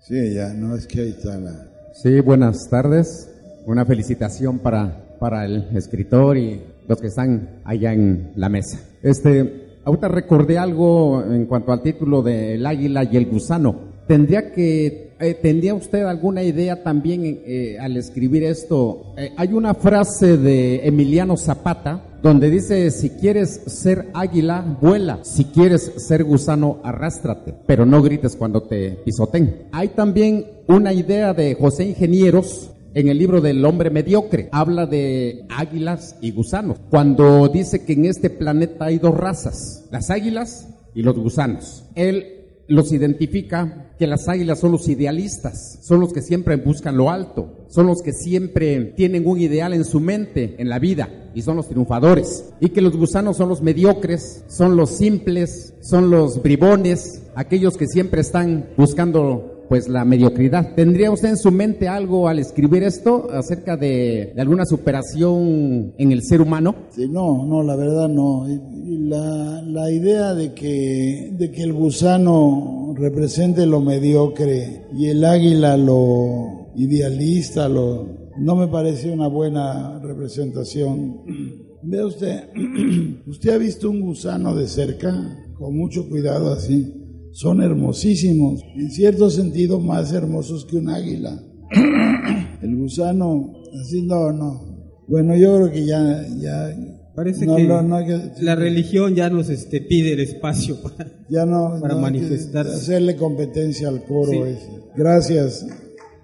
Sí, 0.00 0.34
ya, 0.34 0.52
no 0.54 0.74
es 0.76 0.86
que 0.86 1.00
ahí 1.00 1.08
está 1.10 1.38
la... 1.38 1.68
Sí, 1.94 2.20
buenas 2.20 2.68
tardes. 2.70 3.30
Una 3.66 3.84
felicitación 3.84 4.58
para, 4.60 5.16
para 5.18 5.44
el 5.44 5.76
escritor 5.76 6.36
y 6.36 6.60
los 6.86 7.00
que 7.00 7.08
están 7.08 7.60
allá 7.64 7.92
en 7.92 8.32
la 8.36 8.48
mesa. 8.48 8.78
Este, 9.02 9.78
ahorita 9.84 10.08
recordé 10.08 10.58
algo 10.58 11.22
en 11.24 11.46
cuanto 11.46 11.72
al 11.72 11.82
título 11.82 12.22
de 12.22 12.54
El 12.54 12.66
águila 12.66 13.04
y 13.04 13.16
el 13.16 13.26
gusano. 13.26 13.96
Tendría 14.06 14.52
que, 14.52 15.14
eh, 15.18 15.34
¿tendría 15.34 15.74
usted 15.74 16.04
alguna 16.04 16.44
idea 16.44 16.84
también 16.84 17.40
eh, 17.44 17.76
al 17.80 17.96
escribir 17.96 18.44
esto? 18.44 19.14
Eh, 19.16 19.32
hay 19.36 19.52
una 19.52 19.74
frase 19.74 20.36
de 20.36 20.86
Emiliano 20.86 21.36
Zapata 21.36 22.15
donde 22.26 22.50
dice, 22.50 22.90
si 22.90 23.10
quieres 23.10 23.62
ser 23.66 24.10
águila, 24.12 24.78
vuela. 24.80 25.20
Si 25.22 25.44
quieres 25.44 25.92
ser 25.96 26.24
gusano, 26.24 26.80
arrástrate, 26.82 27.54
pero 27.66 27.86
no 27.86 28.02
grites 28.02 28.34
cuando 28.34 28.64
te 28.64 28.90
pisoten. 29.04 29.68
Hay 29.70 29.88
también 29.88 30.44
una 30.66 30.92
idea 30.92 31.34
de 31.34 31.54
José 31.54 31.84
Ingenieros 31.84 32.70
en 32.94 33.08
el 33.08 33.18
libro 33.18 33.40
del 33.40 33.64
hombre 33.64 33.90
mediocre. 33.90 34.48
Habla 34.50 34.86
de 34.86 35.46
águilas 35.50 36.16
y 36.20 36.32
gusanos. 36.32 36.78
Cuando 36.90 37.46
dice 37.48 37.84
que 37.84 37.92
en 37.92 38.06
este 38.06 38.28
planeta 38.28 38.86
hay 38.86 38.98
dos 38.98 39.16
razas, 39.16 39.84
las 39.92 40.10
águilas 40.10 40.68
y 40.94 41.02
los 41.02 41.16
gusanos. 41.16 41.84
Él 41.94 42.35
los 42.68 42.92
identifica 42.92 43.86
que 43.98 44.06
las 44.06 44.28
águilas 44.28 44.60
son 44.60 44.72
los 44.72 44.88
idealistas, 44.88 45.78
son 45.82 46.00
los 46.00 46.12
que 46.12 46.22
siempre 46.22 46.56
buscan 46.56 46.96
lo 46.96 47.10
alto, 47.10 47.66
son 47.68 47.86
los 47.86 48.02
que 48.02 48.12
siempre 48.12 48.92
tienen 48.96 49.26
un 49.26 49.40
ideal 49.40 49.72
en 49.72 49.84
su 49.84 50.00
mente, 50.00 50.56
en 50.58 50.68
la 50.68 50.78
vida, 50.78 51.30
y 51.34 51.42
son 51.42 51.56
los 51.56 51.68
triunfadores. 51.68 52.52
Y 52.60 52.70
que 52.70 52.82
los 52.82 52.96
gusanos 52.96 53.36
son 53.36 53.48
los 53.48 53.62
mediocres, 53.62 54.44
son 54.48 54.76
los 54.76 54.90
simples, 54.90 55.74
son 55.80 56.10
los 56.10 56.42
bribones, 56.42 57.22
aquellos 57.34 57.76
que 57.76 57.86
siempre 57.86 58.20
están 58.20 58.70
buscando 58.76 59.55
pues 59.68 59.88
la 59.88 60.04
mediocridad. 60.04 60.74
¿Tendría 60.74 61.10
usted 61.10 61.30
en 61.30 61.36
su 61.36 61.50
mente 61.50 61.88
algo 61.88 62.28
al 62.28 62.38
escribir 62.38 62.82
esto 62.82 63.28
acerca 63.30 63.76
de, 63.76 64.32
alguna 64.36 64.64
superación 64.64 65.94
en 65.98 66.12
el 66.12 66.22
ser 66.22 66.40
humano? 66.40 66.74
Sí, 66.90 67.08
no, 67.08 67.44
no, 67.46 67.62
la 67.62 67.76
verdad 67.76 68.08
no. 68.08 68.46
La, 68.84 69.90
idea 69.90 70.34
de 70.34 70.52
que, 70.52 71.30
de 71.32 71.50
que 71.52 71.62
el 71.62 71.72
gusano 71.72 72.92
represente 72.96 73.66
lo 73.66 73.80
mediocre 73.80 74.86
y 74.96 75.06
el 75.06 75.24
águila 75.24 75.76
lo 75.76 76.72
idealista, 76.74 77.68
lo, 77.68 78.08
no 78.36 78.56
me 78.56 78.66
parece 78.66 79.10
una 79.10 79.28
buena 79.28 80.00
representación. 80.00 81.22
Vea 81.82 82.04
usted, 82.04 82.48
usted 83.26 83.50
ha 83.50 83.58
visto 83.58 83.88
un 83.90 84.00
gusano 84.00 84.54
de 84.56 84.66
cerca, 84.66 85.12
con 85.56 85.76
mucho 85.76 86.08
cuidado 86.08 86.52
así 86.52 87.05
son 87.36 87.60
hermosísimos, 87.60 88.62
en 88.74 88.90
cierto 88.90 89.28
sentido 89.28 89.78
más 89.78 90.10
hermosos 90.10 90.64
que 90.64 90.76
un 90.76 90.88
águila. 90.88 91.38
El 92.62 92.76
gusano, 92.76 93.52
así 93.78 94.00
no, 94.00 94.32
no. 94.32 95.04
Bueno, 95.06 95.36
yo 95.36 95.56
creo 95.56 95.70
que 95.70 95.84
ya... 95.84 96.26
ya 96.40 96.74
Parece 97.14 97.46
que, 97.46 98.42
la 98.42 98.54
religión 98.54 99.14
ya 99.14 99.30
nos 99.30 99.48
este, 99.48 99.80
pide 99.80 100.12
el 100.12 100.20
espacio 100.20 100.80
para, 100.82 101.10
ya 101.30 101.46
no, 101.46 101.78
para 101.80 101.96
manifestarse. 101.96 102.74
Hacerle 102.74 103.16
competencia 103.16 103.88
al 103.88 104.04
coro 104.04 104.44
ese. 104.44 104.68
Gracias. 104.94 105.66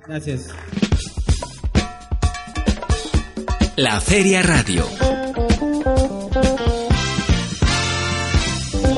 Gracias. 0.06 0.48
La 3.76 4.00
Feria 4.00 4.42
Radio. 4.42 4.84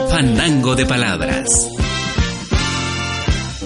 Fandango 0.08 0.74
de 0.74 0.86
Palabras. 0.86 1.73